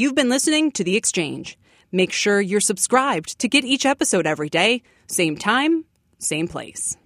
You've 0.00 0.14
been 0.14 0.28
listening 0.28 0.70
to 0.72 0.84
The 0.84 0.94
Exchange. 0.94 1.58
Make 1.90 2.12
sure 2.12 2.40
you're 2.40 2.60
subscribed 2.60 3.36
to 3.40 3.48
get 3.48 3.64
each 3.64 3.84
episode 3.84 4.28
every 4.28 4.48
day, 4.48 4.84
same 5.08 5.36
time, 5.36 5.86
same 6.20 6.46
place. 6.46 6.96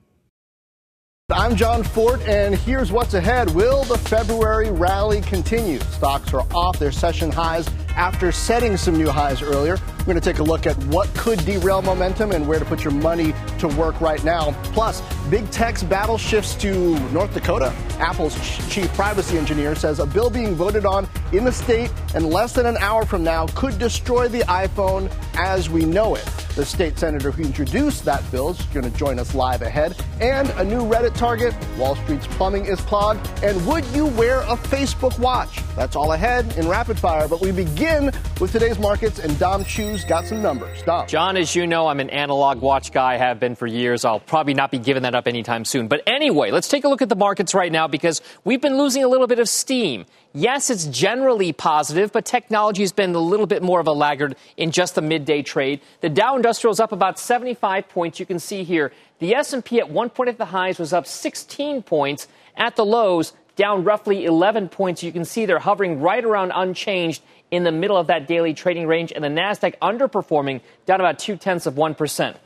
I'm 1.31 1.57
Jon 1.57 1.85
Fortt, 1.85 2.21
and 2.29 2.55
here's 2.55 2.93
what's 2.93 3.15
ahead. 3.15 3.49
Will 3.55 3.85
the 3.85 3.97
February 3.97 4.71
rally 4.71 5.23
continue? 5.23 5.79
Stocks 5.79 6.35
are 6.35 6.43
off 6.55 6.79
their 6.79 6.93
session 6.93 7.33
highs 7.33 7.67
after 7.97 8.33
setting 8.33 8.77
some 8.77 8.97
new 8.97 9.09
highs 9.09 9.43
earlier. 9.43 9.77
We're 9.99 10.07
going 10.07 10.21
to 10.21 10.33
take 10.33 10.41
a 10.41 10.43
look 10.43 10.67
at 10.67 10.77
what 10.87 11.13
could 11.15 11.45
derail 11.45 11.83
momentum 11.83 12.33
and 12.33 12.49
where 12.49 12.59
to 12.59 12.65
put 12.65 12.83
your 12.83 12.93
money 12.93 13.35
to 13.59 13.69
work 13.69 14.01
right 14.01 14.23
now. 14.25 14.53
Plus, 14.73 15.01
big 15.31 15.49
tech's 15.51 15.83
battle 15.83 16.19
shifts 16.19 16.55
to 16.57 16.99
North 17.11 17.33
Dakota. 17.35 17.73
Apple's 17.99 18.35
chief 18.69 18.93
privacy 18.95 19.39
engineer 19.39 19.77
says 19.77 20.01
a 20.01 20.07
bill 20.07 20.31
being 20.31 20.55
voted 20.55 20.85
on 20.85 21.09
in 21.33 21.45
the 21.45 21.53
state 21.53 21.93
in 22.15 22.25
less 22.25 22.53
than 22.53 22.67
an 22.67 22.77
hour 22.79 23.07
from 23.07 23.23
now 23.23 23.47
could 23.49 23.79
destroy 23.79 24.27
the 24.27 24.41
iPhone 24.41 25.13
as 25.35 25.71
we 25.71 25.85
know 25.85 26.17
it. 26.17 26.25
The 26.57 26.67
state 26.67 26.99
senator 26.99 27.31
who 27.31 27.45
introduced 27.45 28.05
that 28.05 28.29
bill 28.31 28.51
is 28.51 28.61
going 28.67 28.91
to 28.91 28.99
join 28.99 29.19
us 29.19 29.35
live 29.35 29.63
ahead. 29.63 29.97
And 30.21 30.51
a 30.51 30.65
new 30.65 30.83
Reddit 30.83 31.15
target 31.17 31.55
Wall 31.79 31.97
Street's 31.97 32.27
plumbing 32.27 32.67
is 32.67 32.79
clogged. 32.83 33.27
And 33.43 33.65
would 33.67 33.87
you 33.87 34.07
wear 34.07 34.41
a 34.41 34.57
Facebook 34.57 35.19
watch? 35.19 35.61
That's 35.77 35.97
all 35.97 36.13
ahead 36.13 36.59
in 36.59 36.69
rapid 36.69 36.99
fire. 36.99 37.27
But 37.27 37.41
we 37.41 37.53
begin 37.53 37.82
with 37.83 38.53
today's 38.53 38.79
markets, 38.79 39.19
and 39.19 39.37
Dom 39.41 39.65
Chu's 39.65 40.05
got 40.05 40.25
some 40.25 40.41
numbers. 40.41 40.81
Dom. 40.83 41.09
Jon, 41.09 41.37
as 41.37 41.57
you 41.57 41.67
know, 41.67 41.89
I'm 41.89 41.99
an 41.99 42.11
analog 42.11 42.61
watch 42.61 42.93
guy, 42.93 43.17
have 43.17 43.41
been 43.41 43.57
for 43.57 43.67
years. 43.67 44.05
I'll 44.05 44.21
probably 44.21 44.55
not 44.55 44.71
be 44.71 44.79
giving 44.79 45.03
that 45.03 45.17
up 45.17 45.27
anytime 45.27 45.65
soon. 45.65 45.89
But 45.89 46.03
anyway, 46.07 46.53
let's 46.53 46.69
take 46.69 46.85
a 46.85 46.89
look 46.89 47.03
at 47.03 47.09
the 47.09 47.17
markets 47.17 47.55
right 47.55 47.73
now 47.73 47.89
because 47.89 48.23
we've 48.45 48.61
been 48.61 48.79
losing 48.79 49.03
a 49.03 49.09
little 49.09 49.27
bit 49.27 49.41
of 49.41 49.49
steam. 49.49 50.07
Yes, 50.33 50.71
it's 50.71 50.87
generally 50.87 51.53
positive, 51.53 52.13
but 52.13 52.25
technology 52.25 52.83
has 52.85 52.93
been 52.93 53.17
a 53.17 53.19
little 53.19 53.47
bit 53.47 53.65
more 53.65 53.81
of 53.81 53.89
a 53.89 53.93
laggard 53.93 54.37
in 54.57 54.71
just 54.71 54.95
the 54.95 55.03
midday 55.03 55.43
trade. 55.43 55.81
The 56.03 56.09
Dow 56.09 56.37
Industrial 56.37 56.71
is 56.71 56.79
up 56.79 56.93
about 56.93 57.19
75 57.19 57.89
points. 57.89 58.21
You 58.21 58.27
can 58.27 58.39
see 58.39 58.63
here 58.63 58.93
the 59.19 59.35
S&P 59.35 59.81
at 59.81 59.91
one 59.91 60.09
point 60.09 60.29
at 60.29 60.39
the 60.39 60.45
highs 60.45 60.79
was 60.79 60.93
up 60.93 61.05
16 61.05 61.83
points. 61.83 62.29
At 62.57 62.77
the 62.77 62.85
lows, 62.85 63.33
down 63.57 63.85
roughly 63.85 64.25
11 64.25 64.69
points. 64.69 65.03
You 65.03 65.13
can 65.13 65.25
see 65.25 65.47
they're 65.47 65.59
hovering 65.59 66.01
right 66.01 66.25
around 66.25 66.53
unchanged 66.55 67.23
in 67.53 67.63
the 67.63 67.71
middle 67.71 67.97
of 67.97 68.09
that 68.09 68.27
daily 68.27 68.55
trading 68.55 68.89
range, 68.89 69.13
and 69.15 69.23
the 69.23 69.29
Nasdaq 69.29 69.75
underperforming, 69.81 70.63
down 70.87 70.99
about 70.99 71.21
two 71.21 71.37
tenths 71.37 71.67
of 71.67 71.77
one 71.77 71.95
percent. 71.95 72.37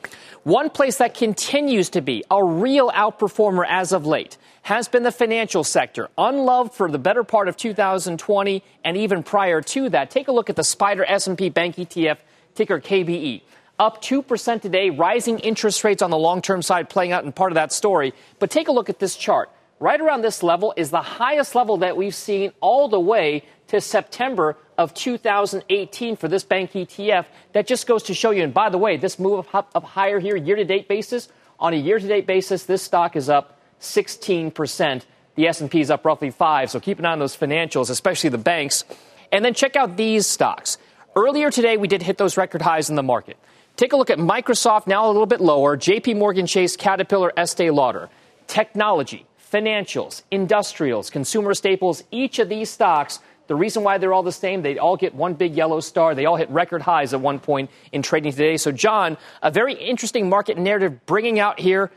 One 0.43 0.69
place 0.69 0.99
that 0.99 1.15
continues 1.15 1.91
to 1.91 2.01
be 2.03 2.23
a 2.31 2.45
real 2.45 2.91
outperformer 2.91 3.65
as 3.69 3.93
of 3.93 4.05
late 4.07 4.37
has 4.62 4.89
been 4.89 5.05
the 5.05 5.12
financial 5.12 5.65
sector, 5.65 6.09
unloved 6.19 6.75
for 6.75 6.91
the 6.91 6.99
better 6.99 7.25
part 7.25 7.49
of 7.49 7.57
2020 7.57 8.62
and 8.84 8.97
even 8.97 9.23
prior 9.23 9.61
to 9.61 9.89
that. 9.89 10.11
Take 10.11 10.29
a 10.29 10.33
look 10.33 10.51
at 10.51 10.57
the 10.57 10.62
SPDR 10.62 11.05
S&P 11.07 11.49
Bank 11.51 11.77
ETF, 11.77 12.19
ticker 12.55 12.81
KBE. 12.81 13.43
Up 13.79 14.03
2% 14.03 14.62
today, 14.62 14.91
rising 14.91 15.39
interest 15.41 15.84
rates 15.84 16.03
on 16.03 16.11
the 16.11 16.19
long-term 16.19 16.62
side 16.62 16.89
playing 16.89 17.12
out 17.12 17.25
in 17.25 17.33
part 17.33 17.53
of 17.53 17.55
that 17.56 17.72
story. 17.72 18.15
But 18.39 18.50
take 18.50 18.69
a 18.69 18.72
look 18.72 18.89
at 18.89 18.99
this 18.99 19.16
chart. 19.16 19.50
Right 19.78 20.00
around 20.00 20.22
this 20.22 20.43
level 20.43 20.72
is 20.77 20.91
the 20.91 21.03
highest 21.03 21.55
level 21.55 21.77
that 21.78 21.97
we've 21.97 22.15
seen 22.15 22.53
all 22.61 22.89
the 22.89 23.00
way 23.00 23.43
to 23.69 23.81
September 23.81 24.56
of 24.78 24.94
2018 24.94 26.16
for 26.16 26.28
this 26.28 26.44
bank 26.44 26.72
ETF. 26.72 27.26
That 27.53 27.66
just 27.66 27.87
goes 27.87 28.04
to 28.04 28.14
show 28.14 28.31
you. 28.31 28.42
And 28.42 28.54
by 28.54 28.69
the 28.69 28.78
way, 28.78 28.97
this 28.97 29.19
move 29.19 29.47
up, 29.53 29.70
up 29.75 29.84
higher 29.84 30.20
here, 30.20 30.37
year 30.37 30.56
to 30.56 30.64
date 30.64 30.88
basis, 30.88 31.28
on 31.59 31.72
a 31.72 31.76
year 31.76 31.98
to 31.98 32.06
date 32.06 32.26
basis, 32.26 32.64
this 32.64 32.82
stock 32.82 33.16
is 33.16 33.28
up 33.28 33.59
16%. 33.81 35.03
The 35.36 35.48
S&P 35.48 35.81
is 35.81 35.91
up 35.91 36.04
roughly 36.04 36.31
5, 36.31 36.70
so 36.70 36.81
keep 36.81 36.98
an 36.98 37.06
eye 37.06 37.12
on 37.12 37.19
those 37.19 37.36
financials, 37.36 37.91
especially 37.91 38.31
the 38.31 38.38
banks. 38.38 38.84
And 39.32 39.44
then 39.44 39.54
check 39.54 39.76
out 39.76 39.97
these 39.97 40.26
stocks. 40.26 40.78
Earlier 41.15 41.50
today, 41.50 41.76
we 41.76 41.88
did 41.88 42.03
hit 42.03 42.19
those 42.19 42.36
record 42.36 42.62
highs 42.62 42.91
in 42.91 42.97
the 42.97 43.03
market. 43.03 43.36
Take 43.76 43.92
a 43.92 43.97
look 43.97 44.10
at 44.10 44.19
Microsoft, 44.19 44.86
now 44.86 45.06
a 45.06 45.09
little 45.09 45.26
bit 45.26 45.41
lower, 45.41 45.76
JP 45.76 46.16
Morgan 46.16 46.47
Chase, 46.47 46.76
Caterpillar, 46.76 47.32
Estee 47.36 47.70
Lauder. 47.70 48.09
Technology, 48.47 49.26
financials, 49.53 50.22
industrials, 50.31 51.10
consumer 51.10 51.53
staples, 51.53 52.03
each 52.10 52.38
of 52.38 52.48
these 52.48 52.70
stocks, 52.70 53.19
the 53.47 53.55
reason 53.55 53.83
why 53.83 53.99
they're 53.99 54.12
all 54.12 54.23
the 54.23 54.33
same, 54.33 54.62
they 54.62 54.79
all 54.79 54.97
get 54.97 55.15
one 55.15 55.34
big 55.34 55.55
yellow 55.55 55.81
star. 55.81 56.15
They 56.15 56.27
all 56.27 56.37
hit 56.37 56.51
record 56.51 56.83
highs 56.83 57.15
at 57.15 57.21
one 57.21 57.39
point 57.39 57.71
in 57.93 58.03
trading 58.03 58.33
today. 58.33 58.57
So, 58.57 58.73
Jon, 58.73 59.17
a 59.43 59.51
very 59.51 59.75
interesting 59.75 60.29
market 60.29 60.59
narrative 60.59 61.07
bringing 61.07 61.39
out 61.39 61.61
here 61.61 61.91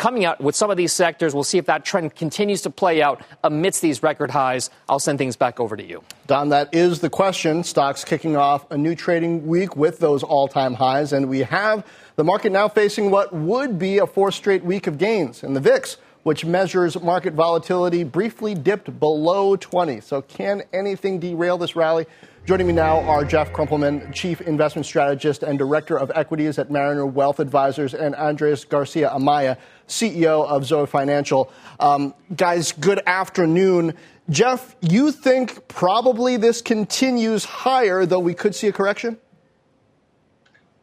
coming 0.00 0.24
out 0.24 0.40
with 0.40 0.56
some 0.56 0.70
of 0.70 0.78
these 0.78 0.94
sectors. 0.94 1.34
We'll 1.34 1.44
see 1.44 1.58
if 1.58 1.66
that 1.66 1.84
trend 1.84 2.16
continues 2.16 2.62
to 2.62 2.70
play 2.70 3.02
out 3.02 3.22
amidst 3.44 3.82
these 3.82 4.02
record 4.02 4.30
highs. 4.30 4.70
I'll 4.88 4.98
send 4.98 5.18
things 5.18 5.36
back 5.36 5.60
over 5.60 5.76
to 5.76 5.84
you. 5.84 6.02
Dom, 6.26 6.48
that 6.48 6.74
is 6.74 7.00
the 7.00 7.10
question. 7.10 7.62
Stocks 7.62 8.02
kicking 8.02 8.34
off 8.34 8.68
a 8.70 8.78
new 8.78 8.94
trading 8.94 9.46
week 9.46 9.76
with 9.76 9.98
those 9.98 10.22
all 10.22 10.48
time 10.48 10.72
highs, 10.72 11.12
and 11.12 11.28
we 11.28 11.40
have 11.40 11.86
the 12.16 12.24
market 12.24 12.50
now 12.50 12.66
facing 12.66 13.10
what 13.10 13.34
would 13.34 13.78
be 13.78 13.98
a 13.98 14.06
fourth 14.06 14.34
straight 14.34 14.64
week 14.64 14.86
of 14.86 14.96
gains. 14.96 15.42
And 15.42 15.54
the 15.54 15.60
VIX, 15.60 15.98
which 16.22 16.44
measures 16.44 17.00
market 17.00 17.34
volatility, 17.34 18.04
briefly 18.04 18.54
dipped 18.54 18.98
below 19.00 19.56
20. 19.56 20.00
So, 20.00 20.22
can 20.22 20.62
anything 20.72 21.18
derail 21.18 21.58
this 21.58 21.76
rally? 21.76 22.06
Joining 22.46 22.66
me 22.66 22.72
now 22.72 23.00
are 23.02 23.24
Jeff 23.24 23.52
Krumpelman, 23.52 24.12
Chief 24.14 24.40
Investment 24.40 24.86
Strategist 24.86 25.42
and 25.42 25.58
Director 25.58 25.98
of 25.98 26.10
Equities 26.14 26.58
at 26.58 26.70
Mariner 26.70 27.04
Wealth 27.04 27.38
Advisors, 27.38 27.94
and 27.94 28.14
Andres 28.16 28.64
Garcia 28.64 29.10
Amaya, 29.10 29.58
CEO 29.86 30.46
of 30.46 30.64
Zoe 30.64 30.86
Financial. 30.86 31.52
Um, 31.78 32.14
guys, 32.34 32.72
good 32.72 33.02
afternoon. 33.06 33.94
Jeff, 34.30 34.74
you 34.80 35.12
think 35.12 35.68
probably 35.68 36.36
this 36.36 36.62
continues 36.62 37.44
higher, 37.44 38.06
though 38.06 38.18
we 38.18 38.34
could 38.34 38.54
see 38.54 38.68
a 38.68 38.72
correction? 38.72 39.18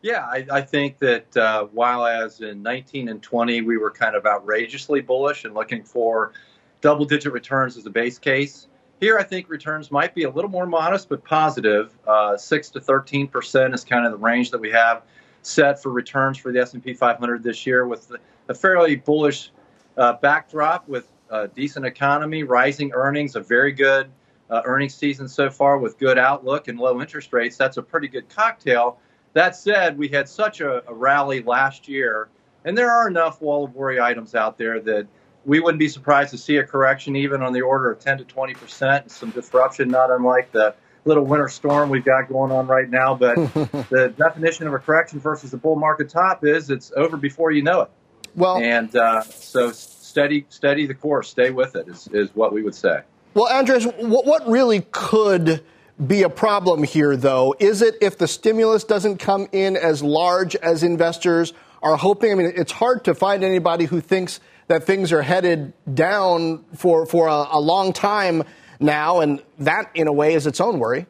Yeah, 0.01 0.25
I, 0.25 0.45
I 0.51 0.61
think 0.61 0.99
that 0.99 1.35
uh, 1.35 1.65
while 1.65 2.05
as 2.05 2.41
in 2.41 2.61
19 2.61 3.09
and 3.09 3.21
20 3.21 3.61
we 3.61 3.77
were 3.77 3.91
kind 3.91 4.15
of 4.15 4.25
outrageously 4.25 5.01
bullish 5.01 5.45
and 5.45 5.53
looking 5.53 5.83
for 5.83 6.33
double 6.81 7.05
digit 7.05 7.33
returns 7.33 7.77
as 7.77 7.85
a 7.85 7.89
base 7.89 8.19
case, 8.19 8.67
here, 8.99 9.19
I 9.19 9.23
think 9.23 9.47
returns 9.49 9.91
might 9.91 10.15
be 10.15 10.23
a 10.23 10.29
little 10.29 10.49
more 10.49 10.65
modest 10.65 11.09
but 11.09 11.23
positive. 11.23 11.95
Uh, 12.07 12.35
Six 12.35 12.69
to 12.69 12.79
13 12.79 13.27
percent 13.27 13.73
is 13.73 13.83
kind 13.83 14.05
of 14.05 14.11
the 14.11 14.17
range 14.17 14.51
that 14.51 14.59
we 14.59 14.71
have 14.71 15.03
set 15.43 15.81
for 15.81 15.91
returns 15.91 16.37
for 16.37 16.51
the 16.51 16.59
S&P 16.59 16.93
500 16.93 17.43
this 17.43 17.65
year, 17.65 17.85
with 17.85 18.11
a 18.49 18.53
fairly 18.53 18.95
bullish 18.95 19.51
uh, 19.97 20.13
backdrop, 20.13 20.87
with 20.87 21.07
a 21.29 21.47
decent 21.47 21.85
economy, 21.85 22.43
rising 22.43 22.91
earnings, 22.93 23.35
a 23.35 23.39
very 23.39 23.71
good 23.71 24.09
uh, 24.49 24.61
earnings 24.65 24.95
season 24.95 25.27
so 25.27 25.49
far, 25.49 25.77
with 25.77 25.97
good 25.99 26.17
outlook 26.17 26.67
and 26.67 26.79
low 26.79 26.99
interest 26.99 27.31
rates. 27.33 27.55
That's 27.55 27.77
a 27.77 27.83
pretty 27.83 28.07
good 28.07 28.27
cocktail. 28.29 28.99
That 29.37 29.55
said, 29.55 29.99
we 29.99 30.07
had 30.07 30.27
such 30.27 30.61
a, 30.61 30.81
a 30.89 30.93
rally 30.95 31.43
last 31.43 31.87
year, 31.87 32.27
and 32.65 32.75
there 32.75 32.89
are 32.89 33.07
enough 33.07 33.39
wall 33.39 33.65
of 33.65 33.75
worry 33.75 34.01
items 34.01 34.33
out 34.33 34.57
there 34.57 34.79
that 34.79 35.05
we 35.45 35.59
wouldn't 35.59 35.77
be 35.77 35.89
surprised 35.89 36.31
to 36.31 36.39
see 36.39 36.57
a 36.57 36.63
correction 36.63 37.15
even 37.15 37.43
on 37.43 37.53
the 37.53 37.61
order 37.61 37.91
of 37.91 37.99
10 37.99 38.17
to 38.17 38.23
20 38.23 38.55
percent, 38.55 39.03
and 39.03 39.11
some 39.11 39.29
disruption, 39.29 39.89
not 39.89 40.09
unlike 40.09 40.51
the 40.53 40.73
little 41.05 41.23
winter 41.23 41.47
storm 41.49 41.91
we've 41.91 42.03
got 42.03 42.27
going 42.29 42.51
on 42.51 42.65
right 42.65 42.89
now. 42.89 43.13
But 43.13 43.35
the 43.91 44.11
definition 44.17 44.65
of 44.65 44.73
a 44.73 44.79
correction 44.79 45.19
versus 45.19 45.53
a 45.53 45.57
bull 45.57 45.75
market 45.75 46.09
top 46.09 46.43
is 46.43 46.71
it's 46.71 46.91
over 46.97 47.15
before 47.15 47.51
you 47.51 47.61
know 47.61 47.81
it. 47.81 47.91
Well, 48.33 48.57
and 48.57 48.95
uh, 48.95 49.21
so 49.21 49.71
steady, 49.71 50.47
steady 50.49 50.87
the 50.87 50.95
course, 50.95 51.29
stay 51.29 51.51
with 51.51 51.75
it 51.75 51.87
is, 51.87 52.07
is 52.07 52.31
what 52.33 52.53
we 52.53 52.63
would 52.63 52.73
say. 52.73 53.01
Well, 53.35 53.53
Andres, 53.53 53.85
what 53.85 54.49
really 54.49 54.81
could 54.89 55.63
be 56.05 56.23
a 56.23 56.29
problem 56.29 56.83
here, 56.83 57.15
though? 57.15 57.55
Is 57.59 57.81
it 57.81 57.95
if 58.01 58.17
the 58.17 58.27
stimulus 58.27 58.83
doesn't 58.83 59.17
come 59.17 59.47
in 59.51 59.75
as 59.75 60.03
large 60.03 60.55
as 60.57 60.83
investors 60.83 61.53
are 61.81 61.95
hoping? 61.95 62.31
I 62.31 62.35
mean, 62.35 62.53
it's 62.55 62.71
hard 62.71 63.05
to 63.05 63.15
find 63.15 63.43
anybody 63.43 63.85
who 63.85 63.99
thinks 64.01 64.39
that 64.67 64.83
things 64.83 65.11
are 65.11 65.21
headed 65.21 65.73
down 65.91 66.63
for, 66.75 67.05
for 67.05 67.27
a, 67.27 67.47
a 67.51 67.59
long 67.59 67.93
time 67.93 68.43
now, 68.79 69.21
and 69.21 69.41
that, 69.59 69.89
in 69.95 70.07
a 70.07 70.13
way, 70.13 70.33
is 70.33 70.45
its 70.45 70.61
own 70.61 70.77
worry. 70.77 71.07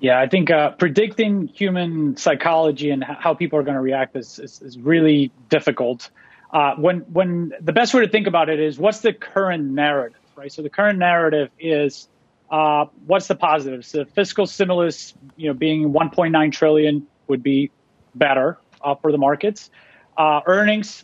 Yeah, 0.00 0.18
I 0.18 0.28
think 0.28 0.50
uh, 0.50 0.70
predicting 0.70 1.46
human 1.46 2.16
psychology 2.16 2.90
and 2.90 3.04
how 3.04 3.34
people 3.34 3.58
are 3.60 3.62
going 3.62 3.76
to 3.76 3.80
react 3.80 4.16
is, 4.16 4.40
is, 4.40 4.60
is 4.60 4.76
really 4.76 5.30
difficult. 5.48 6.10
Uh, 6.52 6.74
when 6.74 6.98
when 7.12 7.52
the 7.60 7.72
best 7.72 7.94
way 7.94 8.04
to 8.04 8.08
think 8.08 8.26
about 8.26 8.50
it 8.50 8.60
is 8.60 8.78
what's 8.78 8.98
the 8.98 9.12
current 9.12 9.64
narrative, 9.64 10.18
right? 10.36 10.52
So 10.52 10.60
the 10.60 10.68
current 10.68 10.98
narrative 10.98 11.50
is 11.58 12.08
uh, 12.52 12.84
what's 13.06 13.26
the 13.26 13.34
positives? 13.34 13.92
The 13.92 14.04
fiscal 14.04 14.46
stimulus, 14.46 15.14
you 15.36 15.48
know, 15.48 15.54
being 15.54 15.92
1.9 15.92 16.52
trillion 16.52 17.06
would 17.26 17.42
be 17.42 17.70
better 18.14 18.58
uh, 18.82 18.94
for 18.94 19.10
the 19.10 19.18
markets. 19.18 19.70
Uh, 20.18 20.42
earnings, 20.46 21.02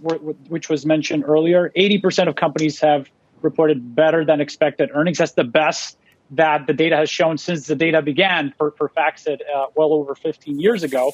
which 0.48 0.68
was 0.68 0.84
mentioned 0.84 1.24
earlier, 1.26 1.72
80% 1.74 2.28
of 2.28 2.36
companies 2.36 2.78
have 2.80 3.08
reported 3.40 3.94
better 3.94 4.26
than 4.26 4.42
expected 4.42 4.90
earnings. 4.92 5.16
That's 5.16 5.32
the 5.32 5.44
best 5.44 5.96
that 6.32 6.66
the 6.66 6.74
data 6.74 6.96
has 6.96 7.08
shown 7.08 7.38
since 7.38 7.66
the 7.66 7.74
data 7.74 8.02
began 8.02 8.52
for, 8.58 8.72
for 8.72 8.90
FactSet 8.90 9.38
uh, 9.40 9.66
well 9.74 9.94
over 9.94 10.14
15 10.14 10.60
years 10.60 10.82
ago. 10.82 11.12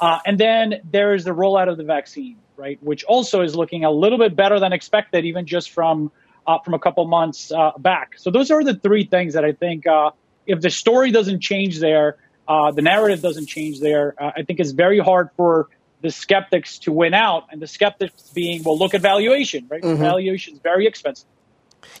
Uh, 0.00 0.18
and 0.26 0.40
then 0.40 0.80
there 0.90 1.14
is 1.14 1.22
the 1.22 1.30
rollout 1.30 1.70
of 1.70 1.76
the 1.76 1.84
vaccine, 1.84 2.36
right, 2.56 2.82
which 2.82 3.04
also 3.04 3.42
is 3.42 3.54
looking 3.54 3.84
a 3.84 3.90
little 3.92 4.18
bit 4.18 4.34
better 4.34 4.58
than 4.58 4.72
expected, 4.72 5.24
even 5.24 5.46
just 5.46 5.70
from 5.70 6.10
uh, 6.46 6.58
from 6.60 6.74
a 6.74 6.78
couple 6.78 7.04
months 7.06 7.52
uh, 7.52 7.72
back. 7.78 8.18
So 8.18 8.30
those 8.30 8.50
are 8.50 8.62
the 8.62 8.74
three 8.74 9.04
things 9.04 9.34
that 9.34 9.44
I 9.44 9.52
think 9.52 9.86
uh, 9.86 10.10
if 10.46 10.60
the 10.60 10.70
story 10.70 11.10
doesn't 11.10 11.40
change 11.40 11.80
there, 11.80 12.16
uh, 12.48 12.70
the 12.70 12.82
narrative 12.82 13.22
doesn't 13.22 13.46
change 13.46 13.80
there, 13.80 14.14
I 14.18 14.42
think 14.42 14.60
it's 14.60 14.70
very 14.70 15.00
hard 15.00 15.30
for 15.36 15.68
the 16.02 16.10
skeptics 16.10 16.78
to 16.80 16.92
win 16.92 17.14
out. 17.14 17.48
And 17.50 17.60
the 17.60 17.66
skeptics 17.66 18.30
being, 18.34 18.62
well, 18.62 18.78
look 18.78 18.94
at 18.94 19.00
valuation, 19.00 19.66
right? 19.68 19.82
Mm-hmm. 19.82 20.00
Valuation 20.00 20.54
is 20.54 20.60
very 20.60 20.86
expensive. 20.86 21.26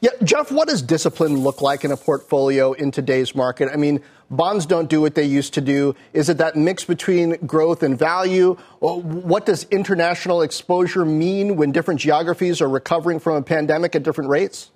Yeah, 0.00 0.10
Jeff, 0.22 0.52
what 0.52 0.68
does 0.68 0.82
discipline 0.82 1.38
look 1.38 1.62
like 1.62 1.84
in 1.84 1.90
a 1.90 1.96
portfolio 1.96 2.72
in 2.72 2.90
today's 2.90 3.34
market? 3.34 3.70
I 3.72 3.76
mean, 3.76 4.02
bonds 4.30 4.66
don't 4.66 4.90
do 4.90 5.00
what 5.00 5.14
they 5.14 5.24
used 5.24 5.54
to 5.54 5.60
do. 5.60 5.94
Is 6.12 6.28
it 6.28 6.38
that 6.38 6.54
mix 6.56 6.84
between 6.84 7.36
growth 7.46 7.82
and 7.82 7.98
value? 7.98 8.54
What 8.80 9.46
does 9.46 9.64
international 9.70 10.42
exposure 10.42 11.04
mean 11.04 11.56
when 11.56 11.72
different 11.72 12.00
geographies 12.00 12.60
are 12.60 12.68
recovering 12.68 13.20
from 13.20 13.36
a 13.36 13.42
pandemic 13.42 13.94
at 13.96 14.02
different 14.02 14.30
rates? 14.30 14.70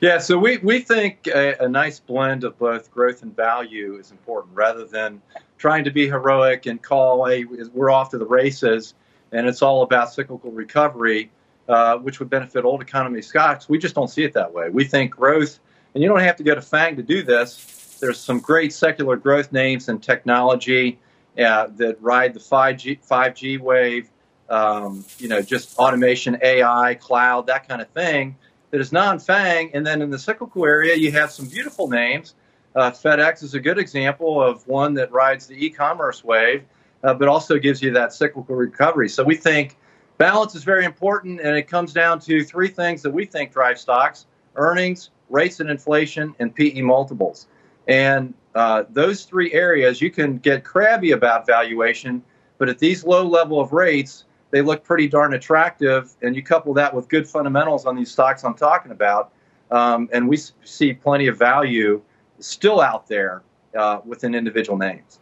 Yeah, 0.00 0.18
so 0.18 0.36
we, 0.36 0.58
we 0.58 0.80
think 0.80 1.28
a, 1.28 1.64
a 1.64 1.68
nice 1.68 2.00
blend 2.00 2.42
of 2.42 2.58
both 2.58 2.90
growth 2.90 3.22
and 3.22 3.34
value 3.34 3.96
is 3.96 4.10
important 4.10 4.54
rather 4.54 4.84
than 4.84 5.22
trying 5.58 5.84
to 5.84 5.92
be 5.92 6.08
heroic 6.08 6.66
and 6.66 6.82
call, 6.82 7.24
hey, 7.26 7.44
we're 7.44 7.90
off 7.90 8.10
to 8.10 8.18
the 8.18 8.26
races 8.26 8.94
and 9.30 9.46
it's 9.46 9.62
all 9.62 9.82
about 9.82 10.12
cyclical 10.12 10.50
recovery 10.50 11.30
uh, 11.68 11.96
which 11.98 12.18
would 12.18 12.30
benefit 12.30 12.64
old 12.64 12.82
economy 12.82 13.22
stocks. 13.22 13.68
We 13.68 13.78
just 13.78 13.94
don't 13.94 14.08
see 14.08 14.24
it 14.24 14.34
that 14.34 14.52
way. 14.52 14.68
We 14.68 14.84
think 14.84 15.12
growth, 15.12 15.58
and 15.94 16.02
you 16.02 16.08
don't 16.08 16.20
have 16.20 16.36
to 16.36 16.42
go 16.42 16.54
to 16.54 16.62
FANG 16.62 16.96
to 16.96 17.02
do 17.02 17.22
this. 17.22 17.98
There's 18.00 18.18
some 18.18 18.40
great 18.40 18.72
secular 18.72 19.16
growth 19.16 19.52
names 19.52 19.88
in 19.88 20.00
technology 20.00 20.98
uh, 21.38 21.68
that 21.76 22.02
ride 22.02 22.34
the 22.34 22.40
5G, 22.40 23.06
5G 23.06 23.60
wave, 23.60 24.10
um, 24.50 25.04
you 25.18 25.28
know, 25.28 25.40
just 25.40 25.78
automation, 25.78 26.38
AI, 26.42 26.94
cloud, 26.94 27.46
that 27.46 27.68
kind 27.68 27.80
of 27.80 27.88
thing 27.88 28.36
that 28.70 28.80
is 28.80 28.90
non-FANG. 28.90 29.70
And 29.74 29.86
then 29.86 30.02
in 30.02 30.10
the 30.10 30.18
cyclical 30.18 30.64
area, 30.64 30.96
you 30.96 31.12
have 31.12 31.30
some 31.30 31.46
beautiful 31.46 31.88
names. 31.88 32.34
Uh, 32.74 32.90
FedEx 32.90 33.42
is 33.42 33.54
a 33.54 33.60
good 33.60 33.78
example 33.78 34.42
of 34.42 34.66
one 34.66 34.94
that 34.94 35.12
rides 35.12 35.46
the 35.46 35.64
e-commerce 35.64 36.24
wave, 36.24 36.64
uh, 37.04 37.14
but 37.14 37.28
also 37.28 37.58
gives 37.58 37.82
you 37.82 37.92
that 37.92 38.12
cyclical 38.12 38.56
recovery. 38.56 39.08
So 39.08 39.22
we 39.22 39.36
think 39.36 39.76
Balance 40.22 40.54
is 40.54 40.62
very 40.62 40.84
important, 40.84 41.40
and 41.40 41.56
it 41.56 41.64
comes 41.64 41.92
down 41.92 42.20
to 42.20 42.44
three 42.44 42.68
things 42.68 43.02
that 43.02 43.10
we 43.10 43.26
think 43.26 43.52
drive 43.52 43.76
stocks 43.76 44.26
earnings, 44.54 45.10
rates 45.28 45.58
and 45.58 45.68
inflation, 45.68 46.32
and 46.38 46.54
PE 46.54 46.80
multiples. 46.82 47.48
And 47.88 48.32
uh, 48.54 48.84
those 48.88 49.24
three 49.24 49.52
areas, 49.52 50.00
you 50.00 50.12
can 50.12 50.38
get 50.38 50.62
crabby 50.62 51.10
about 51.10 51.44
valuation, 51.44 52.22
but 52.58 52.68
at 52.68 52.78
these 52.78 53.02
low 53.02 53.26
level 53.26 53.60
of 53.60 53.72
rates, 53.72 54.22
they 54.52 54.62
look 54.62 54.84
pretty 54.84 55.08
darn 55.08 55.34
attractive. 55.34 56.14
And 56.22 56.36
you 56.36 56.42
couple 56.44 56.72
that 56.74 56.94
with 56.94 57.08
good 57.08 57.26
fundamentals 57.26 57.84
on 57.84 57.96
these 57.96 58.12
stocks 58.12 58.44
I'm 58.44 58.54
talking 58.54 58.92
about, 58.92 59.32
um, 59.72 60.08
and 60.12 60.28
we 60.28 60.36
see 60.36 60.92
plenty 60.92 61.26
of 61.26 61.36
value 61.36 62.00
still 62.38 62.80
out 62.80 63.08
there 63.08 63.42
uh, 63.76 63.98
within 64.04 64.36
individual 64.36 64.78
names. 64.78 65.18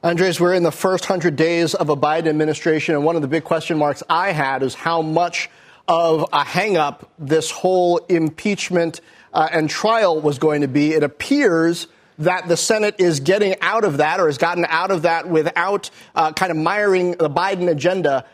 Andres, 0.00 0.38
we're 0.38 0.54
in 0.54 0.62
the 0.62 0.70
first 0.70 1.10
100 1.10 1.34
days 1.34 1.74
of 1.74 1.88
a 1.88 1.96
Biden 1.96 2.28
administration, 2.28 2.94
and 2.94 3.04
one 3.04 3.16
of 3.16 3.22
the 3.22 3.26
big 3.26 3.42
question 3.42 3.78
marks 3.78 4.00
I 4.08 4.30
had 4.30 4.62
is 4.62 4.72
how 4.72 5.02
much 5.02 5.50
of 5.88 6.22
a 6.32 6.44
hangup 6.44 7.08
this 7.18 7.50
whole 7.50 7.98
impeachment 8.08 9.00
uh, 9.34 9.48
and 9.50 9.68
trial 9.68 10.20
was 10.20 10.38
going 10.38 10.60
to 10.60 10.68
be. 10.68 10.92
It 10.92 11.02
appears 11.02 11.88
that 12.18 12.46
the 12.46 12.56
Senate 12.56 12.94
is 12.98 13.18
getting 13.18 13.56
out 13.60 13.82
of 13.82 13.96
that 13.96 14.20
or 14.20 14.26
has 14.26 14.38
gotten 14.38 14.64
out 14.68 14.92
of 14.92 15.02
that 15.02 15.28
without 15.28 15.90
uh, 16.14 16.32
kind 16.32 16.52
of 16.52 16.58
miring 16.58 17.12
the 17.12 17.28
Biden 17.28 17.68
agenda. 17.68 18.24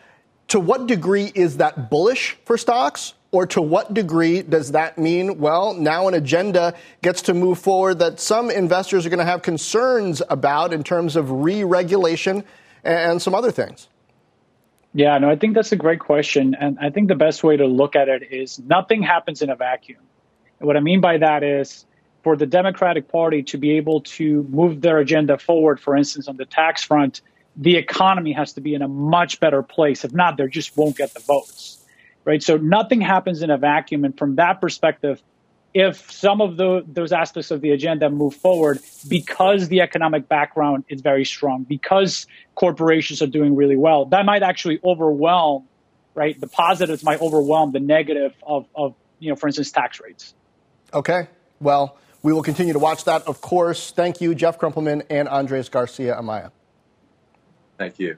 To 0.49 0.61
what 0.61 0.87
degree 0.87 1.33
is 1.35 1.57
that 1.57 1.89
bullish 1.89 2.37
for 2.45 2.59
stocks? 2.59 3.15
Or 3.35 3.49
to 3.49 3.61
what 3.61 3.93
degree 3.93 4.43
does 4.43 4.71
that 4.71 4.97
mean, 4.97 5.41
well, 5.41 5.75
now 5.75 6.07
an 6.07 6.15
agenda 6.15 6.73
gets 7.03 7.21
to 7.23 7.35
move 7.35 7.59
forward 7.59 7.99
that 7.99 8.21
some 8.21 8.49
investors 8.49 9.05
are 9.05 9.09
going 9.09 9.19
to 9.19 9.25
have 9.25 9.43
concerns 9.43 10.23
about 10.31 10.73
in 10.73 10.85
terms 10.85 11.17
of 11.17 11.33
re 11.33 11.65
regulation 11.65 12.45
and 12.85 13.21
some 13.21 13.35
other 13.35 13.51
things? 13.51 13.89
Yeah, 14.93 15.19
no, 15.19 15.29
I 15.29 15.35
think 15.35 15.57
that's 15.57 15.73
a 15.73 15.77
great 15.77 15.99
question. 15.99 16.55
And 16.55 16.79
I 16.81 16.91
think 16.91 17.09
the 17.09 17.17
best 17.17 17.43
way 17.43 17.57
to 17.57 17.67
look 17.67 17.97
at 17.97 18.09
it 18.09 18.31
is 18.31 18.61
nothing 18.61 19.03
happens 19.03 19.43
in 19.43 19.51
a 19.51 19.57
vacuum. 19.57 19.99
What 20.61 20.77
I 20.77 20.81
mean 20.81 21.01
by 21.01 21.19
that 21.19 21.43
is 21.43 21.87
for 22.23 22.37
the 22.37 22.47
Democratic 22.47 23.09
Party 23.09 23.43
to 23.43 23.59
be 23.59 23.73
able 23.73 24.03
to 24.03 24.45
move 24.45 24.81
their 24.81 24.99
agenda 24.99 25.39
forward, 25.39 25.81
for 25.81 25.97
instance, 25.97 26.29
on 26.29 26.37
the 26.37 26.47
tax 26.47 26.85
front, 26.85 27.21
the 27.57 27.75
economy 27.79 28.31
has 28.31 28.53
to 28.53 28.61
be 28.61 28.75
in 28.75 28.83
a 28.83 28.89
much 28.89 29.41
better 29.41 29.65
place. 29.65 30.05
If 30.05 30.13
not, 30.13 30.37
they 30.37 30.47
just 30.47 30.77
won't 30.77 30.97
get 30.97 31.13
the 31.15 31.21
votes 31.21 31.84
right? 32.25 32.43
So 32.43 32.57
nothing 32.57 33.01
happens 33.01 33.43
in 33.43 33.51
a 33.51 33.59
vacuum. 33.59 34.05
And 34.05 34.17
from 34.17 34.37
that 34.37 34.61
perspective, 34.61 35.23
if 35.75 36.11
some 36.11 36.41
of 36.41 36.57
the, 36.57 36.85
those 36.87 37.13
aspects 37.13 37.51
of 37.51 37.61
the 37.61 37.71
agenda 37.71 38.09
move 38.09 38.37
forward 38.37 38.79
because 39.09 39.69
the 39.69 39.81
economic 39.81 40.29
background 40.29 40.85
is 40.89 41.01
very 41.01 41.25
strong, 41.25 41.65
because 41.65 42.27
corporations 42.55 43.21
are 43.21 43.27
doing 43.27 43.57
really 43.57 43.77
well, 43.77 44.05
that 44.07 44.25
might 44.25 44.43
actually 44.43 44.81
overwhelm, 44.85 45.67
right? 46.15 46.41
The 46.41 46.47
positives 46.47 47.03
might 47.03 47.21
overwhelm 47.21 47.73
the 47.73 47.81
negative 47.81 48.35
of, 48.47 48.67
of 48.75 48.95
you 49.19 49.31
know, 49.31 49.37
for 49.37 49.49
instance, 49.49 49.73
tax 49.73 50.01
rates. 50.01 50.35
Okay. 50.93 51.29
Well, 51.61 51.99
we 52.23 52.33
will 52.33 52.43
continue 52.43 52.73
to 52.73 52.79
watch 52.79 53.05
that, 53.05 53.27
of 53.27 53.41
course. 53.41 53.91
Thank 53.91 54.21
you, 54.21 54.35
Jeff 54.35 54.59
Krumpelman 54.59 55.05
and 55.11 55.29
Andres 55.29 55.69
Garcia 55.69 56.15
Amaya. 56.15 56.53
Thank 57.79 57.99
you. 57.99 58.17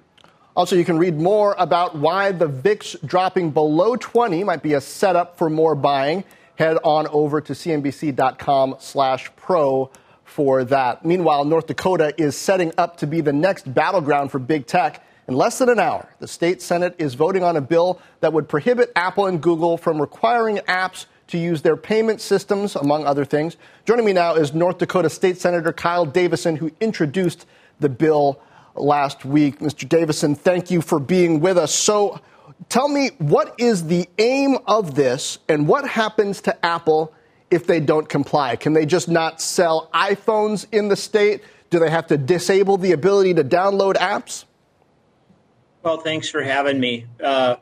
Also, 0.57 0.75
you 0.75 0.87
can 0.87 0.97
read 0.97 1.19
more 1.19 1.55
about 1.59 1.95
why 1.97 2.33
the 2.33 2.49
VIX 2.49 2.97
dropping 3.05 3.51
below 3.51 3.95
20 3.95 4.43
might 4.43 4.63
be 4.63 4.73
a 4.73 4.81
setup 4.81 5.37
for 5.37 5.51
more 5.51 5.75
buying. 5.75 6.25
Head 6.55 6.79
on 6.83 7.07
over 7.09 7.43
to 7.43 7.53
cnbc.com 7.53 8.77
slash 8.79 9.31
pro 9.37 9.91
for 10.25 10.65
that. 10.65 11.05
Meanwhile, 11.05 11.45
North 11.45 11.67
Dakota 11.67 12.15
is 12.17 12.39
setting 12.39 12.73
up 12.79 12.97
to 12.99 13.07
be 13.07 13.21
the 13.21 13.35
next 13.35 13.73
battleground 13.75 14.31
for 14.31 14.39
big 14.39 14.67
tech. 14.67 15.05
In 15.29 15.35
less 15.37 15.59
than 15.59 15.69
an 15.69 15.79
hour, 15.79 16.09
the 16.21 16.29
state 16.29 16.63
Senate 16.63 16.95
is 16.99 17.13
voting 17.13 17.45
on 17.45 17.57
a 17.57 17.61
bill 17.61 18.01
that 18.21 18.33
would 18.33 18.49
prohibit 18.49 18.93
Apple 18.97 19.27
and 19.27 19.43
Google 19.43 19.77
from 19.77 20.01
requiring 20.01 20.57
apps 20.69 21.05
to 21.27 21.37
use 21.37 21.61
their 21.61 21.77
payment 21.77 22.23
systems, 22.23 22.77
among 22.77 23.05
other 23.05 23.27
things. 23.27 23.59
Joining 23.85 24.07
me 24.07 24.15
now 24.15 24.37
is 24.37 24.55
North 24.55 24.79
Dakota 24.79 25.11
State 25.11 25.37
Senator 25.37 25.75
Kyle 25.75 26.07
Davison, 26.07 26.57
who 26.57 26.71
introduced 26.81 27.45
the 27.79 27.91
bill 27.91 28.41
last 28.77 29.25
week. 29.25 29.59
Mr. 29.61 29.89
Davison, 29.89 30.35
thank 30.35 30.71
you 30.71 30.81
for 30.81 30.99
being 30.99 31.41
with 31.41 31.59
us. 31.59 31.75
So 31.75 32.21
tell 32.69 32.89
me, 32.89 33.11
what 33.19 33.55
is 33.59 33.87
the 33.87 34.09
aim 34.19 34.59
of 34.67 34.95
this 34.95 35.39
and 35.49 35.69
what 35.69 35.89
happens 35.89 36.41
to 36.43 36.67
Apple 36.67 37.13
if 37.51 37.67
they 37.67 37.81
don't 37.81 38.09
comply? 38.09 38.57
Can 38.57 38.73
they 38.73 38.87
just 38.87 39.09
not 39.09 39.41
sell 39.41 39.89
iPhones 39.93 40.67
in 40.73 40.89
the 40.89 40.97
state? 40.97 41.43
Do 41.71 41.79
they 41.79 41.91
have 41.91 42.07
to 42.09 42.17
disable 42.17 42.77
the 42.77 42.93
ability 42.93 43.35
to 43.35 43.45
download 43.45 43.95
apps? 43.95 44.45
Well, 45.83 45.99
thanks 45.99 46.29
for 46.29 46.43
having 46.43 46.81
me. 46.81 47.07
Uh, 47.23 47.57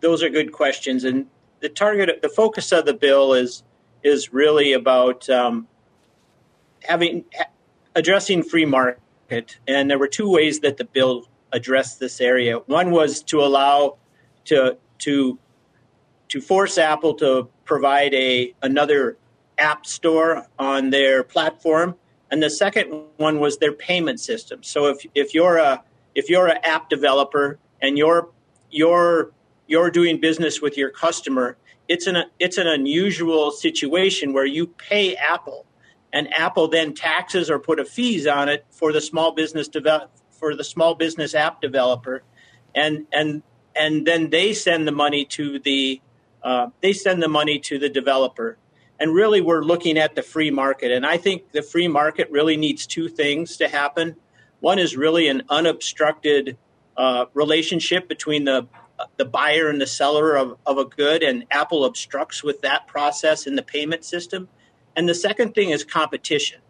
those 0.00 0.22
are 0.22 0.28
good 0.28 0.52
questions, 0.52 1.04
and 1.04 1.26
the 1.60 1.68
target, 1.68 2.22
the 2.22 2.28
focus 2.28 2.72
of 2.72 2.84
the 2.84 2.94
bill 2.94 3.34
is 3.34 3.62
is 4.02 4.32
really 4.32 4.72
about 4.72 5.28
um, 5.28 5.66
having 6.82 7.24
addressing 7.94 8.42
free 8.42 8.64
market 8.64 9.00
and 9.30 9.90
there 9.90 9.98
were 9.98 10.08
two 10.08 10.30
ways 10.30 10.60
that 10.60 10.76
the 10.76 10.84
bill 10.84 11.28
addressed 11.52 12.00
this 12.00 12.20
area. 12.20 12.58
One 12.58 12.90
was 12.90 13.22
to 13.24 13.40
allow 13.40 13.98
to 14.46 14.76
to 15.00 15.38
to 16.28 16.40
force 16.40 16.78
Apple 16.78 17.14
to 17.14 17.48
provide 17.64 18.14
a 18.14 18.54
another 18.62 19.16
app 19.58 19.86
store 19.86 20.46
on 20.58 20.90
their 20.90 21.22
platform, 21.22 21.96
and 22.30 22.42
the 22.42 22.50
second 22.50 23.04
one 23.16 23.40
was 23.40 23.58
their 23.58 23.72
payment 23.72 24.20
system. 24.20 24.62
So 24.62 24.86
if 24.86 25.04
if 25.14 25.34
you're 25.34 25.56
a 25.56 25.82
if 26.14 26.28
you're 26.28 26.48
an 26.48 26.58
app 26.64 26.88
developer 26.88 27.58
and 27.80 27.96
you're 27.98 28.28
you're 28.70 29.32
you're 29.66 29.90
doing 29.90 30.18
business 30.18 30.60
with 30.62 30.76
your 30.76 30.90
customer, 30.90 31.56
it's 31.88 32.06
an 32.06 32.24
it's 32.38 32.58
an 32.58 32.66
unusual 32.66 33.50
situation 33.50 34.32
where 34.32 34.46
you 34.46 34.66
pay 34.66 35.14
Apple 35.16 35.64
and 36.12 36.32
Apple 36.32 36.68
then 36.68 36.94
taxes 36.94 37.50
or 37.50 37.58
put 37.58 37.78
a 37.78 37.84
fees 37.84 38.26
on 38.26 38.48
it 38.48 38.64
for 38.70 38.92
the 38.92 39.00
small 39.00 39.32
business 39.32 39.68
develop 39.68 40.10
for 40.30 40.54
the 40.54 40.64
small 40.64 40.94
business 40.94 41.34
app 41.34 41.60
developer, 41.60 42.22
and 42.74 43.06
and 43.12 43.42
and 43.74 44.06
then 44.06 44.30
they 44.30 44.52
send 44.54 44.86
the 44.86 44.92
money 44.92 45.24
to 45.24 45.58
the 45.58 46.00
uh, 46.42 46.68
they 46.80 46.92
send 46.92 47.22
the 47.22 47.28
money 47.28 47.58
to 47.58 47.78
the 47.78 47.88
developer. 47.88 48.58
and 49.00 49.14
really 49.14 49.40
we're 49.40 49.62
looking 49.62 49.96
at 49.98 50.14
the 50.14 50.22
free 50.22 50.50
market. 50.50 50.90
And 50.90 51.06
I 51.06 51.16
think 51.16 51.52
the 51.52 51.62
free 51.62 51.88
market 51.88 52.30
really 52.30 52.56
needs 52.56 52.86
two 52.86 53.08
things 53.08 53.56
to 53.58 53.68
happen. 53.68 54.16
One 54.60 54.78
is 54.78 54.96
really 54.96 55.28
an 55.28 55.42
unobstructed 55.48 56.56
uh, 56.96 57.26
relationship 57.34 58.08
between 58.08 58.44
the 58.44 58.66
the 59.16 59.24
buyer 59.24 59.68
and 59.68 59.80
the 59.80 59.86
seller 59.86 60.34
of, 60.34 60.58
of 60.66 60.76
a 60.76 60.84
good, 60.84 61.22
and 61.22 61.44
Apple 61.52 61.84
obstructs 61.84 62.42
with 62.42 62.62
that 62.62 62.88
process 62.88 63.46
in 63.46 63.54
the 63.54 63.62
payment 63.62 64.04
system. 64.04 64.48
And 64.96 65.08
the 65.08 65.14
second 65.14 65.54
thing 65.54 65.70
is 65.70 65.84
competition 65.84 66.60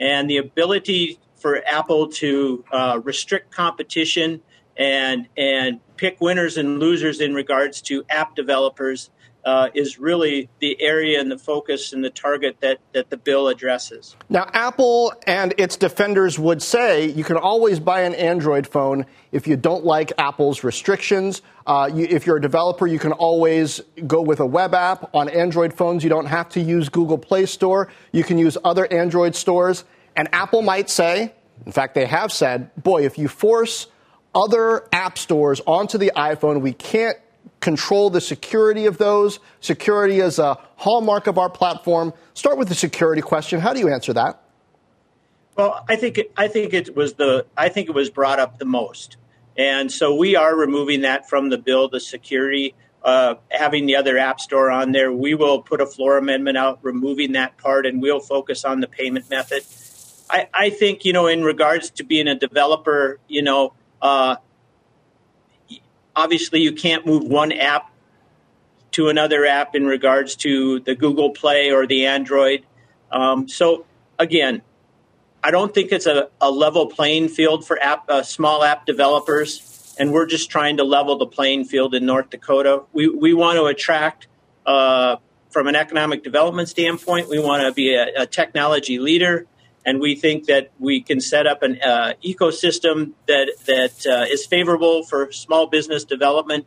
and 0.00 0.28
the 0.28 0.38
ability 0.38 1.18
for 1.36 1.62
Apple 1.66 2.08
to 2.08 2.64
uh, 2.72 3.00
restrict 3.02 3.50
competition 3.50 4.40
and 4.76 5.28
and 5.36 5.80
pick 5.96 6.20
winners 6.20 6.56
and 6.56 6.80
losers 6.80 7.20
in 7.20 7.34
regards 7.34 7.80
to 7.82 8.04
app 8.10 8.34
developers 8.34 9.10
uh, 9.44 9.68
is 9.74 9.98
really 9.98 10.48
the 10.60 10.80
area 10.80 11.20
and 11.20 11.30
the 11.30 11.38
focus 11.38 11.92
and 11.92 12.02
the 12.02 12.10
target 12.10 12.56
that, 12.60 12.78
that 12.92 13.10
the 13.10 13.16
bill 13.16 13.48
addresses. 13.48 14.16
Now, 14.28 14.48
Apple 14.52 15.12
and 15.26 15.54
its 15.58 15.76
defenders 15.76 16.38
would 16.38 16.62
say 16.62 17.06
you 17.06 17.24
can 17.24 17.36
always 17.36 17.78
buy 17.78 18.02
an 18.02 18.14
Android 18.14 18.66
phone 18.66 19.06
if 19.32 19.46
you 19.46 19.56
don't 19.56 19.84
like 19.84 20.12
Apple's 20.18 20.64
restrictions. 20.64 21.42
Uh, 21.66 21.90
you, 21.92 22.06
if 22.08 22.26
you're 22.26 22.38
a 22.38 22.40
developer, 22.42 22.86
you 22.86 22.98
can 22.98 23.12
always 23.12 23.80
go 24.06 24.22
with 24.22 24.40
a 24.40 24.46
web 24.46 24.74
app. 24.74 25.14
On 25.14 25.28
Android 25.28 25.74
phones, 25.74 26.02
you 26.02 26.10
don't 26.10 26.26
have 26.26 26.48
to 26.50 26.60
use 26.60 26.88
Google 26.88 27.18
Play 27.18 27.46
Store. 27.46 27.90
You 28.12 28.24
can 28.24 28.38
use 28.38 28.56
other 28.64 28.90
Android 28.92 29.34
stores. 29.34 29.84
And 30.16 30.28
Apple 30.32 30.62
might 30.62 30.88
say, 30.88 31.34
in 31.66 31.72
fact, 31.72 31.94
they 31.94 32.06
have 32.06 32.32
said, 32.32 32.70
boy, 32.82 33.04
if 33.04 33.18
you 33.18 33.28
force 33.28 33.88
other 34.34 34.88
app 34.92 35.18
stores 35.18 35.60
onto 35.66 35.98
the 35.98 36.12
iPhone, 36.16 36.60
we 36.60 36.72
can't 36.72 37.18
control 37.64 38.10
the 38.10 38.20
security 38.20 38.84
of 38.84 38.98
those. 38.98 39.40
Security 39.60 40.20
is 40.20 40.38
a 40.38 40.58
hallmark 40.76 41.26
of 41.26 41.38
our 41.38 41.48
platform. 41.48 42.12
Start 42.34 42.58
with 42.58 42.68
the 42.68 42.74
security 42.74 43.22
question. 43.22 43.58
How 43.58 43.72
do 43.72 43.80
you 43.80 43.88
answer 43.88 44.12
that? 44.12 44.42
Well, 45.56 45.82
I 45.88 45.96
think 45.96 46.18
it, 46.18 46.30
I 46.36 46.46
think 46.48 46.74
it 46.74 46.94
was 46.94 47.14
the 47.14 47.46
I 47.56 47.70
think 47.70 47.88
it 47.88 47.94
was 47.94 48.10
brought 48.10 48.38
up 48.38 48.58
the 48.58 48.66
most, 48.66 49.16
and 49.56 49.90
so 49.90 50.14
we 50.14 50.36
are 50.36 50.54
removing 50.54 51.02
that 51.02 51.28
from 51.28 51.48
the 51.48 51.56
bill. 51.56 51.88
The 51.88 52.00
security, 52.00 52.74
uh, 53.02 53.36
having 53.50 53.86
the 53.86 53.96
other 53.96 54.18
app 54.18 54.40
store 54.40 54.70
on 54.70 54.92
there, 54.92 55.10
we 55.12 55.34
will 55.34 55.62
put 55.62 55.80
a 55.80 55.86
floor 55.86 56.18
amendment 56.18 56.58
out 56.58 56.80
removing 56.82 57.32
that 57.32 57.56
part, 57.56 57.86
and 57.86 58.02
we'll 58.02 58.20
focus 58.20 58.64
on 58.64 58.80
the 58.80 58.88
payment 58.88 59.30
method. 59.30 59.62
I, 60.28 60.48
I 60.52 60.70
think 60.70 61.04
you 61.04 61.12
know 61.12 61.28
in 61.28 61.44
regards 61.44 61.88
to 61.92 62.04
being 62.04 62.28
a 62.28 62.34
developer, 62.34 63.20
you 63.26 63.40
know. 63.40 63.72
Uh, 64.02 64.36
obviously 66.16 66.60
you 66.60 66.72
can't 66.72 67.06
move 67.06 67.24
one 67.24 67.52
app 67.52 67.90
to 68.92 69.08
another 69.08 69.44
app 69.44 69.74
in 69.74 69.86
regards 69.86 70.36
to 70.36 70.80
the 70.80 70.94
Google 70.94 71.30
Play 71.30 71.72
or 71.72 71.86
the 71.86 72.06
Android. 72.06 72.64
Um, 73.10 73.48
so 73.48 73.86
again, 74.18 74.62
I 75.42 75.50
don't 75.50 75.74
think 75.74 75.92
it's 75.92 76.06
a, 76.06 76.28
a 76.40 76.50
level 76.50 76.86
playing 76.86 77.28
field 77.28 77.66
for 77.66 77.80
app, 77.80 78.08
uh, 78.08 78.22
small 78.22 78.62
app 78.62 78.86
developers, 78.86 79.94
and 79.98 80.12
we're 80.12 80.26
just 80.26 80.50
trying 80.50 80.78
to 80.78 80.84
level 80.84 81.18
the 81.18 81.26
playing 81.26 81.64
field 81.64 81.94
in 81.94 82.06
North 82.06 82.30
Dakota. 82.30 82.82
We 82.92 83.08
we 83.08 83.34
want 83.34 83.56
to 83.56 83.66
attract. 83.66 84.28
Uh, 84.64 85.16
from 85.50 85.68
an 85.68 85.76
economic 85.76 86.24
development 86.24 86.68
standpoint, 86.68 87.28
we 87.28 87.38
want 87.38 87.62
to 87.62 87.70
be 87.70 87.94
a, 87.94 88.22
a 88.22 88.26
technology 88.26 88.98
leader 88.98 89.46
and 89.84 90.00
we 90.00 90.14
think 90.14 90.46
that 90.46 90.70
we 90.78 91.00
can 91.00 91.20
set 91.20 91.46
up 91.46 91.62
an 91.62 91.80
uh, 91.82 92.14
ecosystem 92.24 93.12
that 93.26 93.50
that 93.66 94.06
uh, 94.06 94.24
is 94.30 94.46
favorable 94.46 95.04
for 95.04 95.30
small 95.32 95.66
business 95.66 96.04
development, 96.04 96.66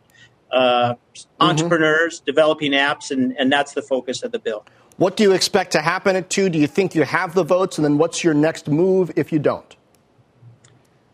uh, 0.51 0.93
mm-hmm. 0.93 1.25
entrepreneurs 1.39 2.19
developing 2.19 2.71
apps, 2.71 3.11
and, 3.11 3.35
and 3.37 3.51
that's 3.51 3.73
the 3.73 3.81
focus 3.81 4.23
of 4.23 4.31
the 4.31 4.39
bill. 4.39 4.65
What 4.97 5.15
do 5.15 5.23
you 5.23 5.31
expect 5.31 5.71
to 5.73 5.81
happen 5.81 6.15
at 6.15 6.29
two? 6.29 6.49
Do 6.49 6.57
you 6.57 6.67
think 6.67 6.95
you 6.95 7.03
have 7.03 7.33
the 7.33 7.43
votes, 7.43 7.77
and 7.77 7.85
then 7.85 7.97
what's 7.97 8.23
your 8.23 8.33
next 8.33 8.67
move 8.67 9.11
if 9.15 9.31
you 9.31 9.39
don't? 9.39 9.75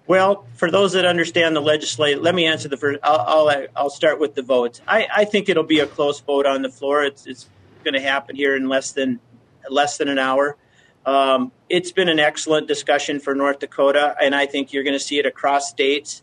Well, 0.05 0.45
for 0.55 0.69
those 0.69 0.93
that 0.93 1.05
understand 1.05 1.55
the 1.55 1.61
legislative, 1.61 2.21
let 2.21 2.35
me 2.35 2.45
answer 2.45 2.67
the 2.67 2.75
first. 2.75 2.99
I'll, 3.03 3.49
I'll, 3.49 3.67
I'll 3.75 3.89
start 3.89 4.19
with 4.19 4.35
the 4.35 4.41
votes. 4.41 4.81
I, 4.85 5.07
I, 5.13 5.25
think 5.25 5.47
it'll 5.47 5.63
be 5.63 5.79
a 5.79 5.87
close 5.87 6.19
vote 6.19 6.45
on 6.45 6.61
the 6.61 6.69
floor. 6.69 7.05
It's, 7.05 7.25
it's 7.25 7.49
going 7.85 7.93
to 7.93 8.01
happen 8.01 8.35
here 8.35 8.53
in 8.55 8.67
less 8.67 8.91
than 8.91 9.21
less 9.69 9.97
than 9.97 10.09
an 10.09 10.19
hour. 10.19 10.57
Um, 11.05 11.51
it's 11.69 11.91
been 11.91 12.09
an 12.09 12.19
excellent 12.19 12.67
discussion 12.67 13.19
for 13.19 13.35
North 13.35 13.59
Dakota, 13.59 14.15
and 14.21 14.33
I 14.33 14.45
think 14.45 14.73
you're 14.73 14.83
going 14.83 14.97
to 14.97 15.03
see 15.03 15.19
it 15.19 15.25
across 15.25 15.69
states. 15.69 16.21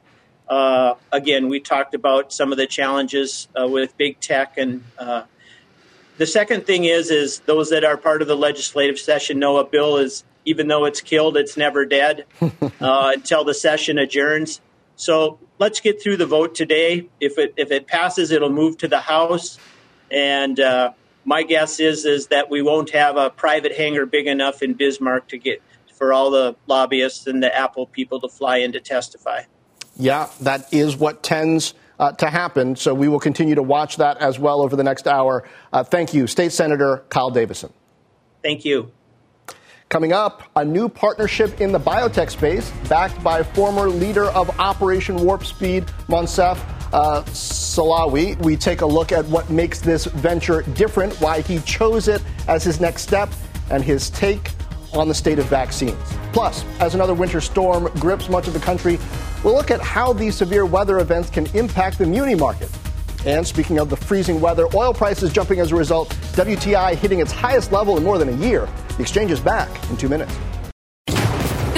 Uh, 0.49 0.95
again, 1.13 1.49
we 1.49 1.61
talked 1.61 1.95
about 1.95 2.33
some 2.33 2.51
of 2.51 2.59
the 2.59 2.67
challenges 2.67 3.49
uh, 3.61 3.69
with 3.69 3.97
big 3.97 4.19
tech, 4.21 4.57
and 4.57 4.85
uh, 4.99 5.25
the 6.17 6.27
second 6.27 6.67
thing 6.67 6.85
is, 6.85 7.11
is 7.11 7.41
those 7.41 7.71
that 7.71 7.85
are 7.85 7.97
part 7.97 8.23
of 8.23 8.29
the 8.29 8.37
legislative 8.37 8.99
session 8.99 9.39
know 9.39 9.59
a 9.59 9.65
bill 9.65 9.97
is, 9.97 10.25
even 10.45 10.69
though 10.69 10.85
it's 10.85 11.01
killed, 11.01 11.37
it's 11.37 11.57
never 11.57 11.85
dead 11.85 12.27
uh, 12.41 13.13
until 13.15 13.45
the 13.45 13.55
session 13.55 13.99
adjourns. 13.99 14.61
So 14.97 15.39
let's 15.59 15.81
get 15.81 16.03
through 16.03 16.19
the 16.19 16.27
vote 16.27 16.55
today. 16.55 17.09
If 17.21 17.39
it 17.39 17.55
if 17.57 17.71
it 17.71 17.87
passes, 17.87 18.33
it'll 18.33 18.51
move 18.51 18.77
to 18.79 18.89
the 18.89 19.01
House, 19.01 19.59
and 20.11 20.61
uh, 20.61 20.93
my 21.25 21.43
guess 21.43 21.81
is 21.81 22.05
is 22.05 22.29
that 22.29 22.51
we 22.51 22.63
won't 22.63 22.91
have 22.91 23.17
a 23.17 23.31
private 23.31 23.77
hangar 23.77 24.07
big 24.07 24.27
enough 24.27 24.63
in 24.63 24.75
Bismarck 24.75 25.29
to 25.29 25.39
get 25.39 25.63
for 25.95 26.13
all 26.13 26.31
the 26.31 26.57
lobbyists 26.67 27.27
and 27.27 27.43
the 27.43 27.55
Apple 27.55 27.87
people 27.87 28.21
to 28.21 28.29
fly 28.29 28.59
in 28.59 28.73
to 28.73 28.81
testify. 28.81 29.43
Yeah, 29.97 30.31
that 30.41 30.73
is 30.73 30.97
what 30.97 31.23
tends 31.23 31.75
uh, 31.99 32.13
to 32.13 32.31
happen. 32.31 32.75
So 32.75 32.95
we 32.95 33.09
will 33.09 33.21
continue 33.21 33.55
to 33.55 33.63
watch 33.63 33.99
that 33.99 34.17
as 34.17 34.39
well 34.39 34.63
over 34.63 34.77
the 34.77 34.85
next 34.85 35.07
hour. 35.07 35.47
Uh, 35.73 35.85
thank 35.85 36.15
you, 36.15 36.27
State 36.27 36.53
Senator 36.53 37.05
Kyle 37.11 37.31
Davison. 37.31 37.73
Thank 38.43 38.65
you. 38.65 38.91
Coming 39.91 40.13
up, 40.13 40.45
a 40.57 40.65
new 40.65 40.89
partnership 40.89 41.61
in 41.61 41.73
the 41.73 41.81
biotech 41.81 42.31
space, 42.31 42.71
backed 42.89 43.23
by 43.23 43.43
former 43.43 43.89
leader 43.89 44.27
of 44.27 44.59
Operation 44.59 45.17
Warp 45.17 45.45
Speed, 45.45 45.85
Moncef 46.09 46.59
uh, 46.93 47.23
Slaoui. 47.25 48.37
We 48.43 48.57
take 48.57 48.81
a 48.81 48.87
look 48.87 49.13
at 49.13 49.25
what 49.27 49.51
makes 49.51 49.81
this 49.81 50.07
venture 50.07 50.63
different, 50.63 51.15
why 51.21 51.41
he 51.41 51.59
chose 51.61 52.09
it 52.09 52.23
as 52.49 52.65
his 52.65 52.81
next 52.81 53.03
step, 53.03 53.29
and 53.71 53.83
his 53.83 54.11
take 54.11 54.51
on 54.93 55.09
the 55.09 55.15
state 55.15 55.39
of 55.39 55.47
vaccines. 55.47 55.99
Plus, 56.33 56.65
as 56.81 56.95
another 56.95 57.15
winter 57.15 57.41
storm 57.41 57.89
grips 57.99 58.29
much 58.29 58.47
of 58.49 58.55
the 58.55 58.61
country, 58.61 58.99
we'll 59.45 59.55
look 59.55 59.71
at 59.71 59.81
how 59.81 60.13
these 60.13 60.35
severe 60.35 60.67
weather 60.67 60.99
events 60.99 61.31
can 61.31 61.47
impact 61.57 61.99
the 61.99 62.07
muni 62.07 62.35
market. 62.35 62.71
And 63.27 63.47
speaking 63.47 63.79
of 63.79 63.91
the 63.91 63.97
freezing 63.97 64.41
weather, 64.41 64.67
oil 64.75 64.95
prices 64.95 65.33
jumping 65.33 65.61
as 65.61 65.73
a 65.73 65.77
result, 65.77 66.09
WTI 66.33 66.95
hitting 66.97 67.21
its 67.21 67.33
highest 67.33 67.71
level 67.71 67.97
in 67.99 68.03
more 68.03 68.19
than 68.19 68.31
a 68.31 68.37
year. 68.37 68.69
The 68.97 69.03
exchange 69.03 69.31
is 69.31 69.41
back 69.41 69.69
in 69.91 69.97
two 69.97 70.09
minutes. 70.09 70.37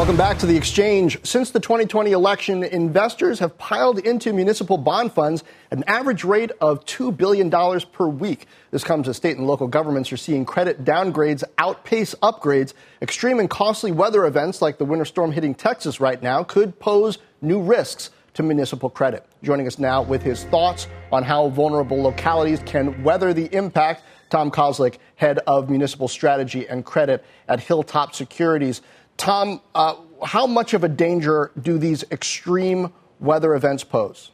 Welcome 0.00 0.16
back 0.16 0.38
to 0.38 0.46
the 0.46 0.56
exchange. 0.56 1.18
Since 1.26 1.50
the 1.50 1.60
2020 1.60 2.12
election, 2.12 2.64
investors 2.64 3.38
have 3.40 3.58
piled 3.58 3.98
into 3.98 4.32
municipal 4.32 4.78
bond 4.78 5.12
funds 5.12 5.44
at 5.70 5.76
an 5.76 5.84
average 5.86 6.24
rate 6.24 6.50
of 6.58 6.82
$2 6.86 7.14
billion 7.14 7.50
per 7.50 8.08
week. 8.08 8.46
This 8.70 8.82
comes 8.82 9.10
as 9.10 9.18
state 9.18 9.36
and 9.36 9.46
local 9.46 9.68
governments 9.68 10.10
are 10.10 10.16
seeing 10.16 10.46
credit 10.46 10.86
downgrades 10.86 11.44
outpace 11.58 12.14
upgrades. 12.22 12.72
Extreme 13.02 13.40
and 13.40 13.50
costly 13.50 13.92
weather 13.92 14.24
events 14.24 14.62
like 14.62 14.78
the 14.78 14.86
winter 14.86 15.04
storm 15.04 15.32
hitting 15.32 15.54
Texas 15.54 16.00
right 16.00 16.22
now 16.22 16.44
could 16.44 16.80
pose 16.80 17.18
new 17.42 17.60
risks 17.60 18.08
to 18.32 18.42
municipal 18.42 18.88
credit. 18.88 19.26
Joining 19.42 19.66
us 19.66 19.78
now 19.78 20.00
with 20.00 20.22
his 20.22 20.44
thoughts 20.44 20.86
on 21.12 21.24
how 21.24 21.50
vulnerable 21.50 22.02
localities 22.02 22.60
can 22.64 23.02
weather 23.02 23.34
the 23.34 23.54
impact, 23.54 24.02
Tom 24.30 24.50
Kozlik, 24.50 24.96
head 25.16 25.40
of 25.46 25.68
municipal 25.68 26.08
strategy 26.08 26.66
and 26.68 26.84
credit 26.84 27.22
at 27.48 27.60
Hilltop 27.60 28.14
Securities. 28.14 28.80
Tom, 29.20 29.60
uh, 29.74 29.96
how 30.24 30.46
much 30.46 30.72
of 30.72 30.82
a 30.82 30.88
danger 30.88 31.50
do 31.60 31.76
these 31.76 32.04
extreme 32.10 32.90
weather 33.20 33.54
events 33.54 33.84
pose? 33.84 34.30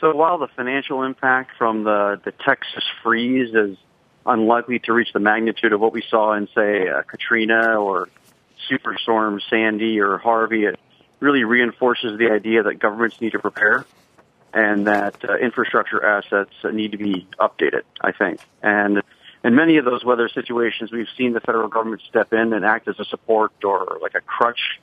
So 0.00 0.12
while 0.16 0.38
the 0.38 0.48
financial 0.48 1.04
impact 1.04 1.52
from 1.56 1.84
the, 1.84 2.20
the 2.24 2.32
Texas 2.32 2.82
freeze 3.04 3.54
is 3.54 3.76
unlikely 4.26 4.80
to 4.80 4.92
reach 4.92 5.12
the 5.12 5.20
magnitude 5.20 5.72
of 5.72 5.78
what 5.78 5.92
we 5.92 6.02
saw 6.10 6.32
in, 6.32 6.48
say, 6.56 6.88
uh, 6.88 7.02
Katrina 7.02 7.76
or 7.76 8.08
Superstorm 8.68 9.40
Sandy 9.48 10.00
or 10.00 10.18
Harvey, 10.18 10.64
it 10.64 10.76
really 11.20 11.44
reinforces 11.44 12.18
the 12.18 12.32
idea 12.32 12.64
that 12.64 12.80
governments 12.80 13.20
need 13.20 13.30
to 13.30 13.38
prepare 13.38 13.86
and 14.52 14.88
that 14.88 15.24
uh, 15.24 15.36
infrastructure 15.36 16.04
assets 16.04 16.50
need 16.72 16.90
to 16.90 16.98
be 16.98 17.28
updated, 17.38 17.82
I 18.00 18.10
think. 18.10 18.40
And 18.60 19.02
in 19.44 19.54
many 19.54 19.78
of 19.78 19.84
those 19.84 20.04
weather 20.04 20.28
situations, 20.28 20.92
we've 20.92 21.08
seen 21.16 21.32
the 21.32 21.40
federal 21.40 21.68
government 21.68 22.02
step 22.08 22.32
in 22.32 22.52
and 22.52 22.64
act 22.64 22.88
as 22.88 22.98
a 23.00 23.04
support 23.04 23.52
or 23.64 23.98
like 24.00 24.14
a 24.14 24.20
crutch 24.20 24.80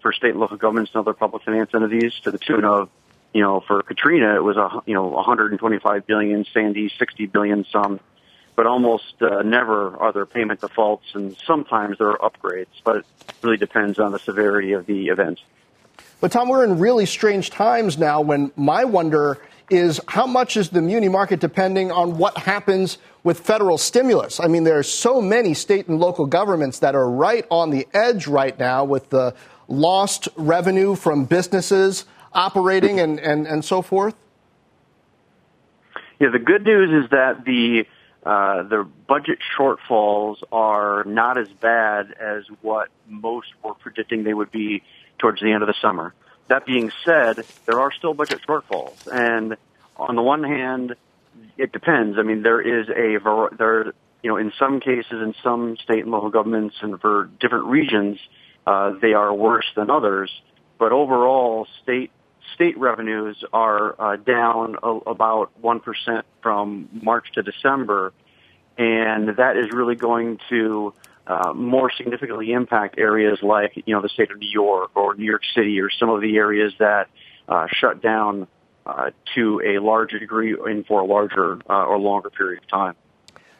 for 0.00 0.12
state 0.12 0.30
and 0.30 0.40
local 0.40 0.56
governments 0.56 0.92
and 0.94 1.00
other 1.00 1.14
public 1.14 1.44
finance 1.44 1.70
entities 1.74 2.12
to 2.24 2.30
the 2.30 2.38
tune 2.38 2.64
of, 2.64 2.90
you 3.32 3.40
know, 3.40 3.60
for 3.60 3.82
Katrina, 3.82 4.34
it 4.34 4.42
was 4.42 4.56
a, 4.56 4.82
you 4.84 4.94
know, 4.94 5.06
125 5.06 6.06
billion, 6.06 6.44
Sandy, 6.52 6.90
60 6.98 7.26
billion 7.26 7.64
some, 7.72 8.00
but 8.54 8.66
almost 8.66 9.22
uh, 9.22 9.42
never 9.42 9.96
are 9.96 10.12
there 10.12 10.26
payment 10.26 10.60
defaults 10.60 11.06
and 11.14 11.34
sometimes 11.46 11.98
there 11.98 12.08
are 12.08 12.30
upgrades, 12.30 12.66
but 12.84 12.96
it 12.96 13.06
really 13.40 13.56
depends 13.56 13.98
on 13.98 14.12
the 14.12 14.18
severity 14.18 14.72
of 14.72 14.84
the 14.84 15.06
event. 15.08 15.40
But 16.20 16.32
Tom, 16.32 16.48
we're 16.48 16.64
in 16.64 16.78
really 16.78 17.06
strange 17.06 17.50
times 17.50 17.96
now 17.96 18.20
when 18.20 18.52
my 18.56 18.84
wonder 18.84 19.38
is 19.72 20.00
how 20.06 20.26
much 20.26 20.56
is 20.56 20.70
the 20.70 20.82
muni 20.82 21.08
market 21.08 21.40
depending 21.40 21.90
on 21.90 22.18
what 22.18 22.36
happens 22.36 22.98
with 23.24 23.40
federal 23.40 23.78
stimulus? 23.78 24.38
I 24.38 24.46
mean, 24.46 24.64
there 24.64 24.78
are 24.78 24.82
so 24.82 25.20
many 25.20 25.54
state 25.54 25.88
and 25.88 25.98
local 25.98 26.26
governments 26.26 26.78
that 26.80 26.94
are 26.94 27.10
right 27.10 27.46
on 27.50 27.70
the 27.70 27.88
edge 27.94 28.26
right 28.26 28.56
now 28.58 28.84
with 28.84 29.10
the 29.10 29.34
lost 29.68 30.28
revenue 30.36 30.94
from 30.94 31.24
businesses 31.24 32.04
operating 32.32 33.00
and, 33.00 33.18
and, 33.18 33.46
and 33.46 33.64
so 33.64 33.82
forth. 33.82 34.14
Yeah, 36.20 36.28
the 36.30 36.38
good 36.38 36.64
news 36.64 37.04
is 37.04 37.10
that 37.10 37.44
the 37.44 37.86
uh, 38.24 38.62
the 38.62 38.88
budget 39.08 39.40
shortfalls 39.58 40.36
are 40.52 41.02
not 41.04 41.38
as 41.38 41.48
bad 41.60 42.12
as 42.20 42.44
what 42.60 42.88
most 43.08 43.48
were 43.64 43.74
predicting 43.74 44.22
they 44.22 44.32
would 44.32 44.52
be 44.52 44.84
towards 45.18 45.40
the 45.40 45.50
end 45.50 45.64
of 45.64 45.66
the 45.66 45.74
summer. 45.82 46.14
That 46.52 46.66
being 46.66 46.92
said, 47.06 47.46
there 47.64 47.80
are 47.80 47.90
still 47.92 48.12
budget 48.12 48.40
shortfalls, 48.46 49.08
and 49.10 49.56
on 49.96 50.16
the 50.16 50.20
one 50.20 50.44
hand, 50.44 50.94
it 51.56 51.72
depends. 51.72 52.18
I 52.18 52.22
mean, 52.24 52.42
there 52.42 52.60
is 52.60 52.90
a 52.90 53.18
there, 53.56 53.94
you 54.22 54.28
know, 54.30 54.36
in 54.36 54.52
some 54.58 54.80
cases, 54.80 55.12
in 55.12 55.34
some 55.42 55.78
state 55.78 56.00
and 56.00 56.10
local 56.10 56.28
governments, 56.28 56.76
and 56.82 57.00
for 57.00 57.30
different 57.40 57.68
regions, 57.68 58.18
uh, 58.66 58.90
they 59.00 59.14
are 59.14 59.32
worse 59.32 59.64
than 59.74 59.88
others. 59.88 60.30
But 60.78 60.92
overall, 60.92 61.66
state 61.82 62.10
state 62.54 62.76
revenues 62.76 63.42
are 63.50 63.96
uh, 63.98 64.16
down 64.16 64.76
a, 64.82 64.90
about 65.16 65.58
one 65.58 65.80
percent 65.80 66.26
from 66.42 66.90
March 66.92 67.32
to 67.32 67.42
December, 67.42 68.12
and 68.76 69.36
that 69.38 69.56
is 69.56 69.72
really 69.72 69.96
going 69.96 70.38
to 70.50 70.92
uh, 71.26 71.52
more 71.52 71.90
significantly 71.96 72.52
impact 72.52 72.98
areas 72.98 73.38
like 73.42 73.72
you 73.86 73.94
know 73.94 74.02
the 74.02 74.08
state 74.08 74.30
of 74.30 74.38
New 74.38 74.50
York 74.50 74.90
or 74.96 75.14
New 75.14 75.24
York 75.24 75.42
City 75.54 75.80
or 75.80 75.90
some 75.90 76.08
of 76.08 76.20
the 76.20 76.36
areas 76.36 76.72
that 76.78 77.08
uh, 77.48 77.66
shut 77.72 78.02
down 78.02 78.46
uh, 78.86 79.10
to 79.34 79.62
a 79.64 79.78
larger 79.78 80.18
degree 80.18 80.56
and 80.66 80.84
for 80.86 81.00
a 81.00 81.04
larger 81.04 81.58
uh, 81.70 81.84
or 81.84 81.98
longer 81.98 82.30
period 82.30 82.62
of 82.62 82.68
time. 82.68 82.94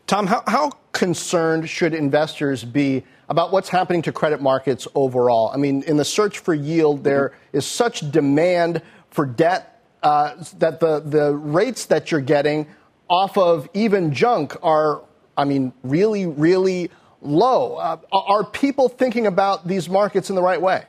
Tom, 0.07 0.27
how, 0.27 0.43
how 0.47 0.71
concerned 0.93 1.69
should 1.69 1.95
investors 1.95 2.65
be 2.65 3.05
about 3.29 3.53
what's 3.53 3.69
happening 3.69 4.03
to 4.03 4.13
credit 4.13 4.43
markets 4.43 4.89
overall? 4.95 5.51
I 5.55 5.57
mean, 5.57 5.85
in 5.85 5.97
the 5.97 6.05
search 6.05 6.41
for 6.41 6.53
yield, 6.53 7.05
there 7.05 7.29
mm-hmm. 7.29 7.59
is 7.59 7.67
such 7.67 8.11
demand 8.11 8.83
for 9.11 9.25
debt 9.25 9.81
uh, 10.03 10.35
that 10.59 10.81
the, 10.81 11.01
the 11.01 11.35
rates 11.35 11.87
that 11.87 12.11
you're 12.11 12.21
getting 12.21 12.67
off 13.09 13.39
of 13.39 13.69
even 13.75 14.13
junk 14.13 14.57
are, 14.63 15.03
I 15.37 15.45
mean, 15.45 15.73
really, 15.83 16.27
really 16.27 16.91
low. 17.23 17.77
Uh, 17.77 17.99
are 18.13 18.45
people 18.45 18.89
thinking 18.89 19.27
about 19.27 19.67
these 19.67 19.89
markets 19.89 20.29
in 20.29 20.37
the 20.37 20.43
right 20.43 20.61
way? 20.61 20.85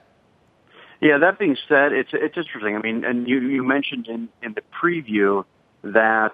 Yeah, 1.02 1.18
that 1.20 1.38
being 1.38 1.58
said, 1.68 1.92
it's 1.92 2.12
it's 2.14 2.38
interesting. 2.38 2.76
I 2.76 2.80
mean, 2.80 3.04
and 3.04 3.28
you 3.28 3.40
you 3.40 3.64
mentioned 3.64 4.08
in 4.08 4.30
in 4.42 4.54
the 4.54 4.62
preview 4.82 5.44
that 5.84 6.32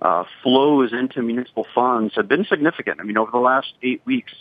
uh, 0.00 0.24
flows 0.42 0.92
into 0.92 1.22
municipal 1.22 1.66
funds 1.74 2.14
have 2.14 2.28
been 2.28 2.44
significant. 2.44 3.00
I 3.00 3.04
mean, 3.04 3.18
over 3.18 3.30
the 3.32 3.38
last 3.38 3.72
eight 3.82 4.00
weeks, 4.04 4.32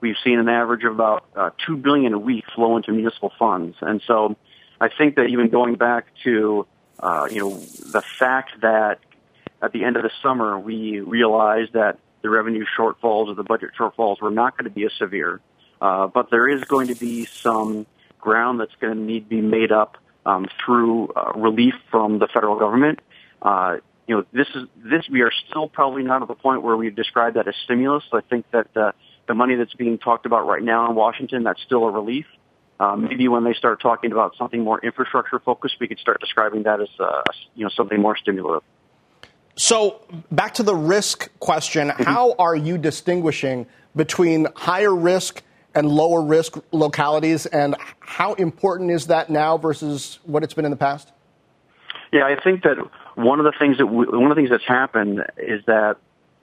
we've 0.00 0.16
seen 0.22 0.38
an 0.38 0.48
average 0.48 0.84
of 0.84 0.92
about 0.92 1.24
uh, 1.34 1.50
two 1.66 1.76
billion 1.76 2.12
a 2.12 2.18
week 2.18 2.44
flow 2.54 2.76
into 2.76 2.92
municipal 2.92 3.32
funds, 3.38 3.76
and 3.80 4.02
so 4.06 4.36
I 4.78 4.88
think 4.88 5.16
that 5.16 5.28
even 5.28 5.48
going 5.48 5.76
back 5.76 6.06
to 6.24 6.66
uh, 6.98 7.26
you 7.30 7.40
know 7.40 7.58
the 7.58 8.02
fact 8.02 8.60
that 8.60 8.98
at 9.62 9.72
the 9.72 9.84
end 9.84 9.96
of 9.96 10.02
the 10.02 10.10
summer 10.22 10.58
we 10.58 11.00
realized 11.00 11.72
that 11.72 11.98
the 12.22 12.30
revenue 12.30 12.64
shortfalls 12.78 13.28
or 13.28 13.34
the 13.34 13.42
budget 13.42 13.70
shortfalls 13.78 14.20
were 14.20 14.30
not 14.30 14.56
going 14.56 14.64
to 14.64 14.74
be 14.74 14.84
as 14.84 14.92
severe. 14.98 15.40
Uh, 15.80 16.06
but 16.06 16.30
there 16.30 16.48
is 16.48 16.62
going 16.64 16.88
to 16.88 16.94
be 16.94 17.24
some 17.24 17.86
ground 18.20 18.60
that's 18.60 18.74
going 18.80 18.94
to 18.94 19.00
need 19.00 19.20
to 19.20 19.28
be 19.28 19.40
made 19.40 19.72
up 19.72 19.96
um, 20.26 20.46
through 20.64 21.08
uh, 21.08 21.32
relief 21.36 21.74
from 21.90 22.18
the 22.18 22.28
federal 22.32 22.58
government. 22.58 23.00
Uh, 23.40 23.76
you 24.06 24.16
know, 24.16 24.24
this 24.32 24.48
is 24.54 24.64
this. 24.76 25.08
We 25.08 25.22
are 25.22 25.30
still 25.48 25.68
probably 25.68 26.02
not 26.02 26.20
at 26.22 26.28
the 26.28 26.34
point 26.34 26.62
where 26.62 26.76
we've 26.76 26.94
described 26.94 27.36
that 27.36 27.48
as 27.48 27.54
stimulus. 27.64 28.04
I 28.12 28.20
think 28.28 28.44
that 28.50 28.76
uh, 28.76 28.92
the 29.28 29.34
money 29.34 29.54
that's 29.54 29.74
being 29.74 29.98
talked 29.98 30.26
about 30.26 30.46
right 30.46 30.62
now 30.62 30.90
in 30.90 30.96
Washington, 30.96 31.44
that's 31.44 31.62
still 31.62 31.84
a 31.84 31.90
relief. 31.90 32.26
Um, 32.80 33.04
maybe 33.04 33.28
when 33.28 33.44
they 33.44 33.52
start 33.54 33.80
talking 33.80 34.10
about 34.10 34.36
something 34.36 34.64
more 34.64 34.80
infrastructure 34.80 35.38
focused, 35.38 35.76
we 35.80 35.86
could 35.86 35.98
start 35.98 36.18
describing 36.20 36.64
that 36.64 36.80
as 36.80 36.88
uh, 36.98 37.22
you 37.54 37.64
know 37.64 37.70
something 37.76 38.00
more 38.00 38.16
stimulative. 38.16 38.62
So, 39.60 40.00
back 40.32 40.54
to 40.54 40.62
the 40.62 40.74
risk 40.74 41.28
question 41.38 41.88
mm-hmm. 41.88 42.02
how 42.04 42.34
are 42.38 42.56
you 42.56 42.78
distinguishing 42.78 43.66
between 43.94 44.46
higher 44.56 44.94
risk 44.94 45.42
and 45.74 45.86
lower 45.86 46.22
risk 46.22 46.56
localities, 46.72 47.44
and 47.44 47.76
how 48.00 48.32
important 48.34 48.90
is 48.90 49.08
that 49.08 49.28
now 49.28 49.58
versus 49.58 50.18
what 50.24 50.42
it's 50.42 50.54
been 50.54 50.64
in 50.64 50.70
the 50.70 50.78
past? 50.78 51.12
Yeah, 52.10 52.24
I 52.24 52.42
think 52.42 52.62
that 52.62 52.78
one 53.16 53.38
of 53.38 53.44
the 53.44 53.52
things 53.58 53.76
that 53.76 53.86
we, 53.86 54.06
one 54.06 54.30
of 54.30 54.34
the 54.34 54.34
things 54.36 54.48
that's 54.48 54.66
happened 54.66 55.26
is 55.36 55.62
that 55.66 55.98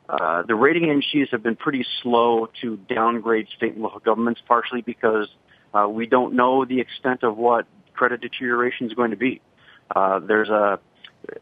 uh, 0.08 0.43
the 0.43 0.53
rating 0.53 0.84
agencies 0.84 1.30
have 1.32 1.41
been 1.41 1.56
pretty 1.56 1.88
slow 2.03 2.49
to 2.62 2.77
downgrade 2.77 3.47
state 3.58 3.73
and 3.73 3.82
local 3.82 3.99
governments, 3.99 4.41
partially 4.47 4.84
because 4.84 5.27
uh, 5.73 5.88
we 5.89 6.06
don't 6.06 6.36
know 6.36 6.65
the 6.65 6.82
extent 6.82 7.23
of 7.23 7.36
what 7.36 7.65
credit 7.95 8.21
deterioration 8.21 8.86
is 8.86 8.93
going 8.93 9.10
to 9.10 9.17
be. 9.17 9.41
Uh, 9.89 10.19
there's 10.19 10.49
a 10.49 10.80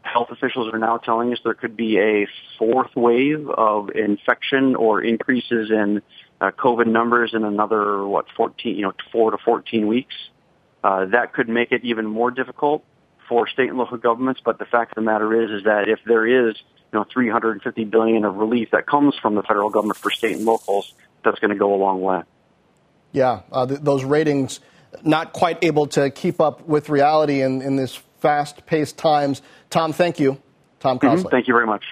health 0.02 0.28
officials 0.30 0.72
are 0.72 0.78
now 0.78 0.98
telling 0.98 1.32
us 1.32 1.38
there 1.44 1.54
could 1.54 1.76
be 1.76 1.98
a 1.98 2.26
fourth 2.58 2.94
wave 2.96 3.48
of 3.48 3.90
infection 3.90 4.74
or 4.74 5.02
increases 5.02 5.70
in 5.70 6.02
uh, 6.40 6.50
COVID 6.50 6.86
numbers 6.86 7.32
in 7.34 7.44
another 7.44 8.06
what 8.06 8.26
14, 8.36 8.76
you 8.76 8.82
know, 8.82 8.92
four 9.12 9.30
to 9.30 9.38
14 9.38 9.86
weeks. 9.86 10.14
Uh, 10.82 11.06
that 11.06 11.32
could 11.32 11.48
make 11.48 11.72
it 11.72 11.84
even 11.84 12.06
more 12.06 12.30
difficult 12.30 12.84
for 13.28 13.48
state 13.48 13.68
and 13.68 13.78
local 13.78 13.96
governments. 13.96 14.40
But 14.44 14.58
the 14.58 14.66
fact 14.66 14.92
of 14.92 14.96
the 14.96 15.02
matter 15.02 15.42
is, 15.42 15.50
is 15.50 15.64
that 15.64 15.88
if 15.88 16.00
there 16.06 16.26
is, 16.26 16.56
you 16.92 16.98
know, 16.98 17.04
350 17.12 17.84
billion 17.84 18.24
of 18.24 18.36
relief 18.36 18.70
that 18.72 18.86
comes 18.86 19.14
from 19.20 19.34
the 19.34 19.42
federal 19.42 19.70
government 19.70 19.98
for 19.98 20.10
state 20.10 20.36
and 20.36 20.44
locals, 20.44 20.92
that's 21.24 21.38
going 21.38 21.50
to 21.50 21.56
go 21.56 21.74
a 21.74 21.76
long 21.76 22.00
way. 22.00 22.22
Yeah, 23.12 23.42
uh, 23.50 23.66
th- 23.66 23.80
those 23.80 24.04
ratings 24.04 24.60
not 25.02 25.32
quite 25.32 25.58
able 25.62 25.86
to 25.88 26.10
keep 26.10 26.40
up 26.40 26.66
with 26.66 26.88
reality 26.88 27.42
in, 27.42 27.62
in 27.62 27.76
this 27.76 28.00
fast-paced 28.26 28.98
times. 28.98 29.40
Tom, 29.70 29.92
thank 29.92 30.18
you. 30.18 30.36
Tom 30.80 30.98
Kozlik. 30.98 31.18
Mm-hmm. 31.18 31.28
Thank 31.28 31.46
you 31.46 31.54
very 31.54 31.66
much. 31.66 31.84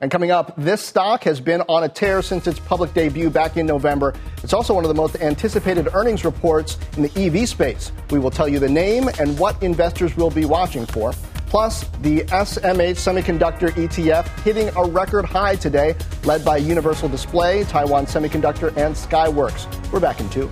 And 0.00 0.12
coming 0.12 0.30
up, 0.30 0.54
this 0.56 0.80
stock 0.80 1.24
has 1.24 1.40
been 1.40 1.60
on 1.62 1.82
a 1.82 1.88
tear 1.88 2.22
since 2.22 2.46
its 2.46 2.60
public 2.60 2.94
debut 2.94 3.28
back 3.28 3.56
in 3.56 3.66
November. 3.66 4.14
It's 4.44 4.52
also 4.52 4.74
one 4.74 4.84
of 4.84 4.88
the 4.88 4.94
most 4.94 5.16
anticipated 5.16 5.88
earnings 5.92 6.24
reports 6.24 6.78
in 6.96 7.02
the 7.02 7.12
EV 7.16 7.48
space. 7.48 7.90
We 8.10 8.20
will 8.20 8.30
tell 8.30 8.48
you 8.48 8.60
the 8.60 8.68
name 8.68 9.08
and 9.18 9.36
what 9.40 9.60
investors 9.60 10.16
will 10.16 10.30
be 10.30 10.44
watching 10.44 10.86
for. 10.86 11.12
Plus, 11.46 11.82
the 12.00 12.20
SMH 12.20 12.98
Semiconductor 12.98 13.70
ETF 13.70 14.26
hitting 14.40 14.70
a 14.76 14.84
record 14.84 15.24
high 15.24 15.56
today, 15.56 15.96
led 16.22 16.44
by 16.44 16.58
Universal 16.58 17.08
Display, 17.08 17.64
Taiwan 17.64 18.06
Semiconductor, 18.06 18.68
and 18.76 18.94
Skyworks. 18.94 19.66
We're 19.92 20.00
back 20.00 20.20
in 20.20 20.30
two. 20.30 20.48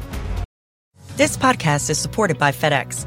This 1.16 1.36
podcast 1.36 1.88
is 1.88 1.98
supported 1.98 2.36
by 2.36 2.50
FedEx. 2.50 3.06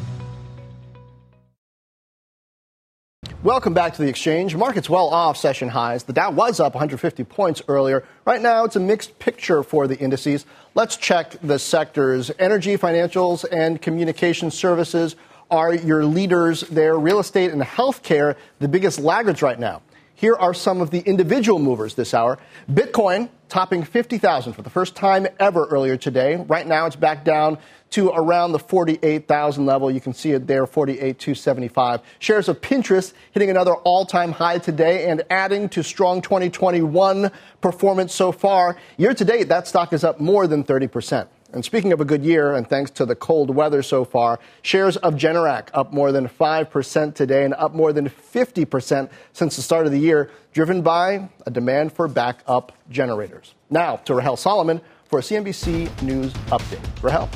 Welcome 3.43 3.73
back 3.73 3.95
to 3.95 4.03
the 4.03 4.07
exchange. 4.07 4.55
Markets 4.55 4.87
well 4.87 5.07
off 5.07 5.35
session 5.35 5.67
highs. 5.69 6.03
The 6.03 6.13
Dow 6.13 6.29
was 6.29 6.59
up 6.59 6.75
150 6.75 7.23
points 7.23 7.63
earlier. 7.67 8.03
Right 8.23 8.39
now, 8.39 8.65
it's 8.65 8.75
a 8.75 8.79
mixed 8.79 9.17
picture 9.17 9.63
for 9.63 9.87
the 9.87 9.97
indices. 9.97 10.45
Let's 10.75 10.95
check 10.95 11.37
the 11.41 11.57
sectors. 11.57 12.29
Energy, 12.37 12.77
financials, 12.77 13.43
and 13.51 13.81
communication 13.81 14.51
services 14.51 15.15
are 15.49 15.73
your 15.73 16.05
leaders 16.05 16.61
there. 16.69 16.99
Real 16.99 17.19
estate 17.19 17.49
and 17.49 17.63
healthcare, 17.63 18.35
the 18.59 18.67
biggest 18.67 18.99
laggards 18.99 19.41
right 19.41 19.57
now. 19.57 19.81
Here 20.21 20.35
are 20.35 20.53
some 20.53 20.81
of 20.81 20.91
the 20.91 20.99
individual 20.99 21.57
movers 21.57 21.95
this 21.95 22.13
hour. 22.13 22.37
Bitcoin 22.71 23.29
topping 23.49 23.83
50,000 23.83 24.53
for 24.53 24.61
the 24.61 24.69
first 24.69 24.95
time 24.95 25.25
ever 25.39 25.65
earlier 25.65 25.97
today. 25.97 26.35
Right 26.35 26.67
now, 26.67 26.85
it's 26.85 26.95
back 26.95 27.25
down 27.25 27.57
to 27.89 28.09
around 28.09 28.51
the 28.51 28.59
48,000 28.59 29.65
level. 29.65 29.89
You 29.89 29.99
can 29.99 30.13
see 30.13 30.33
it 30.33 30.45
there, 30.45 30.67
48,275. 30.67 32.01
Shares 32.19 32.47
of 32.49 32.61
Pinterest 32.61 33.13
hitting 33.31 33.49
another 33.49 33.73
all-time 33.73 34.31
high 34.31 34.59
today 34.59 35.09
and 35.09 35.23
adding 35.31 35.67
to 35.69 35.81
strong 35.81 36.21
2021 36.21 37.31
performance 37.59 38.13
so 38.13 38.31
far. 38.31 38.77
Year 38.97 39.15
to 39.15 39.25
date, 39.25 39.49
that 39.49 39.67
stock 39.67 39.91
is 39.91 40.03
up 40.03 40.19
more 40.19 40.45
than 40.45 40.63
30%. 40.63 41.27
And 41.53 41.65
speaking 41.65 41.91
of 41.91 41.99
a 41.99 42.05
good 42.05 42.23
year, 42.23 42.55
and 42.55 42.65
thanks 42.65 42.91
to 42.91 43.05
the 43.05 43.15
cold 43.15 43.53
weather 43.53 43.83
so 43.83 44.05
far, 44.05 44.39
shares 44.61 44.95
of 44.97 45.15
Generac 45.15 45.69
up 45.73 45.91
more 45.91 46.13
than 46.13 46.29
5% 46.29 47.13
today 47.13 47.43
and 47.43 47.53
up 47.55 47.73
more 47.73 47.91
than 47.91 48.09
50% 48.09 49.09
since 49.33 49.55
the 49.57 49.61
start 49.61 49.85
of 49.85 49.91
the 49.91 49.99
year, 49.99 50.31
driven 50.53 50.81
by 50.81 51.29
a 51.45 51.51
demand 51.51 51.91
for 51.91 52.07
backup 52.07 52.71
generators. 52.89 53.53
Now 53.69 53.97
to 53.97 54.15
Rahel 54.15 54.37
Solomon 54.37 54.79
for 55.05 55.19
a 55.19 55.21
CNBC 55.21 56.01
News 56.01 56.31
update. 56.47 57.03
Rahel. 57.03 57.29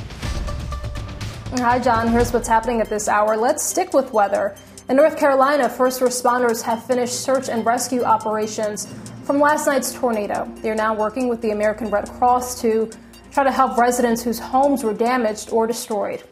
Hi, 1.58 1.78
Jon. 1.78 2.08
Here's 2.08 2.32
what's 2.32 2.48
happening 2.48 2.80
at 2.80 2.88
this 2.88 3.08
hour. 3.08 3.36
Let's 3.36 3.62
stick 3.62 3.92
with 3.92 4.12
weather. 4.12 4.56
In 4.88 4.96
North 4.96 5.18
Carolina, 5.18 5.68
first 5.68 6.00
responders 6.00 6.62
have 6.62 6.84
finished 6.86 7.20
search 7.20 7.48
and 7.48 7.66
rescue 7.66 8.02
operations 8.02 8.92
from 9.24 9.40
last 9.40 9.66
night's 9.66 9.92
tornado. 9.92 10.50
They're 10.56 10.74
now 10.74 10.94
working 10.94 11.28
with 11.28 11.42
the 11.42 11.50
American 11.50 11.90
Red 11.90 12.08
Cross 12.12 12.60
to 12.62 12.90
try 13.36 13.44
to 13.44 13.52
help 13.52 13.76
residents 13.76 14.22
whose 14.22 14.38
homes 14.38 14.82
were 14.82 14.94
damaged 14.94 15.50
or 15.50 15.66
destroyed. 15.66 16.22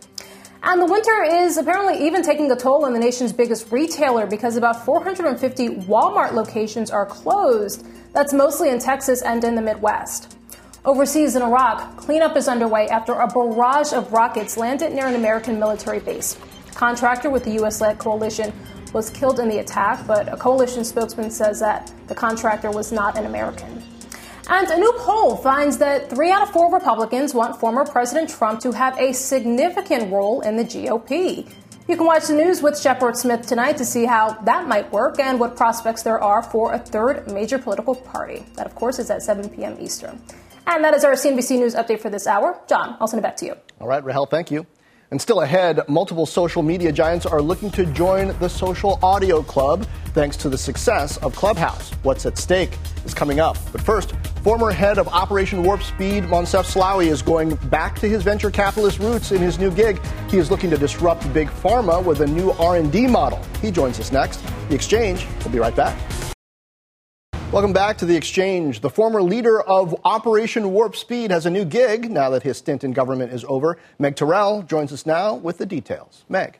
And 0.63 0.81
the 0.81 0.87
winter 0.87 1.23
is 1.23 1.59
apparently 1.59 2.07
even 2.07 2.23
taking 2.23 2.51
a 2.51 2.57
toll 2.57 2.87
on 2.87 2.95
the 2.95 2.99
nation's 2.99 3.31
biggest 3.31 3.71
retailer 3.71 4.27
because 4.27 4.57
about 4.57 4.87
450 4.87 5.69
Walmart 5.85 6.33
locations 6.33 6.91
are 6.91 7.05
closed. 7.05 7.87
That's 8.15 8.33
mostly 8.33 8.71
in 8.71 8.79
Texas 8.79 9.21
and 9.21 9.45
in 9.45 9.55
the 9.55 9.61
Midwest. 9.61 10.39
Overseas 10.87 11.37
in 11.37 11.43
Iraq, 11.43 11.99
cleanup 11.99 12.39
is 12.39 12.49
underway 12.49 12.89
after 12.89 13.13
a 13.13 13.29
barrage 13.29 13.93
of 13.93 14.11
rockets 14.11 14.57
landed 14.57 14.95
near 14.95 15.07
an 15.07 15.15
American 15.15 15.59
military 15.59 16.01
base. 16.01 16.39
A 16.71 16.75
contractor 16.75 17.29
with 17.29 17.45
the 17.45 17.53
U.S. 17.61 17.83
led 17.83 17.99
coalition 17.99 18.51
was 18.95 19.11
killed 19.11 19.41
in 19.41 19.51
the 19.51 19.59
attack, 19.59 20.07
but 20.07 20.33
a 20.33 20.39
coalition 20.39 20.83
spokesman 20.87 21.31
says 21.31 21.61
that 21.61 21.93
the 22.07 22.15
contractor 22.15 22.71
was 22.71 22.93
not 22.93 23.19
an 23.19 23.27
American. 23.27 23.83
And 24.49 24.69
a 24.69 24.77
new 24.77 24.93
poll 24.99 25.37
finds 25.37 25.79
that 25.79 26.11
three 26.11 26.31
out 26.31 26.43
of 26.43 26.51
four 26.51 26.71
Republicans 26.73 27.33
want 27.33 27.59
former 27.59 27.85
President 27.85 28.29
Trump 28.29 28.61
to 28.61 28.73
have 28.73 28.99
a 28.99 29.15
significant 29.15 30.13
role 30.13 30.43
in 30.43 30.57
the 30.57 30.65
GOP. 30.65 31.51
You 31.89 31.97
can 31.97 32.07
watch 32.07 32.27
the 32.27 32.35
news 32.35 32.63
with 32.63 32.79
Shepard 32.79 33.17
Smith 33.17 33.47
tonight 33.47 33.79
to 33.79 33.85
see 33.85 34.05
how 34.05 34.33
that 34.45 34.69
might 34.69 34.91
work 34.93 35.19
and 35.19 35.41
what 35.41 35.57
prospects 35.57 36.03
there 36.03 36.23
are 36.23 36.43
for 36.43 36.75
a 36.75 36.79
third 36.79 37.31
major 37.33 37.59
political 37.59 37.95
party. 37.95 38.45
That, 38.57 38.67
of 38.67 38.75
course, 38.75 38.99
is 38.99 39.11
at 39.11 39.23
7 39.23 39.49
p.m. 39.49 39.79
Eastern. 39.81 40.21
And 40.67 40.85
that 40.85 40.95
is 40.95 41.05
our 41.05 41.13
CNBC 41.13 41.59
News 41.59 41.75
update 41.75 42.01
for 42.01 42.11
this 42.11 42.27
hour. 42.27 42.61
Jon, 42.69 42.97
I'll 43.01 43.07
send 43.07 43.21
it 43.21 43.23
back 43.23 43.37
to 43.37 43.47
you. 43.47 43.55
All 43.81 43.89
right, 43.89 44.05
Rahel, 44.05 44.27
thank 44.27 44.51
you. 44.51 44.67
And 45.11 45.21
still 45.21 45.43
ahead, 45.43 45.81
multiple 45.89 46.27
social 46.27 46.63
media 46.63 46.91
giants 46.91 47.27
are 47.27 47.41
looking 47.41 47.71
to 47.73 47.85
join 47.87 48.37
the 48.39 48.49
Social 48.49 48.99
Audio 49.03 49.43
Club 49.43 49.87
thanks 50.07 50.37
to 50.39 50.49
the 50.49 50.59
success 50.59 51.19
of 51.19 51.37
Clubhouse. 51.37 51.91
What's 52.03 52.25
at 52.25 52.39
stake 52.39 52.79
is 53.05 53.15
coming 53.15 53.41
up. 53.41 53.59
But 53.73 53.83
first, 53.83 54.15
former 54.45 54.71
head 54.71 54.99
of 54.99 55.09
Operation 55.09 55.63
Warp 55.63 55.83
Speed, 55.83 56.25
Moncef 56.25 56.71
Slaoui, 56.71 57.07
is 57.07 57.23
going 57.23 57.55
back 57.71 57.99
to 58.01 58.07
his 58.07 58.23
venture 58.23 58.51
capitalist 58.51 58.99
roots 58.99 59.33
in 59.33 59.41
his 59.41 59.59
new 59.59 59.71
gig. 59.71 59.99
He 60.29 60.37
is 60.37 60.51
looking 60.51 60.69
to 60.69 60.77
disrupt 60.77 61.33
big 61.33 61.49
pharma 61.49 62.05
with 62.05 62.21
a 62.21 62.27
new 62.27 62.51
R&D 62.51 63.07
model. 63.07 63.43
He 63.63 63.71
joins 63.71 63.99
us 63.99 64.13
next. 64.13 64.45
The 64.69 64.75
Exchange. 64.75 65.27
We'll 65.41 65.53
be 65.53 65.61
right 65.61 65.75
back. 65.75 65.99
Welcome 67.53 67.73
back 67.73 67.97
to 67.99 68.05
the 68.05 68.17
exchange. 68.17 68.81
The 68.81 68.91
former 68.91 69.23
leader 69.23 69.63
of 69.63 69.95
Operation 70.05 70.73
Warp 70.73 70.95
Speed 70.95 71.31
has 71.31 71.47
a 71.47 71.51
new 71.51 71.65
gig 71.65 72.11
now 72.11 72.29
that 72.31 72.43
his 72.43 72.59
stint 72.59 72.85
in 72.85 72.93
government 72.93 73.33
is 73.33 73.47
over. 73.49 73.79
Meg 73.99 74.15
Terrell 74.15 74.63
joins 74.63 74.93
us 74.93 75.07
now 75.07 75.35
with 75.35 75.57
the 75.57 75.65
details. 75.65 76.25
Meg. 76.29 76.59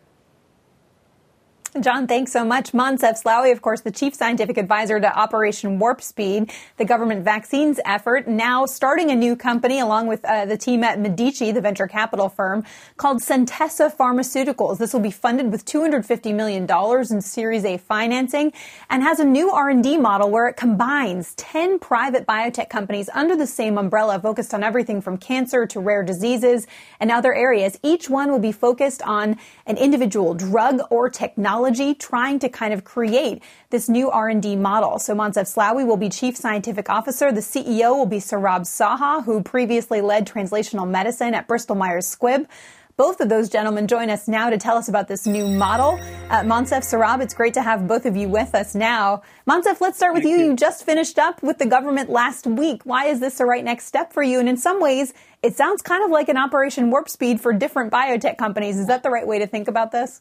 John, 1.81 2.07
thanks 2.07 2.31
so 2.31 2.45
much. 2.45 2.71
Moncef 2.71 3.21
Slaoui, 3.21 3.51
of 3.51 3.61
course, 3.61 3.81
the 3.81 3.91
chief 3.91 4.15
scientific 4.15 4.59
advisor 4.59 5.01
to 5.01 5.19
Operation 5.19 5.81
Warp 5.81 6.01
Speed, 6.01 6.53
the 6.77 6.85
government 6.85 7.25
vaccines 7.25 7.81
effort, 7.85 8.29
now 8.29 8.65
starting 8.65 9.11
a 9.11 9.17
new 9.17 9.35
company 9.35 9.81
along 9.81 10.07
with 10.07 10.25
uh, 10.25 10.47
the 10.47 10.57
team 10.57 10.85
at 10.85 11.01
Medicxi, 11.01 11.53
the 11.53 11.61
venture 11.61 11.89
capital 11.89 12.29
firm, 12.29 12.63
called 12.97 13.19
Centessa 13.23 13.93
Pharmaceuticals. 13.93 14.79
This 14.79 14.93
will 14.93 15.01
be 15.01 15.11
funded 15.11 15.51
with 15.51 15.65
$250 15.65 16.33
million 16.33 16.65
in 17.11 17.21
Series 17.21 17.65
A 17.65 17.77
financing 17.77 18.53
and 18.89 19.03
has 19.03 19.19
a 19.19 19.25
new 19.25 19.51
R&D 19.51 19.97
model 19.97 20.31
where 20.31 20.47
it 20.47 20.57
combines 20.57 21.35
10 21.35 21.81
private 21.81 22.25
biotech 22.25 22.71
companies 22.71 23.11
under 23.13 23.35
the 23.35 23.49
same 23.49 23.79
umbrella 23.79 24.21
focused 24.21 24.55
on 24.55 24.63
everything 24.63 25.01
from 25.01 25.19
cancer 25.19 25.67
to 25.67 25.81
rare 25.81 26.05
diseases 26.05 26.69
and 27.01 27.11
other 27.11 27.35
areas. 27.35 27.81
Each 27.83 28.09
one 28.09 28.31
will 28.31 28.39
be 28.39 28.53
focused 28.53 29.03
on 29.03 29.37
an 29.67 29.77
individual 29.77 30.35
drug 30.35 30.79
or 30.89 31.11
technology 31.11 31.64
technology 31.65 31.95
trying 31.95 32.39
to 32.41 32.49
kind 32.49 32.73
of 32.73 32.85
create 32.85 33.43
this 33.71 33.89
new 33.89 34.11
R&D 34.11 34.57
model. 34.57 34.99
So 34.99 35.15
Moncef 35.15 35.47
Slaoui 35.47 35.87
will 35.87 35.97
be 35.97 36.09
chief 36.09 36.37
scientific 36.37 36.91
officer. 36.91 37.33
The 37.33 37.41
CEO 37.41 37.97
will 37.97 38.07
be 38.07 38.19
Saurabh 38.19 38.63
Saha, 38.63 39.25
who 39.25 39.43
previously 39.43 40.01
led 40.01 40.27
translational 40.27 40.89
medicine 40.89 41.35
at 41.35 41.49
Bristol 41.49 41.77
Myers 41.77 42.15
Squibb. 42.15 42.47
Both 42.97 43.21
of 43.21 43.29
those 43.29 43.49
gentlemen 43.49 43.89
join 43.89 44.09
us 44.09 44.29
now 44.29 44.51
to 44.51 44.57
tell 44.57 44.77
us 44.77 44.89
about 44.89 45.09
this 45.09 45.27
new 45.27 45.49
model. 45.49 45.99
Uh, 46.31 46.43
Moncef 46.43 46.85
Saurabh, 46.85 47.21
it's 47.23 47.35
great 47.35 47.55
to 47.55 47.63
have 47.63 47.89
both 47.89 48.07
of 48.07 48.17
you 48.17 48.29
with 48.29 48.55
us 48.55 48.77
now. 48.77 49.23
Moncef, 49.49 49.81
let's 49.81 49.97
start 49.97 50.15
with 50.15 50.23
you. 50.23 50.37
you. 50.37 50.45
You 50.51 50.55
just 50.55 50.85
finished 50.85 51.19
up 51.19 51.43
with 51.43 51.59
the 51.59 51.67
government 51.67 52.09
last 52.09 52.47
week. 52.47 52.83
Why 52.85 53.07
is 53.07 53.19
this 53.19 53.39
the 53.39 53.47
right 53.47 53.65
next 53.65 53.87
step 53.87 54.13
for 54.13 54.23
you? 54.23 54.39
And 54.39 54.49
in 54.49 54.57
some 54.57 54.81
ways, 54.81 55.13
it 55.43 55.57
sounds 55.57 55.83
kind 55.83 56.05
of 56.05 56.11
like 56.11 56.29
an 56.29 56.37
Operation 56.37 56.91
Warp 56.91 57.09
Speed 57.09 57.41
for 57.41 57.53
different 57.53 57.93
biotech 57.93 58.39
companies. 58.39 58.79
Is 58.79 58.87
that 58.87 59.03
the 59.03 59.11
right 59.11 59.27
way 59.27 59.41
to 59.41 59.47
think 59.49 59.67
about 59.67 59.91
this? 59.91 60.21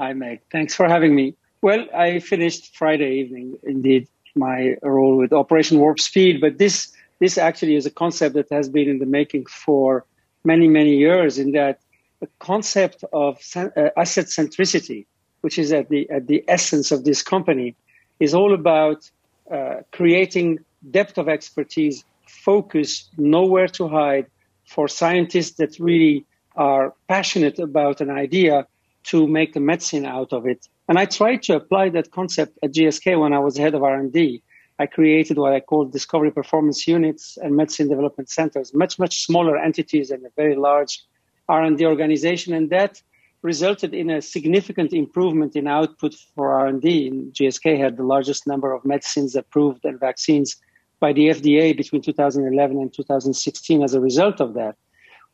Hi, 0.00 0.14
Meg. 0.14 0.40
Thanks 0.50 0.74
for 0.74 0.88
having 0.88 1.14
me. 1.14 1.34
Well, 1.60 1.84
I 1.94 2.20
finished 2.20 2.74
Friday 2.74 3.16
evening, 3.16 3.58
indeed, 3.62 4.08
my 4.34 4.76
role 4.82 5.18
with 5.18 5.30
Operation 5.30 5.78
Warp 5.78 6.00
Speed, 6.00 6.40
but 6.40 6.56
this 6.56 6.90
this 7.18 7.36
actually 7.36 7.76
is 7.76 7.84
a 7.84 7.90
concept 7.90 8.34
that 8.36 8.48
has 8.50 8.70
been 8.70 8.88
in 8.88 8.98
the 8.98 9.04
making 9.04 9.44
for 9.44 10.06
many, 10.42 10.68
many 10.68 10.96
years. 10.96 11.36
In 11.36 11.52
that 11.52 11.80
the 12.20 12.28
concept 12.38 13.04
of 13.12 13.38
uh, 13.54 13.68
asset 13.94 14.28
centricity, 14.28 15.04
which 15.42 15.58
is 15.58 15.70
at 15.70 15.90
the 15.90 16.08
at 16.08 16.28
the 16.28 16.42
essence 16.48 16.90
of 16.92 17.04
this 17.04 17.20
company, 17.20 17.76
is 18.20 18.32
all 18.32 18.54
about 18.54 19.10
uh, 19.52 19.82
creating 19.92 20.60
depth 20.90 21.18
of 21.18 21.28
expertise, 21.28 22.06
focus, 22.26 23.10
nowhere 23.18 23.68
to 23.68 23.86
hide, 23.86 24.28
for 24.64 24.88
scientists 24.88 25.56
that 25.58 25.78
really 25.78 26.24
are 26.56 26.94
passionate 27.06 27.58
about 27.58 28.00
an 28.00 28.08
idea 28.08 28.66
to 29.10 29.26
make 29.26 29.52
the 29.54 29.60
medicine 29.60 30.06
out 30.06 30.32
of 30.32 30.46
it. 30.46 30.68
And 30.88 30.98
I 30.98 31.04
tried 31.04 31.42
to 31.44 31.56
apply 31.56 31.90
that 31.90 32.10
concept 32.10 32.58
at 32.62 32.72
GSK 32.72 33.18
when 33.20 33.32
I 33.32 33.38
was 33.40 33.56
head 33.56 33.74
of 33.74 33.82
R&D. 33.82 34.42
I 34.78 34.86
created 34.86 35.36
what 35.36 35.52
I 35.52 35.60
call 35.60 35.84
discovery 35.84 36.30
performance 36.30 36.86
units 36.86 37.36
and 37.36 37.56
medicine 37.56 37.88
development 37.88 38.30
centers, 38.30 38.72
much, 38.72 38.98
much 38.98 39.24
smaller 39.26 39.58
entities 39.58 40.10
and 40.10 40.24
a 40.24 40.30
very 40.36 40.56
large 40.56 41.02
R&D 41.48 41.84
organization. 41.84 42.54
And 42.54 42.70
that 42.70 43.02
resulted 43.42 43.94
in 43.94 44.10
a 44.10 44.22
significant 44.22 44.92
improvement 44.92 45.56
in 45.56 45.66
output 45.66 46.14
for 46.34 46.52
R&D. 46.52 47.30
GSK 47.32 47.78
had 47.78 47.96
the 47.96 48.04
largest 48.04 48.46
number 48.46 48.72
of 48.72 48.84
medicines 48.84 49.34
approved 49.34 49.84
and 49.84 49.98
vaccines 49.98 50.56
by 51.00 51.12
the 51.12 51.28
FDA 51.28 51.76
between 51.76 52.02
2011 52.02 52.76
and 52.78 52.92
2016 52.92 53.82
as 53.82 53.94
a 53.94 54.00
result 54.00 54.40
of 54.40 54.54
that. 54.54 54.76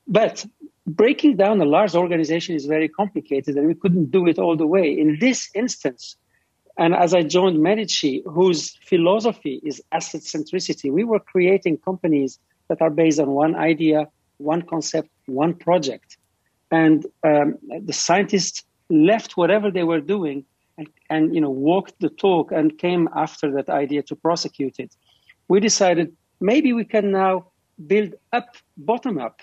But 0.08 0.46
breaking 0.86 1.36
down 1.36 1.60
a 1.60 1.64
large 1.64 1.94
organization 1.94 2.54
is 2.54 2.66
very 2.66 2.88
complicated 2.88 3.56
and 3.56 3.66
we 3.66 3.74
couldn't 3.74 4.10
do 4.10 4.26
it 4.26 4.38
all 4.38 4.56
the 4.56 4.66
way. 4.66 4.90
In 4.98 5.18
this 5.20 5.50
instance, 5.54 6.16
and 6.78 6.94
as 6.94 7.14
I 7.14 7.22
joined 7.22 7.58
Medicxi, 7.58 8.22
whose 8.24 8.76
philosophy 8.84 9.60
is 9.64 9.82
asset 9.92 10.20
centricity, 10.20 10.92
we 10.92 11.04
were 11.04 11.20
creating 11.20 11.78
companies 11.78 12.38
that 12.68 12.82
are 12.82 12.90
based 12.90 13.18
on 13.18 13.30
one 13.30 13.54
idea, 13.56 14.08
one 14.38 14.62
concept, 14.62 15.08
one 15.26 15.54
project. 15.54 16.18
And 16.70 17.06
um, 17.24 17.56
the 17.80 17.92
scientists 17.92 18.62
left 18.90 19.36
whatever 19.36 19.70
they 19.70 19.84
were 19.84 20.00
doing 20.00 20.44
and, 20.78 20.88
and 21.08 21.34
you 21.34 21.40
know 21.40 21.50
walked 21.50 21.98
the 22.00 22.10
talk 22.10 22.52
and 22.52 22.78
came 22.78 23.08
after 23.14 23.50
that 23.52 23.68
idea 23.68 24.02
to 24.02 24.16
prosecute 24.16 24.78
it. 24.78 24.94
We 25.48 25.60
decided 25.60 26.14
maybe 26.40 26.72
we 26.72 26.84
can 26.84 27.10
now 27.10 27.46
build 27.86 28.14
up, 28.32 28.56
bottom 28.76 29.18
up, 29.18 29.40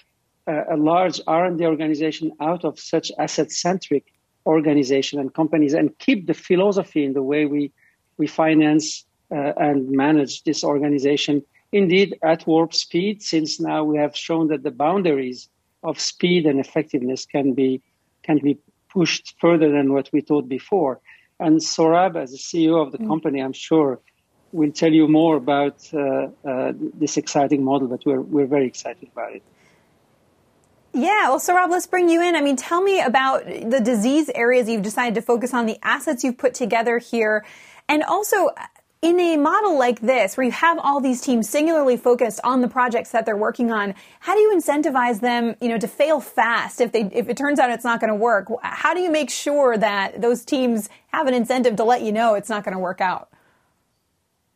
a 0.48 0.76
large 0.78 1.22
R&D 1.26 1.66
organization 1.66 2.32
out 2.40 2.66
of 2.66 2.80
such 2.80 3.12
asset-centric 3.18 4.06
organization 4.46 5.20
and 5.20 5.34
companies 5.34 5.74
and 5.74 5.98
keep 6.00 6.28
the 6.28 6.34
philosophy 6.34 7.06
in 7.06 7.14
the 7.14 7.24
way 7.24 7.46
we, 7.46 7.72
we 8.18 8.28
finance 8.28 9.06
uh, 9.32 9.54
and 9.58 9.90
manage 9.90 10.44
this 10.44 10.64
organization. 10.64 11.44
Indeed, 11.72 12.18
at 12.24 12.46
warp 12.46 12.74
speed, 12.74 13.24
since 13.24 13.60
now 13.60 13.84
we 13.84 13.98
have 13.98 14.16
shown 14.16 14.48
that 14.50 14.64
the 14.64 14.72
boundaries 14.72 15.50
of 15.82 16.00
speed 16.00 16.46
and 16.46 16.60
effectiveness 16.60 17.26
can 17.26 17.54
be, 17.54 17.82
can 18.24 18.40
be 18.40 18.58
pushed 18.90 19.36
further 19.40 19.72
than 19.72 19.94
what 19.94 20.10
we 20.14 20.22
thought 20.22 20.48
before. 20.48 21.00
And 21.40 21.60
Saurabh, 21.60 22.16
as 22.16 22.32
the 22.32 22.38
CEO 22.38 22.86
of 22.86 22.92
the 22.92 23.00
mm. 23.00 23.08
company, 23.08 23.42
I'm 23.42 23.54
sure 23.54 24.00
will 24.54 24.72
tell 24.72 24.94
you 24.94 25.08
more 25.08 25.36
about 25.36 25.90
uh, 25.94 26.28
uh, 26.48 26.74
this 26.76 27.18
exciting 27.18 27.64
model, 27.64 27.88
but 27.88 28.06
we're, 28.06 28.22
we're 28.22 28.46
very 28.46 28.68
excited 28.68 29.10
about 29.12 29.34
it. 29.34 29.44
Yeah, 30.96 31.30
well, 31.30 31.40
Saurabh, 31.40 31.72
let's 31.72 31.88
bring 31.88 32.08
you 32.08 32.22
in. 32.22 32.36
I 32.36 32.42
mean, 32.42 32.56
tell 32.56 32.80
me 32.80 33.02
about 33.02 33.46
the 33.48 33.82
disease 33.84 34.30
areas 34.36 34.70
you've 34.70 34.84
decided 34.84 35.16
to 35.16 35.24
focus 35.24 35.52
on, 35.52 35.66
the 35.66 35.80
assets 35.82 36.24
you've 36.24 36.38
put 36.38 36.54
together 36.54 37.00
here, 37.00 37.44
and 37.90 38.04
also 38.04 38.50
uh, 38.50 38.68
in 39.02 39.20
a 39.20 39.36
model 39.36 39.76
like 39.76 40.02
this, 40.02 40.38
where 40.38 40.46
you 40.46 40.52
have 40.52 40.78
all 40.78 41.02
these 41.02 41.20
teams 41.20 41.50
singularly 41.50 41.98
focused 41.98 42.40
on 42.44 42.62
the 42.62 42.68
projects 42.68 43.10
that 43.10 43.26
they're 43.26 43.36
working 43.36 43.72
on, 43.72 43.96
how 44.20 44.36
do 44.36 44.40
you 44.40 44.56
incentivize 44.56 45.20
them, 45.20 45.56
you 45.60 45.68
know, 45.68 45.80
to 45.80 45.88
fail 45.88 46.22
fast 46.22 46.80
if 46.80 46.92
they 46.92 47.10
if 47.12 47.28
it 47.28 47.38
turns 47.38 47.58
out 47.58 47.72
it's 47.72 47.84
not 47.84 48.00
going 48.00 48.10
to 48.14 48.16
work? 48.16 48.50
How 48.62 48.94
do 48.94 49.00
you 49.00 49.10
make 49.10 49.32
sure 49.32 49.76
that 49.76 50.22
those 50.22 50.46
teams 50.46 50.90
have 51.08 51.26
an 51.26 51.34
incentive 51.34 51.76
to 51.78 51.84
let 51.84 52.04
you 52.04 52.12
know 52.12 52.36
it's 52.36 52.50
not 52.50 52.64
going 52.64 52.74
to 52.76 52.80
work 52.80 53.02
out? 53.02 53.30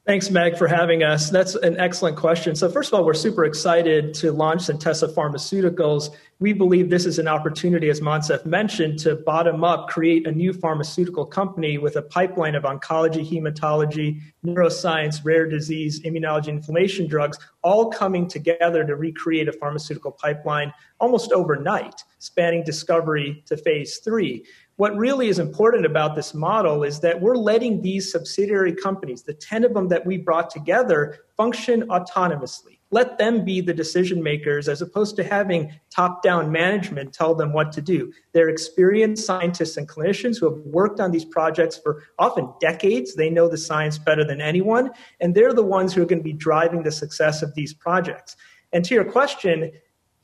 Thanks, 0.08 0.30
Meg, 0.30 0.58
for 0.58 0.68
having 0.68 1.04
us. 1.04 1.30
That's 1.30 1.56
an 1.56 1.78
excellent 1.82 2.16
question. 2.16 2.56
So, 2.56 2.70
first 2.70 2.94
of 2.94 2.98
all, 2.98 3.06
we're 3.06 3.14
super 3.14 3.44
excited 3.44 4.14
to 4.14 4.32
launch 4.32 4.62
Centessa 4.62 5.14
Pharmaceuticals. 5.14 6.16
We 6.40 6.54
believe 6.54 6.90
this 6.90 7.06
is 7.06 7.20
an 7.20 7.28
opportunity, 7.28 7.90
as 7.90 8.00
Moncef 8.00 8.46
mentioned, 8.46 9.00
to 9.00 9.16
bottom 9.16 9.66
up 9.66 9.90
create 9.90 10.26
a 10.26 10.32
new 10.32 10.54
pharmaceutical 10.54 11.26
company 11.26 11.78
with 11.78 11.98
a 11.98 12.02
pipeline 12.02 12.56
of 12.56 12.64
oncology, 12.64 13.30
hematology, 13.30 14.22
neuroscience, 14.46 15.26
rare 15.26 15.46
disease, 15.46 16.00
immunology, 16.04 16.48
inflammation 16.48 17.06
drugs, 17.10 17.38
all 17.62 17.92
coming 17.92 18.30
together 18.30 18.86
to 18.86 18.96
recreate 18.96 19.50
a 19.50 19.52
pharmaceutical 19.52 20.12
pipeline 20.12 20.72
almost 21.02 21.34
overnight, 21.34 22.02
spanning 22.20 22.64
discovery 22.64 23.44
to 23.46 23.58
phase 23.58 23.98
three 23.98 24.46
what 24.78 24.96
really 24.96 25.28
is 25.28 25.40
important 25.40 25.86
about 25.86 26.16
this 26.16 26.34
model 26.34 26.84
is 26.84 27.00
that 27.00 27.20
we're 27.20 27.36
letting 27.36 27.82
these 27.82 28.12
subsidiary 28.12 28.74
companies, 28.74 29.24
the 29.24 29.34
10 29.34 29.66
of 29.66 29.74
them 29.74 29.88
that 29.90 30.06
we 30.06 30.18
brought 30.18 30.52
together, 30.52 31.18
function 31.36 31.88
autonomously. 31.88 32.78
Let 32.92 33.18
them 33.18 33.44
be 33.44 33.60
the 33.60 33.74
decision 33.74 34.22
makers 34.22 34.70
as 34.70 34.82
opposed 34.82 35.16
to 35.18 35.24
having 35.24 35.74
top 35.90 36.22
down 36.22 36.52
management 36.52 37.12
tell 37.12 37.34
them 37.34 37.54
what 37.54 37.72
to 37.74 37.82
do. 37.82 38.14
They're 38.34 38.50
experienced 38.50 39.26
scientists 39.26 39.78
and 39.78 39.90
clinicians 39.90 40.40
who 40.40 40.54
have 40.54 40.64
worked 40.64 41.00
on 41.00 41.12
these 41.12 41.26
projects 41.26 41.78
for 41.78 42.04
often 42.20 42.54
decades. 42.62 43.16
They 43.16 43.32
know 43.32 43.50
the 43.50 43.58
science 43.58 43.98
better 43.98 44.24
than 44.24 44.42
anyone, 44.42 44.92
and 45.20 45.34
they're 45.34 45.54
the 45.54 45.64
ones 45.64 45.94
who 45.94 46.04
are 46.04 46.06
going 46.06 46.20
to 46.20 46.24
be 46.24 46.34
driving 46.34 46.84
the 46.84 46.92
success 46.92 47.42
of 47.42 47.54
these 47.56 47.74
projects. 47.74 48.38
And 48.72 48.86
to 48.86 48.94
your 48.94 49.06
question, 49.06 49.72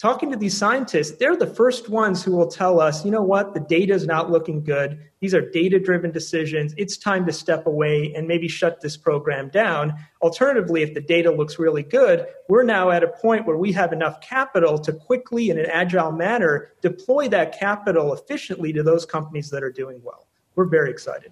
talking 0.04 0.30
to 0.30 0.36
these 0.36 0.58
scientists, 0.58 1.12
they're 1.12 1.38
the 1.38 1.48
first 1.48 1.88
ones 1.88 2.22
who 2.22 2.36
will 2.36 2.50
tell 2.50 2.82
us, 2.82 3.06
you 3.06 3.10
know 3.10 3.24
what, 3.24 3.54
the 3.54 3.60
data 3.62 3.94
is 3.94 4.06
not 4.06 4.30
looking 4.30 4.62
good. 4.62 5.00
These 5.22 5.34
are 5.34 5.50
data 5.50 5.80
driven 5.80 6.12
decisions. 6.12 6.74
It's 6.76 6.98
time 6.98 7.26
to 7.26 7.32
step 7.32 7.66
away 7.66 8.14
and 8.14 8.28
maybe 8.28 8.50
shut 8.50 8.82
this 8.82 8.98
program 8.98 9.48
down. 9.48 9.94
Alternatively, 10.22 10.84
if 10.84 10.94
the 10.94 11.00
data 11.00 11.32
looks 11.32 11.58
really 11.58 11.84
good, 11.84 12.28
we're 12.50 12.64
now 12.64 12.92
at 12.92 13.02
a 13.02 13.08
point 13.08 13.46
where 13.46 13.56
we 13.56 13.72
have 13.72 13.94
enough 13.94 14.20
capital 14.20 14.78
to 14.80 14.92
quickly, 14.92 15.50
in 15.50 15.58
an 15.58 15.68
agile 15.68 16.12
manner, 16.12 16.74
deploy 16.82 17.30
that 17.30 17.58
capital 17.58 18.14
efficiently 18.14 18.74
to 18.74 18.84
those 18.84 19.06
companies 19.06 19.50
that 19.52 19.64
are 19.64 19.72
doing 19.72 20.02
well. 20.04 20.28
We're 20.56 20.66
very 20.66 20.92
excited. 20.92 21.32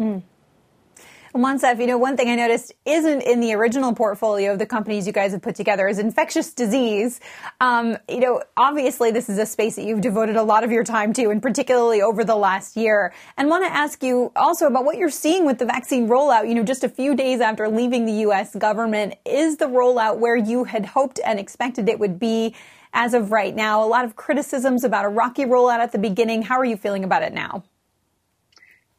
Mm. 0.00 0.24
Moncef, 1.34 1.80
you 1.80 1.88
know, 1.88 1.98
one 1.98 2.16
thing 2.16 2.28
I 2.28 2.36
noticed 2.36 2.72
isn't 2.84 3.22
in 3.22 3.40
the 3.40 3.54
original 3.54 3.92
portfolio 3.92 4.52
of 4.52 4.60
the 4.60 4.66
companies 4.66 5.04
you 5.04 5.12
guys 5.12 5.32
have 5.32 5.42
put 5.42 5.56
together 5.56 5.88
is 5.88 5.98
infectious 5.98 6.54
disease. 6.54 7.18
Um, 7.60 7.98
you 8.08 8.20
know, 8.20 8.40
obviously 8.56 9.10
this 9.10 9.28
is 9.28 9.38
a 9.38 9.44
space 9.44 9.74
that 9.74 9.84
you've 9.84 10.00
devoted 10.00 10.36
a 10.36 10.44
lot 10.44 10.62
of 10.62 10.70
your 10.70 10.84
time 10.84 11.12
to, 11.14 11.30
and 11.30 11.42
particularly 11.42 12.00
over 12.00 12.22
the 12.22 12.36
last 12.36 12.76
year. 12.76 13.12
And 13.36 13.48
want 13.48 13.64
to 13.64 13.72
ask 13.72 14.00
you 14.04 14.30
also 14.36 14.68
about 14.68 14.84
what 14.84 14.96
you're 14.96 15.10
seeing 15.10 15.44
with 15.44 15.58
the 15.58 15.66
vaccine 15.66 16.06
rollout. 16.08 16.46
You 16.46 16.54
know, 16.54 16.62
just 16.62 16.84
a 16.84 16.88
few 16.88 17.16
days 17.16 17.40
after 17.40 17.68
leaving 17.68 18.04
the 18.04 18.12
U.S. 18.12 18.54
government, 18.54 19.14
is 19.26 19.56
the 19.56 19.66
rollout 19.66 20.18
where 20.18 20.36
you 20.36 20.62
had 20.62 20.86
hoped 20.86 21.18
and 21.24 21.40
expected 21.40 21.88
it 21.88 21.98
would 21.98 22.20
be? 22.20 22.54
As 22.92 23.12
of 23.12 23.32
right 23.32 23.56
now, 23.56 23.82
a 23.82 23.88
lot 23.88 24.04
of 24.04 24.14
criticisms 24.14 24.84
about 24.84 25.04
a 25.04 25.08
rocky 25.08 25.46
rollout 25.46 25.80
at 25.80 25.90
the 25.90 25.98
beginning. 25.98 26.42
How 26.42 26.60
are 26.60 26.64
you 26.64 26.76
feeling 26.76 27.02
about 27.02 27.24
it 27.24 27.34
now? 27.34 27.64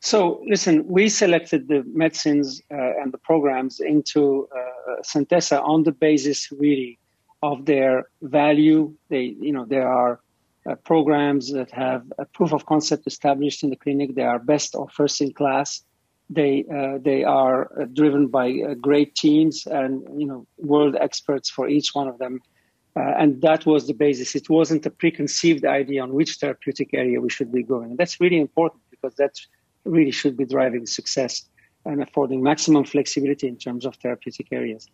So, 0.06 0.44
listen, 0.48 0.86
we 0.88 1.10
selected 1.10 1.68
the 1.68 1.84
medicines 1.88 2.62
uh, 2.72 3.02
and 3.02 3.12
the 3.12 3.18
programs 3.18 3.80
into 3.80 4.48
uh, 4.56 5.02
Centessa 5.02 5.60
on 5.64 5.82
the 5.82 5.94
basis 5.94 6.52
really 6.52 7.00
of 7.42 7.66
their 7.66 8.04
value. 8.22 8.94
They, 9.10 9.36
you 9.42 9.52
know, 9.52 9.66
there 9.66 9.88
are 9.88 10.20
uh, 10.70 10.76
programs 10.76 11.52
that 11.54 11.72
have 11.72 12.04
a 12.20 12.26
proof 12.26 12.54
of 12.54 12.68
concept 12.68 13.08
established 13.08 13.64
in 13.64 13.72
the 13.72 13.76
clinic. 13.76 14.14
They 14.14 14.22
are 14.22 14.38
best 14.38 14.76
or 14.76 14.90
first 14.90 15.22
in 15.22 15.34
class. 15.34 15.82
They 16.30 16.66
uh, 16.72 17.00
they 17.02 17.24
are 17.24 17.60
uh, 17.64 17.86
driven 17.92 18.28
by 18.28 18.48
uh, 18.52 18.76
great 18.76 19.16
teams 19.16 19.66
and 19.66 20.04
you 20.22 20.28
know 20.28 20.46
world 20.60 20.96
experts 21.02 21.50
for 21.50 21.68
each 21.68 21.96
one 21.96 22.08
of 22.08 22.20
them. 22.20 22.42
and 23.24 23.42
that 23.42 23.66
was 23.66 23.82
the 23.88 23.98
basis. 24.06 24.36
It 24.36 24.48
wasn't 24.50 24.86
a 24.86 24.92
preconceived 25.04 25.66
idea 25.66 26.04
on 26.04 26.14
which 26.14 26.32
therapeutic 26.42 26.90
area 26.94 27.20
we 27.20 27.32
should 27.36 27.52
be 27.52 27.64
going. 27.64 27.96
That's 28.00 28.22
really 28.24 28.40
important 28.40 28.82
because 28.92 29.16
that's 29.22 29.42
really 29.86 30.12
should 30.12 30.36
be 30.38 30.46
driving 30.46 30.86
success 30.86 31.48
and 31.86 32.02
affording 32.02 32.42
maximum 32.42 32.84
flexibility 32.84 33.48
in 33.48 33.58
terms 33.58 33.86
of 33.86 33.96
therapeutic 33.96 34.48
areas. 34.52 34.88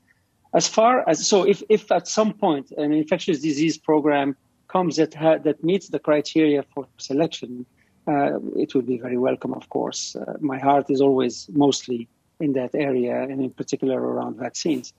As 0.53 0.67
far 0.67 1.07
as 1.07 1.25
so, 1.25 1.43
if, 1.43 1.63
if 1.69 1.91
at 1.91 2.07
some 2.07 2.33
point 2.33 2.71
an 2.71 2.91
infectious 2.91 3.39
disease 3.39 3.77
program 3.77 4.35
comes 4.67 4.97
that 4.97 5.13
ha, 5.13 5.37
that 5.37 5.63
meets 5.63 5.87
the 5.89 5.99
criteria 5.99 6.63
for 6.73 6.87
selection, 6.97 7.65
uh, 8.07 8.39
it 8.57 8.75
would 8.75 8.85
be 8.85 8.97
very 8.97 9.17
welcome. 9.17 9.53
Of 9.53 9.69
course, 9.69 10.15
uh, 10.15 10.33
my 10.39 10.59
heart 10.59 10.89
is 10.89 10.99
always 11.01 11.47
mostly 11.53 12.09
in 12.39 12.53
that 12.53 12.71
area, 12.73 13.21
and 13.21 13.41
in 13.41 13.51
particular 13.51 14.01
around 14.01 14.37
vaccines. 14.37 14.93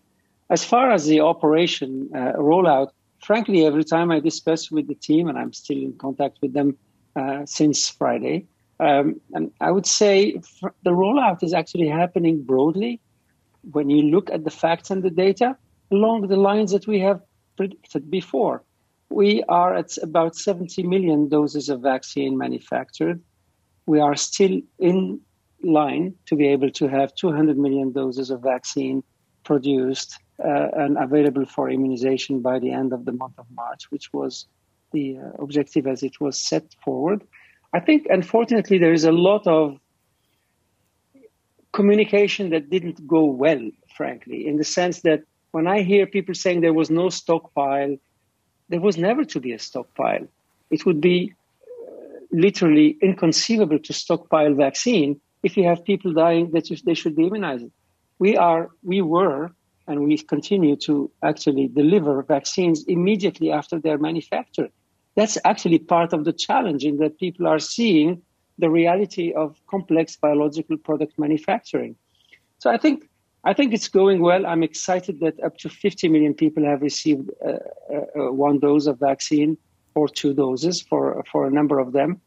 As 0.49 0.65
far 0.65 0.91
as 0.91 1.07
the 1.07 1.21
operation 1.21 2.09
uh, 2.15 2.33
rollout, 2.39 2.91
frankly, 3.19 3.67
every 3.67 3.85
time 3.85 4.11
I 4.11 4.21
discuss 4.21 4.71
with 4.71 4.87
the 4.87 4.95
team, 4.95 5.29
and 5.29 5.39
I'm 5.39 5.53
still 5.53 5.79
in 5.79 5.95
contact 5.95 6.39
with 6.41 6.53
them 6.53 6.79
uh, 7.17 7.45
since 7.45 7.89
Friday, 7.89 8.47
um, 8.83 9.21
and 9.33 9.53
I 9.61 9.71
would 9.71 9.87
say 9.87 10.33
the 10.83 10.91
rollout 10.91 11.45
is 11.45 11.55
actually 11.55 11.89
happening 11.89 12.43
broadly 12.43 13.01
when 13.71 13.89
you 13.89 14.03
look 14.03 14.29
at 14.31 14.43
the 14.43 14.51
facts 14.51 14.91
and 14.91 15.05
the 15.05 15.11
data 15.11 15.57
along 15.93 16.27
the 16.27 16.37
lines 16.37 16.73
that 16.73 16.89
we 16.89 16.99
have 16.99 17.21
predicted 17.57 18.11
before. 18.11 18.65
We 19.09 19.45
are 19.49 19.77
at 19.77 19.97
about 20.03 20.35
70 20.35 20.83
million 20.83 21.29
doses 21.29 21.69
of 21.69 21.81
vaccine 21.81 22.37
manufactured. 22.37 23.23
We 23.87 24.01
are 24.01 24.17
still 24.17 24.61
in 24.81 25.21
line 25.63 26.15
to 26.27 26.35
be 26.35 26.49
able 26.49 26.71
to 26.71 26.89
have 26.89 27.15
200 27.15 27.57
million 27.57 27.93
doses 27.93 28.31
of 28.31 28.43
vaccine 28.43 29.05
produced 29.45 30.19
uh, 30.45 30.69
and 30.75 30.99
available 30.99 31.47
for 31.47 31.71
immunization 31.71 32.41
by 32.41 32.59
the 32.59 32.73
end 32.73 32.93
of 32.93 33.05
the 33.05 33.13
month 33.13 33.39
of 33.39 33.47
March, 33.55 33.91
which 33.91 34.13
was 34.13 34.47
the 34.93 35.19
uh, 35.19 35.43
objective 35.43 35.87
as 35.87 36.03
it 36.03 36.21
was 36.21 36.41
set 36.41 36.65
forward. 36.85 37.23
I 37.73 37.81
think, 37.81 38.07
unfortunately, 38.11 38.79
there 38.79 38.93
is 38.93 39.05
a 39.05 39.13
lot 39.13 39.47
of 39.47 39.79
communication 41.73 42.51
that 42.51 42.69
didn't 42.69 43.07
go 43.07 43.25
well, 43.25 43.71
frankly, 43.97 44.47
in 44.47 44.57
the 44.57 44.65
sense 44.65 45.01
that 45.03 45.23
when 45.53 45.67
I 45.67 45.83
hear 45.83 46.07
people 46.07 46.35
saying 46.35 46.61
there 46.61 46.75
was 46.75 46.91
no 46.91 47.09
stockpile, 47.09 47.97
there 48.69 48.81
was 48.81 48.99
never 48.99 49.25
to 49.25 49.41
be 49.41 49.53
a 49.53 49.59
stockpile. 49.59 50.27
It 50.71 50.85
would 50.85 51.01
be 51.01 51.33
uh, 51.33 51.93
literally 52.31 52.97
inconceivable 53.03 53.79
to 53.79 53.93
stockpile 53.93 54.55
vaccine 54.55 55.21
if 55.43 55.57
you 55.57 55.65
have 55.65 55.85
people 55.85 56.13
dying 56.13 56.51
that 56.53 56.69
they 56.85 56.95
should 56.95 57.17
be 57.17 57.27
immunized. 57.27 57.67
We 58.19 58.37
are, 58.37 58.71
we 58.83 59.01
were, 59.03 59.51
and 59.87 60.05
we 60.05 60.19
continue 60.19 60.77
to 60.77 61.11
actually 61.23 61.69
deliver 61.69 62.23
vaccines 62.23 62.85
immediately 62.85 63.51
after 63.51 63.79
they're 63.79 63.99
manufactured. 63.99 64.71
That's 65.15 65.39
actually 65.45 65.79
part 65.79 66.13
of 66.13 66.25
the 66.25 66.33
challenge 66.33 66.85
in 66.85 66.99
that 66.99 67.19
people 67.19 67.47
are 67.47 67.59
seeing 67.59 68.23
the 68.59 68.71
reality 68.71 69.33
of 69.33 69.57
complex 69.67 70.17
biological 70.17 70.77
product 70.77 71.19
manufacturing. 71.19 71.97
So 72.59 72.71
I 72.71 72.79
think 72.79 73.09
I 73.45 73.53
think 73.53 73.75
it's 73.75 73.89
going 73.89 74.21
well. 74.23 74.47
I'm 74.47 74.63
excited 74.63 75.19
that 75.21 75.43
up 75.43 75.57
to 75.59 75.69
50 75.69 76.09
million 76.09 76.33
people 76.33 76.65
have 76.65 76.81
received 76.81 77.29
uh, 77.45 77.55
uh, 77.93 78.33
one 78.33 78.61
dose 78.61 78.87
of 78.87 79.01
vaccine 79.01 79.59
or 79.97 80.09
two 80.09 80.33
doses 80.33 80.81
for 80.81 81.25
for 81.31 81.47
a 81.47 81.51
number 81.51 81.79
of 81.79 81.93
them. 81.93 82.21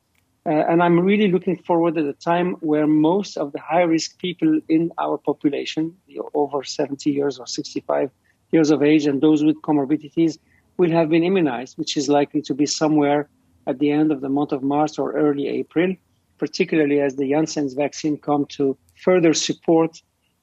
Uh, 0.47 0.63
and 0.69 0.83
I'm 0.83 0.99
really 0.99 1.31
looking 1.31 1.57
forward 1.57 1.95
to 1.95 2.03
the 2.03 2.13
time 2.13 2.53
where 2.59 2.85
most 2.85 3.35
of 3.35 3.51
the 3.51 3.59
high 3.59 3.81
risk 3.81 4.19
people 4.19 4.59
in 4.69 4.91
our 4.99 5.17
population, 5.17 5.95
over 6.35 6.63
70 6.63 7.09
years 7.09 7.39
or 7.39 7.47
65 7.47 8.11
years 8.51 8.69
of 8.69 8.83
age, 8.83 9.07
and 9.07 9.21
those 9.21 9.43
with 9.43 9.59
comorbidities, 9.63 10.37
will 10.77 10.91
have 10.91 11.09
been 11.09 11.23
immunized, 11.23 11.77
which 11.77 11.97
is 11.97 12.09
likely 12.09 12.41
to 12.43 12.53
be 12.53 12.65
somewhere 12.65 13.29
at 13.67 13.79
the 13.79 13.91
end 13.91 14.11
of 14.11 14.21
the 14.21 14.29
month 14.29 14.51
of 14.51 14.61
March 14.63 14.99
or 14.99 15.13
early 15.13 15.47
April, 15.47 15.95
particularly 16.37 16.99
as 16.99 17.15
the 17.15 17.31
Janssen's 17.31 17.73
vaccine 17.73 18.17
come 18.17 18.45
to 18.57 18.77
further 19.01 19.33
support 19.33 20.01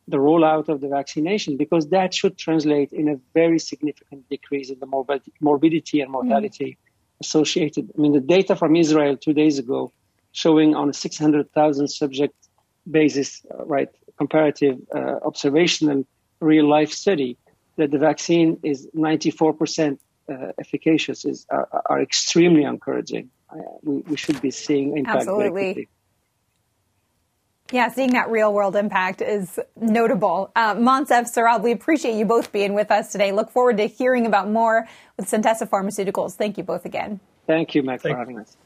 the 0.09 0.17
rollout 0.17 0.69
of 0.69 0.81
the 0.81 0.89
vaccination, 0.89 1.57
because 1.57 1.89
that 1.91 2.13
should 2.13 2.37
translate 2.37 2.93
in 2.93 3.09
a 3.09 3.17
very 3.35 3.59
significant 3.59 4.29
decrease 4.29 4.69
in 4.71 4.79
the 4.81 5.21
morbidity 5.41 6.01
and 6.01 6.11
mortality 6.11 6.71
mm. 6.71 7.21
associated. 7.21 7.91
I 7.97 8.01
mean, 8.01 8.13
the 8.13 8.21
data 8.21 8.57
from 8.57 8.75
Israel 8.75 9.17
two 9.17 9.33
days 9.33 9.59
ago 9.59 9.93
showing 10.33 10.75
on 10.75 10.89
a 10.89 10.93
600,000 10.93 11.89
subject 11.89 12.35
basis, 12.91 13.45
uh, 13.51 13.65
right, 13.65 13.89
comparative 14.17 14.79
uh, 14.95 15.17
observational 15.25 16.05
real 16.41 16.69
life 16.69 16.91
study 16.91 17.37
that 17.77 17.91
the 17.91 17.99
vaccine 17.99 18.59
is 18.63 18.89
94% 18.97 19.93
uh, 19.93 19.97
efficacious 20.59 21.25
is 21.25 21.47
are, 21.51 21.69
are, 21.87 22.01
extremely 22.01 22.65
encouraging. 22.65 23.31
Uh, 23.51 23.59
we, 23.83 23.97
we, 23.99 24.17
should 24.17 24.41
be 24.41 24.51
seeing 24.51 24.97
impact 24.97 25.19
Absolutely. 25.21 25.89
Yeah, 27.71 27.89
seeing 27.89 28.13
that 28.13 28.29
real 28.31 28.53
world 28.53 28.77
impact 28.77 29.23
is 29.23 29.59
notable. 29.81 30.53
Uh, 30.55 30.75
Moncef 30.75 31.25
Saurabh, 31.33 31.63
we 31.63 31.73
appreciate 31.73 32.19
you 32.19 32.27
both 32.27 32.53
being 32.53 32.75
with 32.75 32.91
us 32.91 33.13
today. 33.13 33.33
Look 33.33 33.51
forward 33.51 33.79
to 33.79 33.87
hearing 33.87 34.27
about 34.27 34.51
more 34.51 34.87
with 35.17 35.27
Centessa 35.27 35.69
Pharmaceuticals. 35.69 36.35
Thank 36.35 36.59
you 36.59 36.65
both 36.65 36.85
again. 36.85 37.19
Thank 37.47 37.75
you, 37.75 37.83
Meg, 37.83 38.03
for 38.03 38.15
having 38.15 38.39
us. 38.39 38.57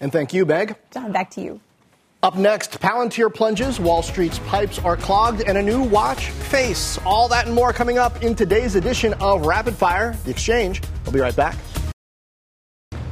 And 0.00 0.12
thank 0.12 0.34
you, 0.34 0.44
Meg. 0.44 0.76
Jon, 0.92 1.10
back 1.10 1.30
to 1.30 1.40
you. 1.40 1.60
Up 2.20 2.34
next, 2.34 2.80
Palantir 2.80 3.32
plunges, 3.32 3.78
Wall 3.78 4.02
Street's 4.02 4.40
pipes 4.40 4.80
are 4.80 4.96
clogged, 4.96 5.42
and 5.42 5.56
a 5.56 5.62
new 5.62 5.84
watch 5.84 6.30
face. 6.30 6.98
All 7.06 7.28
that 7.28 7.46
and 7.46 7.54
more 7.54 7.72
coming 7.72 7.96
up 7.96 8.24
in 8.24 8.34
today's 8.34 8.74
edition 8.74 9.14
of 9.20 9.46
Rapid 9.46 9.76
Fire, 9.76 10.16
The 10.24 10.32
Exchange. 10.32 10.82
We'll 11.04 11.12
be 11.12 11.20
right 11.20 11.36
back. 11.36 11.56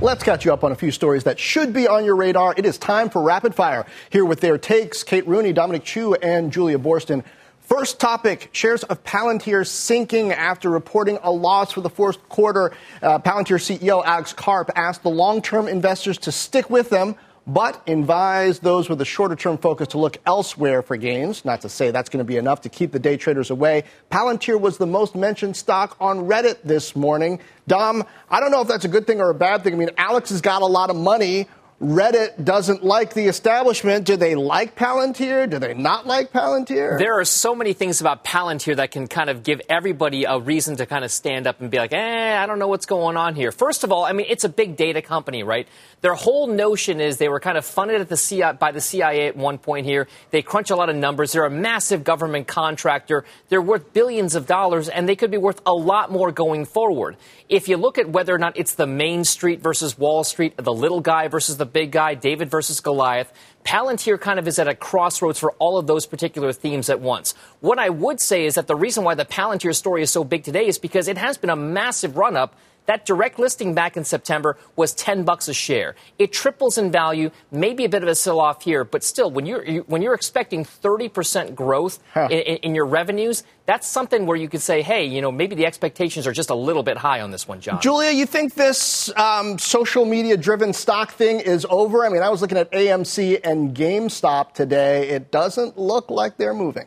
Let's 0.00 0.24
catch 0.24 0.44
you 0.44 0.52
up 0.52 0.64
on 0.64 0.72
a 0.72 0.74
few 0.74 0.90
stories 0.90 1.22
that 1.22 1.38
should 1.38 1.72
be 1.72 1.86
on 1.86 2.04
your 2.04 2.16
radar. 2.16 2.52
It 2.56 2.66
is 2.66 2.78
time 2.78 3.08
for 3.08 3.22
Rapid 3.22 3.54
Fire. 3.54 3.86
Here 4.10 4.24
with 4.24 4.40
their 4.40 4.58
takes, 4.58 5.04
Kate 5.04 5.26
Rooney, 5.28 5.52
Dominic 5.52 5.84
Chu, 5.84 6.14
and 6.14 6.52
Julia 6.52 6.76
Boorstin. 6.76 7.22
First 7.60 8.00
topic 8.00 8.48
shares 8.50 8.82
of 8.82 9.04
Palantir 9.04 9.64
sinking 9.64 10.32
after 10.32 10.68
reporting 10.68 11.20
a 11.22 11.30
loss 11.30 11.70
for 11.70 11.80
the 11.80 11.90
fourth 11.90 12.28
quarter. 12.28 12.72
Uh, 13.00 13.20
Palantir 13.20 13.60
CEO 13.60 14.04
Alex 14.04 14.32
Karp 14.32 14.72
asked 14.74 15.04
the 15.04 15.10
long 15.10 15.42
term 15.42 15.68
investors 15.68 16.18
to 16.18 16.32
stick 16.32 16.68
with 16.68 16.90
them 16.90 17.14
but 17.46 17.80
advised 17.86 18.62
those 18.62 18.88
with 18.88 19.00
a 19.00 19.04
shorter 19.04 19.36
term 19.36 19.56
focus 19.56 19.88
to 19.88 19.98
look 19.98 20.18
elsewhere 20.26 20.82
for 20.82 20.96
gains. 20.96 21.44
Not 21.44 21.60
to 21.60 21.68
say 21.68 21.90
that's 21.90 22.08
going 22.08 22.18
to 22.18 22.24
be 22.24 22.36
enough 22.36 22.62
to 22.62 22.68
keep 22.68 22.92
the 22.92 22.98
day 22.98 23.16
traders 23.16 23.50
away. 23.50 23.84
Palantir 24.10 24.60
was 24.60 24.78
the 24.78 24.86
most 24.86 25.14
mentioned 25.14 25.56
stock 25.56 25.96
on 26.00 26.26
Reddit 26.26 26.62
this 26.64 26.96
morning. 26.96 27.40
Dom, 27.68 28.04
I 28.30 28.40
don't 28.40 28.50
know 28.50 28.62
if 28.62 28.68
that's 28.68 28.84
a 28.84 28.88
good 28.88 29.06
thing 29.06 29.20
or 29.20 29.30
a 29.30 29.34
bad 29.34 29.62
thing. 29.62 29.74
I 29.74 29.76
mean, 29.76 29.90
Alex 29.96 30.30
has 30.30 30.40
got 30.40 30.62
a 30.62 30.66
lot 30.66 30.90
of 30.90 30.96
money. 30.96 31.46
Reddit 31.80 32.42
doesn't 32.42 32.84
like 32.84 33.12
the 33.12 33.26
establishment. 33.26 34.06
Do 34.06 34.16
they 34.16 34.34
like 34.34 34.76
Palantir? 34.76 35.50
Do 35.50 35.58
they 35.58 35.74
not 35.74 36.06
like 36.06 36.32
Palantir? 36.32 36.98
There 36.98 37.20
are 37.20 37.24
so 37.26 37.54
many 37.54 37.74
things 37.74 38.00
about 38.00 38.24
Palantir 38.24 38.76
that 38.76 38.92
can 38.92 39.06
kind 39.06 39.28
of 39.28 39.42
give 39.42 39.60
everybody 39.68 40.24
a 40.24 40.38
reason 40.38 40.76
to 40.76 40.86
kind 40.86 41.04
of 41.04 41.10
stand 41.10 41.46
up 41.46 41.60
and 41.60 41.70
be 41.70 41.76
like, 41.76 41.92
eh, 41.92 42.42
I 42.42 42.46
don't 42.46 42.58
know 42.58 42.68
what's 42.68 42.86
going 42.86 43.18
on 43.18 43.34
here. 43.34 43.52
First 43.52 43.84
of 43.84 43.92
all, 43.92 44.06
I 44.06 44.12
mean, 44.12 44.24
it's 44.30 44.44
a 44.44 44.48
big 44.48 44.76
data 44.76 45.02
company, 45.02 45.42
right? 45.42 45.68
Their 46.00 46.14
whole 46.14 46.46
notion 46.46 46.98
is 46.98 47.18
they 47.18 47.28
were 47.28 47.40
kind 47.40 47.58
of 47.58 47.64
funded 47.66 48.00
at 48.00 48.08
the 48.08 48.16
CIA, 48.16 48.54
by 48.54 48.72
the 48.72 48.80
CIA 48.80 49.26
at 49.26 49.36
one 49.36 49.58
point 49.58 49.84
here. 49.84 50.08
They 50.30 50.40
crunch 50.40 50.70
a 50.70 50.76
lot 50.76 50.88
of 50.88 50.96
numbers. 50.96 51.32
They're 51.32 51.44
a 51.44 51.50
massive 51.50 52.04
government 52.04 52.46
contractor. 52.46 53.26
They're 53.50 53.60
worth 53.60 53.92
billions 53.92 54.34
of 54.34 54.46
dollars, 54.46 54.88
and 54.88 55.06
they 55.06 55.16
could 55.16 55.30
be 55.30 55.36
worth 55.36 55.60
a 55.66 55.74
lot 55.74 56.10
more 56.10 56.32
going 56.32 56.64
forward. 56.64 57.16
If 57.50 57.68
you 57.68 57.76
look 57.76 57.98
at 57.98 58.08
whether 58.08 58.34
or 58.34 58.38
not 58.38 58.56
it's 58.56 58.74
the 58.74 58.86
Main 58.86 59.24
Street 59.24 59.60
versus 59.60 59.98
Wall 59.98 60.24
Street, 60.24 60.56
the 60.56 60.72
little 60.72 61.00
guy 61.00 61.28
versus 61.28 61.58
the 61.58 61.65
big 61.66 61.92
guy, 61.92 62.14
David 62.14 62.50
versus 62.50 62.80
Goliath, 62.80 63.32
Palantir 63.64 64.20
kind 64.20 64.38
of 64.38 64.46
is 64.46 64.58
at 64.58 64.68
a 64.68 64.74
crossroads 64.74 65.38
for 65.38 65.52
all 65.52 65.76
of 65.76 65.86
those 65.86 66.06
particular 66.06 66.52
themes 66.52 66.88
at 66.88 67.00
once. 67.00 67.34
What 67.60 67.78
I 67.78 67.88
would 67.88 68.20
say 68.20 68.46
is 68.46 68.54
that 68.54 68.68
the 68.68 68.76
reason 68.76 69.04
why 69.04 69.14
the 69.14 69.24
Palantir 69.24 69.74
story 69.74 70.02
is 70.02 70.10
so 70.10 70.24
big 70.24 70.44
today 70.44 70.66
is 70.66 70.78
because 70.78 71.08
it 71.08 71.18
has 71.18 71.36
been 71.36 71.50
a 71.50 71.56
massive 71.56 72.16
run 72.16 72.36
up 72.36 72.54
that 72.86 73.04
direct 73.04 73.38
listing 73.38 73.74
back 73.74 73.96
in 73.96 74.04
September 74.04 74.56
was 74.76 74.94
10 74.94 75.24
bucks 75.24 75.48
a 75.48 75.54
share. 75.54 75.94
It 76.18 76.32
triples 76.32 76.78
in 76.78 76.90
value, 76.90 77.30
maybe 77.50 77.84
a 77.84 77.88
bit 77.88 78.02
of 78.02 78.08
a 78.08 78.14
sell 78.14 78.40
off 78.40 78.62
here, 78.62 78.84
but 78.84 79.04
still, 79.04 79.30
when 79.30 79.46
you're, 79.46 79.64
you, 79.64 79.80
when 79.88 80.02
you're 80.02 80.14
expecting 80.14 80.64
30% 80.64 81.54
growth 81.54 81.98
huh. 82.14 82.28
in, 82.30 82.56
in, 82.58 82.74
your 82.74 82.86
revenues, 82.86 83.44
that's 83.66 83.86
something 83.86 84.26
where 84.26 84.36
you 84.36 84.48
could 84.48 84.60
say, 84.60 84.82
hey, 84.82 85.04
you 85.04 85.20
know, 85.20 85.32
maybe 85.32 85.54
the 85.54 85.66
expectations 85.66 86.26
are 86.26 86.32
just 86.32 86.50
a 86.50 86.54
little 86.54 86.82
bit 86.82 86.96
high 86.96 87.20
on 87.20 87.30
this 87.30 87.48
one, 87.48 87.60
Jon. 87.60 87.80
Julia, 87.80 88.10
you 88.10 88.26
think 88.26 88.54
this 88.54 89.14
um, 89.16 89.58
social 89.58 90.04
media 90.04 90.36
driven 90.36 90.72
stock 90.72 91.12
thing 91.12 91.40
is 91.40 91.66
over? 91.68 92.04
I 92.04 92.08
mean, 92.08 92.22
I 92.22 92.28
was 92.28 92.40
looking 92.40 92.58
at 92.58 92.70
AMC 92.72 93.40
and 93.44 93.74
GameStop 93.74 94.52
today. 94.52 95.08
It 95.08 95.30
doesn't 95.30 95.78
look 95.78 96.10
like 96.10 96.36
they're 96.36 96.54
moving. 96.54 96.86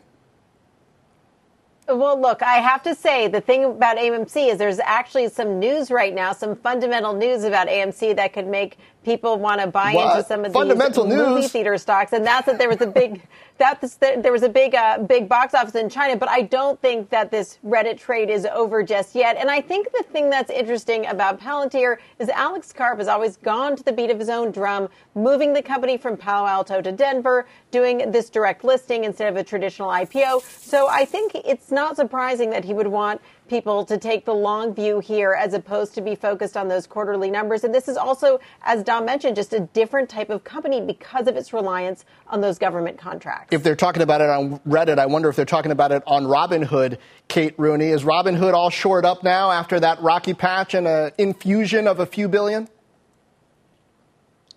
Well, 1.92 2.20
look, 2.20 2.40
I 2.42 2.56
have 2.58 2.84
to 2.84 2.94
say 2.94 3.26
the 3.26 3.40
thing 3.40 3.64
about 3.64 3.96
AMC 3.96 4.52
is 4.52 4.58
there's 4.58 4.78
actually 4.78 5.28
some 5.28 5.58
news 5.58 5.90
right 5.90 6.14
now, 6.14 6.32
some 6.32 6.54
fundamental 6.54 7.12
news 7.12 7.42
about 7.42 7.66
AMC 7.66 8.14
that 8.14 8.32
could 8.32 8.46
make 8.46 8.78
people 9.04 9.38
want 9.38 9.60
to 9.60 9.66
buy 9.66 9.92
into 9.92 10.24
some 10.26 10.44
of 10.44 10.52
fundamental 10.52 11.04
these 11.04 11.14
news. 11.14 11.28
movie 11.28 11.48
theater 11.48 11.78
stocks, 11.78 12.12
and 12.12 12.24
that's 12.24 12.46
that 12.46 12.58
there 12.58 12.68
was 12.68 12.80
a 12.80 12.86
big 12.86 13.22
that 13.58 13.80
there 14.00 14.32
was 14.32 14.42
a 14.42 14.48
big 14.48 14.74
uh, 14.74 14.98
big 14.98 15.28
box 15.28 15.54
office 15.54 15.74
in 15.74 15.88
China. 15.88 16.16
But 16.16 16.28
I 16.28 16.42
don't 16.42 16.80
think 16.80 17.10
that 17.10 17.30
this 17.30 17.58
Reddit 17.64 17.98
trade 17.98 18.30
is 18.30 18.46
over 18.46 18.82
just 18.82 19.14
yet. 19.14 19.36
And 19.36 19.50
I 19.50 19.60
think 19.60 19.90
the 19.92 20.02
thing 20.04 20.30
that's 20.30 20.50
interesting 20.50 21.06
about 21.06 21.40
Palantir 21.40 21.98
is 22.18 22.28
Alex 22.30 22.72
Karp 22.72 22.98
has 22.98 23.08
always 23.08 23.36
gone 23.36 23.76
to 23.76 23.82
the 23.82 23.92
beat 23.92 24.10
of 24.10 24.18
his 24.18 24.28
own 24.28 24.50
drum, 24.50 24.88
moving 25.14 25.52
the 25.52 25.62
company 25.62 25.96
from 25.96 26.16
Palo 26.16 26.46
Alto 26.46 26.80
to 26.80 26.92
Denver, 26.92 27.46
doing 27.70 28.10
this 28.10 28.30
direct 28.30 28.64
listing 28.64 29.04
instead 29.04 29.28
of 29.28 29.36
a 29.36 29.44
traditional 29.44 29.88
IPO. 29.88 30.42
So 30.42 30.88
I 30.88 31.04
think 31.04 31.32
it's 31.34 31.70
not 31.70 31.96
surprising 31.96 32.50
that 32.50 32.64
he 32.64 32.74
would 32.74 32.86
want 32.86 33.20
people 33.50 33.84
to 33.84 33.98
take 33.98 34.24
the 34.24 34.32
long 34.32 34.72
view 34.72 35.00
here 35.00 35.32
as 35.32 35.52
opposed 35.52 35.92
to 35.96 36.00
be 36.00 36.14
focused 36.14 36.56
on 36.56 36.68
those 36.68 36.86
quarterly 36.86 37.30
numbers. 37.30 37.64
And 37.64 37.74
this 37.74 37.88
is 37.88 37.96
also, 37.96 38.40
as 38.62 38.84
Dom 38.84 39.04
mentioned, 39.04 39.34
just 39.34 39.52
a 39.52 39.60
different 39.60 40.08
type 40.08 40.30
of 40.30 40.44
company 40.44 40.80
because 40.80 41.26
of 41.26 41.36
its 41.36 41.52
reliance 41.52 42.04
on 42.28 42.40
those 42.40 42.58
government 42.58 42.96
contracts. 42.96 43.52
If 43.52 43.64
they're 43.64 43.76
talking 43.76 44.02
about 44.02 44.20
it 44.20 44.30
on 44.30 44.60
Reddit, 44.60 44.98
I 44.98 45.06
wonder 45.06 45.28
if 45.28 45.36
they're 45.36 45.44
talking 45.44 45.72
about 45.72 45.90
it 45.90 46.04
on 46.06 46.24
Robinhood. 46.24 46.98
Kate 47.26 47.54
Rooney, 47.58 47.88
is 47.88 48.04
Robinhood 48.04 48.54
all 48.54 48.70
shored 48.70 49.04
up 49.04 49.24
now 49.24 49.50
after 49.50 49.80
that 49.80 50.00
rocky 50.00 50.32
patch 50.32 50.74
and 50.74 50.86
an 50.86 51.10
infusion 51.18 51.88
of 51.88 51.98
a 51.98 52.06
few 52.06 52.28
billion? 52.28 52.68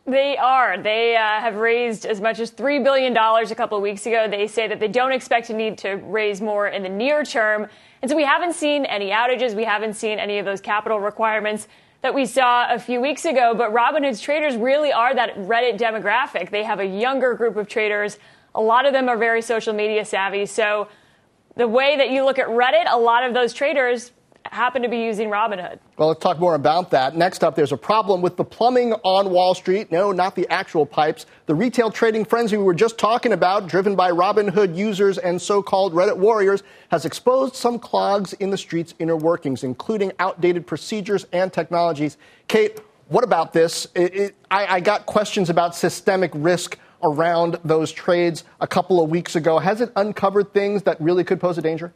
They 0.05 0.35
are. 0.35 0.77
They 0.81 1.15
uh, 1.15 1.19
have 1.19 1.55
raised 1.55 2.05
as 2.05 2.19
much 2.19 2.39
as 2.39 2.51
$3 2.51 2.83
billion 2.83 3.15
a 3.15 3.55
couple 3.55 3.77
of 3.77 3.81
weeks 3.81 4.05
ago. 4.05 4.27
They 4.29 4.47
say 4.47 4.67
that 4.67 4.81
they 4.81 4.89
don't 4.89 5.13
expect 5.13 5.47
to 5.47 5.53
need 5.53 5.77
to 5.79 5.91
raise 5.95 6.41
more 6.41 6.67
in 6.67 6.83
the 6.83 6.89
near 6.89 7.23
term. 7.23 7.67
And 8.01 8.11
so 8.11 8.17
we 8.17 8.25
haven't 8.25 8.53
seen 8.53 8.83
any 8.85 9.11
outages. 9.11 9.55
We 9.55 9.63
haven't 9.63 9.93
seen 9.93 10.19
any 10.19 10.39
of 10.39 10.45
those 10.45 10.59
capital 10.59 10.99
requirements 10.99 11.69
that 12.01 12.13
we 12.13 12.25
saw 12.25 12.67
a 12.69 12.77
few 12.77 12.99
weeks 12.99 13.23
ago. 13.23 13.53
But 13.55 13.71
Robinhood's 13.71 14.19
traders 14.19 14.57
really 14.57 14.91
are 14.91 15.15
that 15.15 15.37
Reddit 15.37 15.77
demographic. 15.77 16.49
They 16.49 16.63
have 16.63 16.81
a 16.81 16.85
younger 16.85 17.33
group 17.33 17.55
of 17.55 17.69
traders. 17.69 18.19
A 18.55 18.61
lot 18.61 18.85
of 18.85 18.91
them 18.91 19.07
are 19.07 19.17
very 19.17 19.41
social 19.41 19.73
media 19.73 20.03
savvy. 20.03 20.45
So 20.45 20.89
the 21.55 21.67
way 21.67 21.95
that 21.95 22.09
you 22.09 22.25
look 22.25 22.39
at 22.39 22.47
Reddit, 22.47 22.91
a 22.91 22.99
lot 22.99 23.23
of 23.23 23.33
those 23.33 23.53
traders 23.53 24.11
happen 24.53 24.81
to 24.81 24.87
be 24.87 24.99
using 24.99 25.29
Robinhood. 25.29 25.79
Well, 25.97 26.09
let's 26.09 26.21
talk 26.21 26.39
more 26.39 26.55
about 26.55 26.91
that. 26.91 27.15
Next 27.15 27.43
up, 27.43 27.55
there's 27.55 27.71
a 27.71 27.77
problem 27.77 28.21
with 28.21 28.37
the 28.37 28.43
plumbing 28.43 28.93
on 29.03 29.31
Wall 29.31 29.53
Street. 29.55 29.91
No, 29.91 30.11
not 30.11 30.35
the 30.35 30.47
actual 30.49 30.85
pipes. 30.85 31.25
The 31.45 31.55
retail 31.55 31.91
trading 31.91 32.25
frenzy 32.25 32.57
we 32.57 32.63
were 32.63 32.73
just 32.73 32.97
talking 32.97 33.33
about, 33.33 33.67
driven 33.67 33.95
by 33.95 34.11
Robinhood 34.11 34.75
users 34.75 35.17
and 35.17 35.41
so 35.41 35.61
called 35.61 35.93
Reddit 35.93 36.17
warriors, 36.17 36.63
has 36.89 37.05
exposed 37.05 37.55
some 37.55 37.79
clogs 37.79 38.33
in 38.33 38.49
the 38.49 38.57
street's 38.57 38.93
inner 38.99 39.17
workings, 39.17 39.63
including 39.63 40.11
outdated 40.19 40.67
procedures 40.67 41.25
and 41.33 41.51
technologies. 41.51 42.17
Kate, 42.47 42.79
what 43.09 43.23
about 43.23 43.53
this? 43.53 43.87
It, 43.95 44.15
it, 44.15 44.35
I, 44.49 44.75
I 44.75 44.79
got 44.79 45.05
questions 45.05 45.49
about 45.49 45.75
systemic 45.75 46.31
risk 46.33 46.77
around 47.03 47.59
those 47.65 47.91
trades 47.91 48.45
a 48.61 48.67
couple 48.67 49.03
of 49.03 49.09
weeks 49.09 49.35
ago. 49.35 49.59
Has 49.59 49.81
it 49.81 49.91
uncovered 49.95 50.53
things 50.53 50.83
that 50.83 50.99
really 51.01 51.23
could 51.23 51.39
pose 51.39 51.57
a 51.57 51.61
danger? 51.61 51.93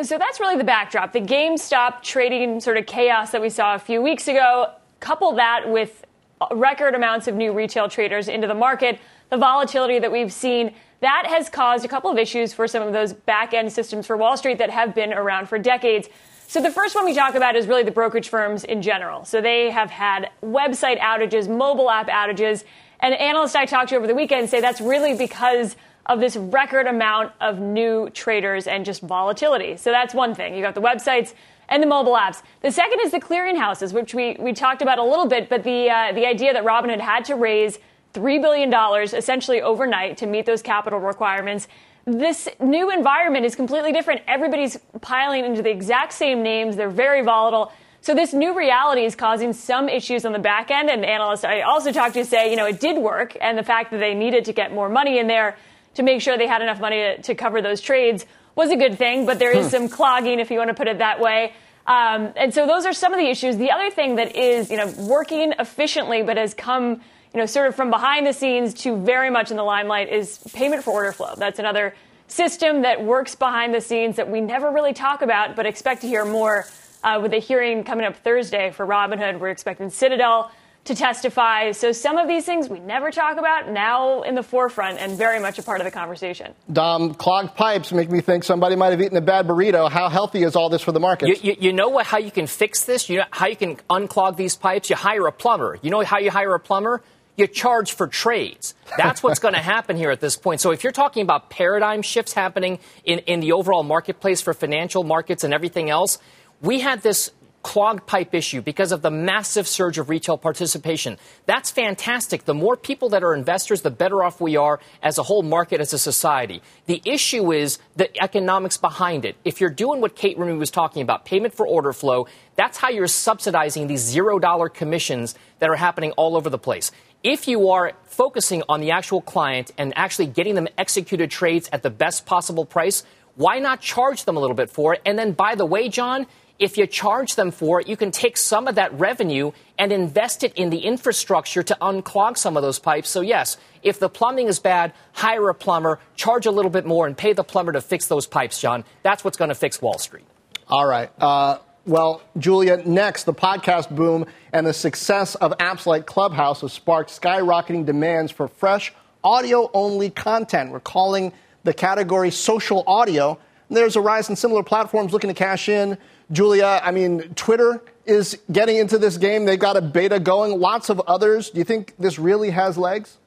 So 0.00 0.16
that's 0.16 0.40
really 0.40 0.56
the 0.56 0.64
backdrop. 0.64 1.12
The 1.12 1.20
GameStop 1.20 2.02
trading 2.02 2.60
sort 2.60 2.78
of 2.78 2.86
chaos 2.86 3.30
that 3.32 3.42
we 3.42 3.50
saw 3.50 3.74
a 3.74 3.78
few 3.78 4.00
weeks 4.00 4.26
ago, 4.26 4.72
couple 5.00 5.32
that 5.34 5.68
with 5.68 6.04
record 6.50 6.94
amounts 6.94 7.28
of 7.28 7.34
new 7.34 7.52
retail 7.52 7.88
traders 7.88 8.28
into 8.28 8.46
the 8.46 8.54
market, 8.54 8.98
the 9.28 9.36
volatility 9.36 9.98
that 9.98 10.10
we've 10.10 10.32
seen, 10.32 10.74
that 11.00 11.26
has 11.26 11.50
caused 11.50 11.84
a 11.84 11.88
couple 11.88 12.10
of 12.10 12.16
issues 12.16 12.54
for 12.54 12.66
some 12.66 12.82
of 12.82 12.92
those 12.92 13.12
back 13.12 13.52
end 13.52 13.70
systems 13.72 14.06
for 14.06 14.16
Wall 14.16 14.36
Street 14.36 14.58
that 14.58 14.70
have 14.70 14.94
been 14.94 15.12
around 15.12 15.48
for 15.48 15.58
decades. 15.58 16.08
So 16.46 16.60
the 16.62 16.70
first 16.70 16.94
one 16.94 17.04
we 17.04 17.14
talk 17.14 17.34
about 17.34 17.54
is 17.54 17.66
really 17.66 17.82
the 17.82 17.90
brokerage 17.90 18.28
firms 18.28 18.64
in 18.64 18.82
general. 18.82 19.24
So 19.24 19.40
they 19.40 19.70
have 19.70 19.90
had 19.90 20.30
website 20.42 21.00
outages, 21.00 21.48
mobile 21.48 21.90
app 21.90 22.08
outages, 22.08 22.64
and 23.00 23.14
analysts 23.14 23.54
I 23.54 23.66
talked 23.66 23.90
to 23.90 23.96
over 23.96 24.06
the 24.06 24.14
weekend 24.14 24.48
say 24.48 24.60
that's 24.60 24.80
really 24.80 25.16
because 25.16 25.76
of 26.06 26.20
this 26.20 26.36
record 26.36 26.86
amount 26.86 27.32
of 27.40 27.60
new 27.60 28.10
traders 28.10 28.66
and 28.66 28.84
just 28.84 29.02
volatility. 29.02 29.76
So 29.76 29.90
that's 29.90 30.14
one 30.14 30.34
thing. 30.34 30.54
You 30.54 30.62
got 30.62 30.74
the 30.74 30.82
websites 30.82 31.34
and 31.68 31.82
the 31.82 31.86
mobile 31.86 32.14
apps. 32.14 32.42
The 32.60 32.70
second 32.70 33.00
is 33.02 33.12
the 33.12 33.20
clearinghouses, 33.20 33.92
which 33.92 34.14
we, 34.14 34.36
we 34.38 34.52
talked 34.52 34.82
about 34.82 34.98
a 34.98 35.04
little 35.04 35.26
bit, 35.26 35.48
but 35.48 35.62
the, 35.64 35.88
uh, 35.90 36.12
the 36.12 36.26
idea 36.26 36.52
that 36.52 36.64
Robinhood 36.64 37.00
had 37.00 37.24
to 37.26 37.34
raise 37.34 37.78
$3 38.14 38.42
billion 38.42 38.72
essentially 39.14 39.62
overnight 39.62 40.16
to 40.18 40.26
meet 40.26 40.44
those 40.44 40.60
capital 40.60 40.98
requirements. 40.98 41.68
This 42.04 42.48
new 42.60 42.90
environment 42.90 43.46
is 43.46 43.54
completely 43.54 43.92
different. 43.92 44.22
Everybody's 44.26 44.76
piling 45.00 45.44
into 45.44 45.62
the 45.62 45.70
exact 45.70 46.12
same 46.12 46.42
names. 46.42 46.76
They're 46.76 46.90
very 46.90 47.22
volatile. 47.22 47.72
So 48.00 48.14
this 48.14 48.34
new 48.34 48.58
reality 48.58 49.04
is 49.04 49.14
causing 49.14 49.52
some 49.52 49.88
issues 49.88 50.24
on 50.24 50.32
the 50.32 50.40
back 50.40 50.72
end. 50.72 50.90
And 50.90 51.04
analysts 51.04 51.44
I 51.44 51.60
also 51.60 51.92
talked 51.92 52.14
to 52.14 52.24
say, 52.24 52.50
you 52.50 52.56
know, 52.56 52.66
it 52.66 52.80
did 52.80 52.98
work. 52.98 53.36
And 53.40 53.56
the 53.56 53.62
fact 53.62 53.92
that 53.92 53.98
they 53.98 54.14
needed 54.14 54.44
to 54.46 54.52
get 54.52 54.74
more 54.74 54.88
money 54.88 55.20
in 55.20 55.28
there 55.28 55.56
to 55.94 56.02
make 56.02 56.20
sure 56.20 56.36
they 56.38 56.46
had 56.46 56.62
enough 56.62 56.80
money 56.80 56.96
to, 56.96 57.22
to 57.22 57.34
cover 57.34 57.62
those 57.62 57.80
trades 57.80 58.26
was 58.54 58.70
a 58.70 58.76
good 58.76 58.98
thing. 58.98 59.26
But 59.26 59.38
there 59.38 59.56
is 59.56 59.70
some 59.70 59.88
clogging, 59.88 60.38
if 60.40 60.50
you 60.50 60.58
want 60.58 60.68
to 60.68 60.74
put 60.74 60.88
it 60.88 60.98
that 60.98 61.20
way. 61.20 61.52
Um, 61.86 62.32
and 62.36 62.54
so 62.54 62.66
those 62.66 62.86
are 62.86 62.92
some 62.92 63.12
of 63.12 63.18
the 63.18 63.26
issues. 63.26 63.56
The 63.56 63.70
other 63.70 63.90
thing 63.90 64.16
that 64.16 64.36
is, 64.36 64.70
you 64.70 64.76
know, 64.76 64.86
working 64.98 65.52
efficiently 65.58 66.22
but 66.22 66.36
has 66.36 66.54
come, 66.54 67.00
you 67.34 67.40
know, 67.40 67.46
sort 67.46 67.66
of 67.66 67.74
from 67.74 67.90
behind 67.90 68.26
the 68.26 68.32
scenes 68.32 68.74
to 68.82 68.96
very 68.96 69.30
much 69.30 69.50
in 69.50 69.56
the 69.56 69.64
limelight 69.64 70.08
is 70.08 70.38
payment 70.52 70.84
for 70.84 70.92
order 70.92 71.12
flow. 71.12 71.34
That's 71.36 71.58
another 71.58 71.94
system 72.28 72.82
that 72.82 73.02
works 73.02 73.34
behind 73.34 73.74
the 73.74 73.80
scenes 73.80 74.16
that 74.16 74.30
we 74.30 74.40
never 74.40 74.70
really 74.70 74.92
talk 74.94 75.22
about, 75.22 75.56
but 75.56 75.66
expect 75.66 76.02
to 76.02 76.06
hear 76.06 76.24
more 76.24 76.66
uh, 77.02 77.18
with 77.20 77.32
a 77.34 77.38
hearing 77.38 77.84
coming 77.84 78.06
up 78.06 78.16
Thursday 78.16 78.70
for 78.70 78.86
Robinhood. 78.86 79.40
We're 79.40 79.50
expecting 79.50 79.90
Citadel 79.90 80.52
to 80.84 80.94
testify. 80.96 81.70
So 81.72 81.92
some 81.92 82.18
of 82.18 82.26
these 82.26 82.44
things 82.44 82.68
we 82.68 82.80
never 82.80 83.10
talk 83.10 83.38
about 83.38 83.70
now 83.70 84.22
in 84.22 84.34
the 84.34 84.42
forefront 84.42 84.98
and 84.98 85.16
very 85.16 85.38
much 85.38 85.58
a 85.58 85.62
part 85.62 85.80
of 85.80 85.84
the 85.84 85.92
conversation. 85.92 86.54
Dom, 86.72 87.14
clogged 87.14 87.54
pipes 87.54 87.92
make 87.92 88.10
me 88.10 88.20
think 88.20 88.42
somebody 88.42 88.74
might 88.74 88.90
have 88.90 89.00
eaten 89.00 89.16
a 89.16 89.20
bad 89.20 89.46
burrito. 89.46 89.88
How 89.88 90.08
healthy 90.08 90.42
is 90.42 90.56
all 90.56 90.68
this 90.68 90.82
for 90.82 90.90
the 90.90 90.98
market? 90.98 91.28
You, 91.28 91.36
you, 91.52 91.56
you 91.60 91.72
know 91.72 91.88
what, 91.88 92.06
how 92.06 92.18
you 92.18 92.32
can 92.32 92.48
fix 92.48 92.84
this? 92.84 93.08
You 93.08 93.18
know 93.18 93.24
how 93.30 93.46
you 93.46 93.56
can 93.56 93.76
unclog 93.90 94.36
these 94.36 94.56
pipes? 94.56 94.90
You 94.90 94.96
hire 94.96 95.26
a 95.26 95.32
plumber. 95.32 95.78
You 95.82 95.90
know 95.90 96.02
how 96.02 96.18
you 96.18 96.32
hire 96.32 96.54
a 96.54 96.60
plumber? 96.60 97.00
You 97.36 97.46
charge 97.46 97.92
for 97.92 98.08
trades. 98.08 98.74
That's 98.96 99.22
what's 99.22 99.38
going 99.38 99.54
to 99.60 99.60
happen 99.60 99.96
here 99.96 100.10
at 100.10 100.20
this 100.20 100.36
point. 100.36 100.60
So 100.60 100.72
if 100.72 100.82
you're 100.82 100.92
talking 100.92 101.22
about 101.22 101.48
paradigm 101.48 102.02
shifts 102.02 102.32
happening 102.32 102.80
in, 103.04 103.20
in 103.20 103.38
the 103.38 103.52
overall 103.52 103.84
marketplace 103.84 104.40
for 104.40 104.52
financial 104.52 105.04
markets 105.04 105.44
and 105.44 105.54
everything 105.54 105.90
else, 105.90 106.18
we 106.60 106.80
had 106.80 107.02
this 107.02 107.30
clogged 107.62 108.06
pipe 108.06 108.34
issue 108.34 108.60
because 108.60 108.92
of 108.92 109.02
the 109.02 109.10
massive 109.10 109.66
surge 109.66 109.98
of 109.98 110.08
retail 110.08 110.36
participation. 110.36 111.16
That's 111.46 111.70
fantastic. 111.70 112.44
The 112.44 112.54
more 112.54 112.76
people 112.76 113.08
that 113.10 113.22
are 113.22 113.34
investors, 113.34 113.82
the 113.82 113.90
better 113.90 114.22
off 114.22 114.40
we 114.40 114.56
are 114.56 114.80
as 115.02 115.18
a 115.18 115.22
whole 115.22 115.42
market, 115.42 115.80
as 115.80 115.92
a 115.92 115.98
society. 115.98 116.62
The 116.86 117.00
issue 117.04 117.52
is 117.52 117.78
the 117.96 118.10
economics 118.22 118.76
behind 118.76 119.24
it. 119.24 119.36
If 119.44 119.60
you're 119.60 119.70
doing 119.70 120.00
what 120.00 120.16
Kate 120.16 120.38
Rooney 120.38 120.58
was 120.58 120.70
talking 120.70 121.02
about, 121.02 121.24
payment 121.24 121.54
for 121.54 121.66
order 121.66 121.92
flow, 121.92 122.26
that's 122.56 122.78
how 122.78 122.90
you're 122.90 123.06
subsidizing 123.06 123.86
these 123.86 124.00
zero 124.00 124.38
dollar 124.38 124.68
commissions 124.68 125.34
that 125.60 125.70
are 125.70 125.76
happening 125.76 126.12
all 126.12 126.36
over 126.36 126.50
the 126.50 126.58
place. 126.58 126.90
If 127.22 127.46
you 127.46 127.70
are 127.70 127.92
focusing 128.04 128.64
on 128.68 128.80
the 128.80 128.90
actual 128.90 129.20
client 129.20 129.70
and 129.78 129.92
actually 129.96 130.26
getting 130.26 130.56
them 130.56 130.66
executed 130.76 131.30
trades 131.30 131.70
at 131.72 131.84
the 131.84 131.90
best 131.90 132.26
possible 132.26 132.64
price, 132.64 133.04
why 133.36 133.60
not 133.60 133.80
charge 133.80 134.24
them 134.24 134.36
a 134.36 134.40
little 134.40 134.56
bit 134.56 134.70
for 134.70 134.94
it? 134.94 135.02
And 135.06 135.18
then, 135.18 135.32
by 135.32 135.54
the 135.54 135.64
way, 135.64 135.88
Jon, 135.88 136.26
if 136.58 136.76
you 136.76 136.86
charge 136.86 137.34
them 137.34 137.50
for 137.50 137.80
it, 137.80 137.88
you 137.88 137.96
can 137.96 138.10
take 138.10 138.36
some 138.36 138.68
of 138.68 138.76
that 138.76 138.92
revenue 138.98 139.52
and 139.78 139.92
invest 139.92 140.44
it 140.44 140.52
in 140.54 140.70
the 140.70 140.78
infrastructure 140.78 141.62
to 141.62 141.76
unclog 141.80 142.38
some 142.38 142.56
of 142.56 142.62
those 142.62 142.78
pipes. 142.78 143.08
So, 143.08 143.20
yes, 143.20 143.56
if 143.82 143.98
the 143.98 144.08
plumbing 144.08 144.48
is 144.48 144.60
bad, 144.60 144.92
hire 145.12 145.48
a 145.48 145.54
plumber, 145.54 145.98
charge 146.14 146.46
a 146.46 146.50
little 146.50 146.70
bit 146.70 146.86
more, 146.86 147.06
and 147.06 147.16
pay 147.16 147.32
the 147.32 147.44
plumber 147.44 147.72
to 147.72 147.80
fix 147.80 148.06
those 148.06 148.26
pipes, 148.26 148.60
Jon. 148.60 148.84
That's 149.02 149.24
what's 149.24 149.36
going 149.36 149.48
to 149.48 149.54
fix 149.54 149.82
Wall 149.82 149.98
Street. 149.98 150.24
All 150.68 150.86
right. 150.86 151.10
Uh, 151.20 151.58
well, 151.84 152.22
Julia, 152.38 152.76
next, 152.86 153.24
the 153.24 153.34
podcast 153.34 153.90
boom 153.90 154.26
and 154.52 154.64
the 154.64 154.72
success 154.72 155.34
of 155.34 155.52
apps 155.58 155.84
like 155.84 156.06
Clubhouse 156.06 156.60
have 156.60 156.70
sparked 156.70 157.10
skyrocketing 157.10 157.84
demands 157.84 158.30
for 158.30 158.46
fresh, 158.46 158.94
audio 159.24 159.68
only 159.74 160.10
content. 160.10 160.70
We're 160.70 160.80
calling 160.80 161.32
the 161.64 161.74
category 161.74 162.30
social 162.30 162.84
audio. 162.86 163.38
There's 163.68 163.96
a 163.96 164.00
rise 164.00 164.30
in 164.30 164.36
similar 164.36 164.62
platforms 164.62 165.12
looking 165.12 165.28
to 165.28 165.34
cash 165.34 165.68
in. 165.68 165.98
Julia, 166.32 166.80
I 166.82 166.90
mean, 166.90 167.34
Twitter 167.34 167.82
is 168.06 168.38
getting 168.50 168.76
into 168.76 168.98
this 168.98 169.18
game. 169.18 169.44
They've 169.44 169.58
got 169.58 169.76
a 169.76 169.82
beta 169.82 170.18
going, 170.18 170.58
lots 170.58 170.88
of 170.88 171.00
others. 171.00 171.50
Do 171.50 171.58
you 171.58 171.64
think 171.64 171.94
this 171.98 172.18
really 172.18 172.50
has 172.50 172.76
legs? 172.78 173.18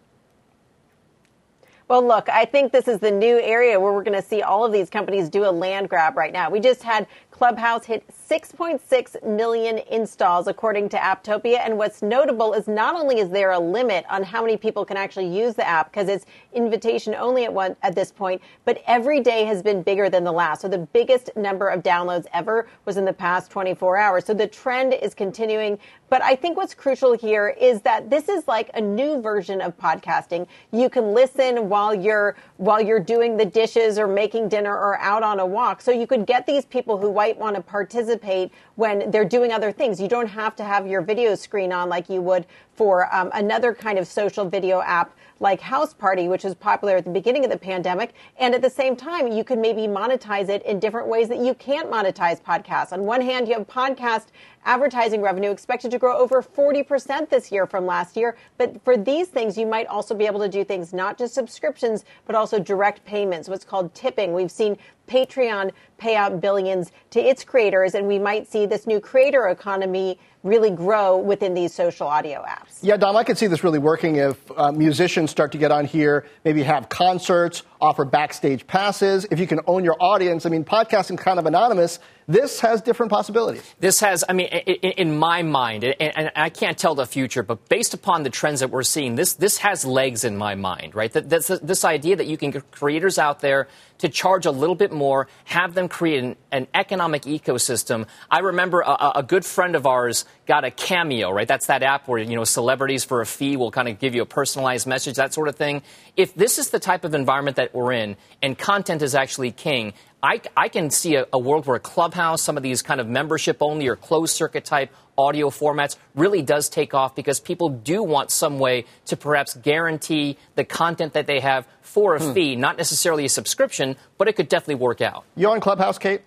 Well, 1.87 2.05
look, 2.05 2.29
I 2.29 2.45
think 2.45 2.71
this 2.71 2.87
is 2.87 2.99
the 2.99 3.11
new 3.11 3.39
area 3.39 3.79
where 3.79 3.93
we're 3.93 4.03
going 4.03 4.19
to 4.19 4.27
see 4.27 4.41
all 4.41 4.65
of 4.65 4.71
these 4.71 4.89
companies 4.89 5.29
do 5.29 5.45
a 5.45 5.51
land 5.51 5.87
grab 5.87 6.17
right 6.17 6.33
now. 6.33 6.49
We 6.49 6.59
just 6.59 6.81
had 6.81 7.05
Clubhouse 7.35 7.83
hit 7.83 8.05
6.6 8.29 9.21
million 9.25 9.79
installs 9.91 10.47
according 10.47 10.87
to 10.87 10.95
Apptopia. 10.95 11.59
And 11.65 11.77
what's 11.77 12.01
notable 12.01 12.53
is 12.53 12.65
not 12.65 12.95
only 12.95 13.19
is 13.19 13.29
there 13.29 13.51
a 13.51 13.59
limit 13.59 14.05
on 14.09 14.23
how 14.23 14.41
many 14.41 14.55
people 14.55 14.85
can 14.85 14.95
actually 14.95 15.27
use 15.27 15.53
the 15.53 15.67
app 15.67 15.91
because 15.91 16.07
it's 16.07 16.25
invitation 16.53 17.13
only 17.13 17.43
at 17.43 17.51
one 17.51 17.75
at 17.83 17.93
this 17.93 18.09
point, 18.09 18.41
but 18.63 18.81
every 18.87 19.19
day 19.19 19.43
has 19.43 19.61
been 19.61 19.83
bigger 19.83 20.09
than 20.09 20.23
the 20.23 20.31
last. 20.31 20.61
So 20.61 20.69
the 20.69 20.77
biggest 20.77 21.29
number 21.35 21.67
of 21.67 21.83
downloads 21.83 22.25
ever 22.33 22.69
was 22.85 22.95
in 22.95 23.03
the 23.03 23.11
past 23.11 23.51
24 23.51 23.97
hours. 23.97 24.23
So 24.23 24.33
the 24.33 24.47
trend 24.47 24.93
is 24.93 25.13
continuing. 25.13 25.77
But 26.09 26.23
I 26.23 26.35
think 26.35 26.55
what's 26.55 26.73
crucial 26.73 27.17
here 27.17 27.49
is 27.59 27.81
that 27.81 28.09
this 28.09 28.29
is 28.29 28.47
like 28.47 28.69
a 28.75 28.81
new 28.81 29.21
version 29.21 29.59
of 29.59 29.77
podcasting. 29.77 30.47
You 30.71 30.89
can 30.89 31.13
listen 31.13 31.67
while 31.67 31.93
you're 31.93 32.37
while 32.57 32.79
you're 32.79 32.99
doing 32.99 33.35
the 33.35 33.45
dishes 33.45 33.99
or 33.99 34.07
making 34.07 34.47
dinner 34.49 34.73
or 34.73 34.97
out 34.99 35.23
on 35.23 35.39
a 35.39 35.45
walk. 35.45 35.81
So 35.81 35.91
you 35.91 36.07
could 36.07 36.25
get 36.25 36.45
these 36.45 36.63
people 36.63 36.97
who 36.97 37.09
might 37.25 37.39
want 37.39 37.55
to 37.55 37.61
participate 37.61 38.51
when 38.75 39.09
they're 39.09 39.25
doing 39.25 39.51
other 39.51 39.71
things. 39.71 39.99
You 39.99 40.07
don't 40.07 40.27
have 40.27 40.55
to 40.57 40.63
have 40.63 40.85
your 40.85 41.01
video 41.01 41.33
screen 41.33 41.73
on 41.73 41.89
like 41.89 42.07
you 42.07 42.21
would 42.21 42.45
for 42.75 43.11
um, 43.15 43.31
another 43.33 43.73
kind 43.73 43.97
of 43.97 44.05
social 44.05 44.47
video 44.47 44.79
app 44.81 45.11
like 45.39 45.59
Houseparty, 45.59 46.29
which 46.29 46.43
was 46.43 46.55
popular 46.55 46.97
at 46.97 47.03
the 47.03 47.11
beginning 47.11 47.43
of 47.43 47.51
the 47.51 47.57
pandemic. 47.57 48.13
And 48.37 48.53
at 48.55 48.61
the 48.61 48.69
same 48.69 48.95
time, 48.95 49.31
you 49.31 49.43
could 49.43 49.59
maybe 49.59 49.81
monetize 49.81 50.49
it 50.49 50.63
in 50.63 50.79
different 50.79 51.07
ways 51.07 51.27
that 51.29 51.39
you 51.39 51.53
can't 51.53 51.91
monetize 51.91 52.41
podcasts. 52.41 52.93
On 52.93 53.03
one 53.03 53.21
hand, 53.21 53.47
you 53.47 53.55
have 53.55 53.67
podcast 53.67 54.27
advertising 54.65 55.21
revenue 55.21 55.51
expected 55.51 55.91
to 55.91 55.99
grow 55.99 56.17
over 56.17 56.41
40% 56.41 57.29
this 57.29 57.51
year 57.51 57.67
from 57.67 57.85
last 57.85 58.17
year. 58.17 58.35
But 58.57 58.83
for 58.83 58.97
these 58.97 59.27
things, 59.27 59.57
you 59.57 59.65
might 59.65 59.87
also 59.87 60.15
be 60.15 60.25
able 60.25 60.39
to 60.39 60.49
do 60.49 60.63
things, 60.63 60.93
not 60.93 61.17
just 61.17 61.33
subscriptions, 61.33 62.05
but 62.25 62.35
also 62.35 62.59
direct 62.59 63.05
payments, 63.05 63.47
what's 63.47 63.65
called 63.65 63.93
tipping. 63.93 64.33
We've 64.33 64.51
seen 64.51 64.77
Patreon 65.07 65.71
pay 65.97 66.15
out 66.15 66.41
billions 66.41 66.91
to 67.11 67.21
its 67.21 67.43
creators, 67.43 67.93
and 67.93 68.07
we 68.07 68.17
might 68.17 68.47
see 68.47 68.65
this 68.65 68.87
new 68.87 68.99
creator 68.99 69.47
economy 69.47 70.19
really 70.45 70.69
grow 70.69 71.17
within 71.17 71.55
these 71.55 71.73
social 71.73 72.07
audio 72.07 72.45
apps. 72.47 72.77
Yeah, 72.81 72.95
Dom, 72.97 73.17
I 73.17 73.23
could 73.23 73.37
see 73.37 73.47
this 73.47 73.63
really 73.63 73.79
working 73.79 74.17
if 74.17 74.39
uh, 74.55 74.71
musicians 74.71 75.31
start 75.31 75.51
to 75.53 75.57
get 75.57 75.71
on 75.71 75.85
here, 75.85 76.27
maybe 76.45 76.61
have 76.63 76.87
concerts, 76.87 77.63
offer 77.81 78.05
backstage 78.05 78.65
passes. 78.67 79.25
If 79.31 79.39
you 79.39 79.47
can 79.47 79.59
own 79.65 79.83
your 79.83 79.97
audience, 79.99 80.45
I 80.45 80.49
mean, 80.49 80.63
podcasting 80.63 81.17
kind 81.17 81.39
of 81.39 81.47
anonymous. 81.47 81.99
This 82.27 82.59
has 82.61 82.81
different 82.81 83.11
possibilities. 83.11 83.61
This 83.79 83.99
has, 83.99 84.23
I 84.27 84.33
mean, 84.33 84.47
in, 84.47 85.15
my 85.17 85.43
mind, 85.43 85.83
and, 85.83 86.31
I 86.35 86.49
can't 86.49 86.75
tell 86.75 86.95
the 86.95 87.05
future, 87.05 87.43
but 87.43 87.69
based 87.69 87.93
upon 87.93 88.23
the 88.23 88.31
trends 88.31 88.61
that 88.61 88.71
we're 88.71 88.81
seeing, 88.81 89.15
this 89.15 89.33
this 89.33 89.59
has 89.59 89.85
legs 89.85 90.23
in 90.23 90.35
my 90.35 90.55
mind, 90.55 90.95
right? 90.95 91.11
That, 91.11 91.29
this, 91.29 91.47
this 91.47 91.85
idea 91.85 92.15
that 92.15 92.25
you 92.25 92.35
can 92.37 92.49
get 92.49 92.71
creators 92.71 93.19
out 93.19 93.41
there 93.41 93.67
to 93.99 94.09
charge 94.09 94.45
a 94.45 94.51
little 94.51 94.75
bit 94.75 94.91
more, 94.91 95.27
have 95.45 95.73
them 95.73 95.87
create 95.87 96.23
an, 96.23 96.35
an 96.51 96.67
economic 96.73 97.23
ecosystem. 97.23 98.07
I 98.29 98.39
remember 98.39 98.81
a, 98.81 99.13
a, 99.15 99.23
good 99.23 99.45
friend 99.45 99.75
of 99.75 99.85
ours 99.85 100.25
got 100.45 100.65
a 100.65 100.71
cameo, 100.71 101.31
right? 101.31 101.47
That's 101.47 101.67
that 101.67 101.81
app 101.81 102.07
where, 102.07 102.19
you 102.19 102.35
know, 102.35 102.43
celebrities 102.43 103.03
for 103.03 103.21
a 103.21 103.25
fee 103.25 103.55
will 103.55 103.71
kind 103.71 103.87
of 103.87 103.99
give 103.99 104.15
you 104.15 104.21
a 104.21 104.25
personalized 104.25 104.85
message, 104.85 105.15
that 105.15 105.33
sort 105.33 105.47
of 105.47 105.55
thing. 105.55 105.81
If 106.17 106.33
this 106.35 106.57
is 106.57 106.71
the 106.71 106.79
type 106.79 107.05
of 107.05 107.13
environment 107.13 107.57
that 107.57 107.73
we're 107.73 107.93
in 107.93 108.17
and 108.41 108.57
content 108.57 109.01
is 109.01 109.15
actually 109.15 109.51
king, 109.51 109.93
I, 110.25 110.41
I 110.57 110.69
can 110.69 110.89
see 110.89 111.15
a, 111.15 111.27
a 111.31 111.37
world 111.37 111.67
where 111.67 111.75
a 111.75 111.79
Clubhouse, 111.79 112.41
some 112.41 112.57
of 112.57 112.63
these 112.63 112.81
kind 112.81 112.99
of 112.99 113.07
membership 113.07 113.57
only 113.61 113.87
or 113.87 113.95
closed 113.95 114.35
circuit 114.35 114.65
type 114.65 114.91
audio 115.19 115.51
formats 115.51 115.97
really 116.15 116.41
does 116.41 116.67
take 116.67 116.95
off 116.95 117.13
because 117.15 117.39
people 117.39 117.69
do 117.69 118.01
want 118.01 118.31
some 118.31 118.57
way 118.57 118.85
to 119.05 119.15
perhaps 119.15 119.53
guarantee 119.53 120.37
the 120.55 120.63
content 120.63 121.13
that 121.13 121.27
they 121.27 121.41
have 121.41 121.67
for 121.83 122.15
a 122.15 122.19
hmm. 122.19 122.33
fee, 122.33 122.55
not 122.55 122.75
necessarily 122.75 123.25
a 123.25 123.29
subscription, 123.29 123.97
but 124.17 124.27
it 124.27 124.35
could 124.35 124.49
definitely 124.49 124.75
work 124.83 124.99
out. 124.99 125.25
You 125.35 125.51
on 125.51 125.59
Clubhouse, 125.59 125.99
Kate? 125.99 126.21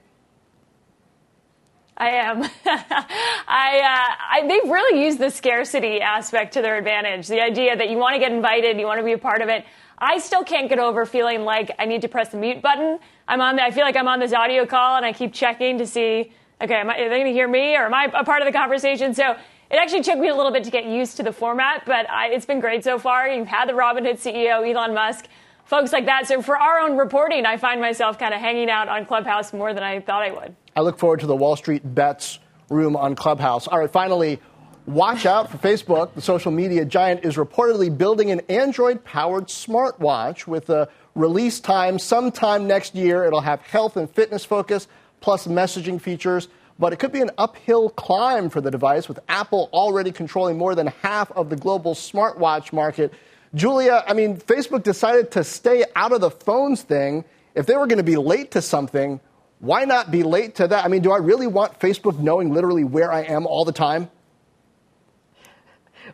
I 1.97 2.11
am. 2.11 2.45
I, 2.65 3.81
uh, 3.81 4.15
I, 4.31 4.47
they've 4.47 4.71
really 4.71 5.05
used 5.05 5.19
the 5.19 5.31
scarcity 5.31 6.01
aspect 6.01 6.55
to 6.55 6.63
their 6.63 6.79
advantage. 6.79 7.27
The 7.27 7.41
idea 7.41 7.77
that 7.77 7.91
you 7.91 7.99
want 7.99 8.15
to 8.15 8.21
get 8.21 8.31
invited, 8.31 8.79
you 8.79 8.87
want 8.87 9.01
to 9.01 9.05
be 9.05 9.15
a 9.15 9.19
part 9.19 9.43
of 9.43 9.49
it. 9.49 9.65
I 10.01 10.19
still 10.19 10.45
can't 10.45 10.69
get 10.69 10.79
over 10.79 11.05
feeling 11.05 11.43
like 11.43 11.73
I 11.79 11.87
need 11.87 12.03
to 12.03 12.09
press 12.09 12.29
the 12.29 12.37
mute 12.37 12.63
button. 12.63 12.99
I'm 13.27 13.41
on. 13.41 13.57
The, 13.57 13.65
I 13.65 13.71
feel 13.73 13.85
like 13.85 13.97
I'm 13.97 14.09
on 14.09 14.21
this 14.21 14.33
audio 14.33 14.65
call, 14.65 14.97
and 14.97 15.05
I 15.05 15.13
keep 15.13 15.33
checking 15.33 15.79
to 15.79 15.87
see. 15.87 16.33
Okay, 16.61 16.75
I, 16.75 16.83
are 16.83 17.09
they 17.09 17.17
going 17.17 17.27
to 17.27 17.33
hear 17.33 17.49
me, 17.49 17.77
or 17.77 17.87
am 17.87 17.95
I 17.95 18.11
a 18.15 18.25
part 18.25 18.43
of 18.43 18.47
the 18.47 18.53
conversation? 18.57 19.13
So 19.15 19.37
it 19.71 19.77
actually 19.77 20.03
took 20.03 20.19
me 20.19 20.29
a 20.29 20.35
little 20.35 20.53
bit 20.53 20.65
to 20.65 20.71
get 20.71 20.87
used 20.87 21.17
to 21.19 21.23
the 21.23 21.33
format, 21.33 21.85
but 21.85 22.09
I, 22.09 22.29
it's 22.29 22.47
been 22.47 22.61
great 22.61 22.85
so 22.85 22.99
far. 22.99 23.29
You've 23.29 23.49
had 23.49 23.69
the 23.69 23.75
Robinhood 23.75 24.19
CEO, 24.19 24.69
Elon 24.69 24.95
Musk, 24.95 25.27
folks 25.65 25.93
like 25.93 26.07
that. 26.07 26.27
So 26.27 26.43
for 26.43 26.57
our 26.57 26.79
own 26.81 26.97
reporting, 26.97 27.45
I 27.45 27.57
find 27.59 27.81
myself 27.81 28.19
kind 28.19 28.33
of 28.33 28.41
hanging 28.41 28.71
out 28.71 28.89
on 28.89 29.05
Clubhouse 29.05 29.53
more 29.53 29.75
than 29.75 29.83
I 29.83 30.01
thought 30.01 30.23
I 30.23 30.31
would. 30.31 30.57
I 30.75 30.81
look 30.81 30.99
forward 30.99 31.21
to 31.21 31.27
the 31.27 31.37
Wall 31.37 31.57
Street 31.57 31.83
bets 31.85 32.39
room 32.71 32.97
on 32.97 33.15
Clubhouse. 33.15 33.67
All 33.67 33.79
right, 33.79 33.91
finally, 33.91 34.41
watch 34.89 35.27
out 35.27 35.51
for 35.51 35.59
Facebook. 35.59 36.15
The 36.15 36.23
social 36.23 36.51
media 36.51 36.83
giant 36.87 37.23
is 37.23 37.37
reportedly 37.37 37.97
building 37.97 38.31
an 38.31 38.41
Android 38.49 39.05
powered 39.05 39.49
smartwatch 39.49 40.47
with 40.47 40.71
a 40.71 40.89
release 41.15 41.61
time 41.61 41.99
sometime 41.99 42.67
next 42.67 42.95
year. 42.95 43.25
It'll 43.25 43.43
have 43.43 43.61
health 43.61 43.99
and 43.99 44.11
fitness 44.11 44.47
focus 44.47 44.89
plus 45.21 45.47
messaging 45.47 46.01
features, 46.01 46.49
but 46.79 46.95
it 46.95 46.99
could 46.99 47.13
be 47.13 47.21
an 47.21 47.31
uphill 47.37 47.91
climb 47.91 48.49
for 48.49 48.63
the 48.63 48.71
device 48.71 49.09
with 49.09 49.19
Apple 49.29 49.69
already 49.75 50.11
controlling 50.11 50.57
more 50.57 50.75
than 50.75 50.87
half 50.87 51.31
of 51.33 51.51
the 51.51 51.57
global 51.57 51.95
smartwatch 51.95 52.73
market. 52.73 53.13
Julia, 53.55 54.05
I 54.07 54.15
mean, 54.15 54.39
Facebook 54.39 54.85
decided 54.85 55.31
to 55.33 55.45
stay 55.45 55.85
out 55.97 56.13
of 56.13 56.23
the 56.23 56.31
phones 56.31 56.81
thing. 56.81 57.27
If 57.55 57.67
they 57.67 57.77
were 57.77 57.87
going 57.87 57.99
to 57.99 58.05
be 58.05 58.17
late 58.17 58.53
to 58.53 58.63
something, 58.63 59.21
why 59.59 59.85
not 59.85 60.11
be 60.11 60.23
late 60.23 60.55
to 60.57 60.69
that? 60.69 60.85
I 60.85 60.89
mean, 60.89 61.03
do 61.03 61.13
I 61.13 61.19
really 61.19 61.47
want 61.47 61.79
Facebook 61.79 62.19
knowing 62.19 62.55
literally 62.55 62.85
where 62.85 63.13
I 63.13 63.23
am 63.25 63.47
all 63.47 63.67
the 63.67 63.73
time? 63.73 64.09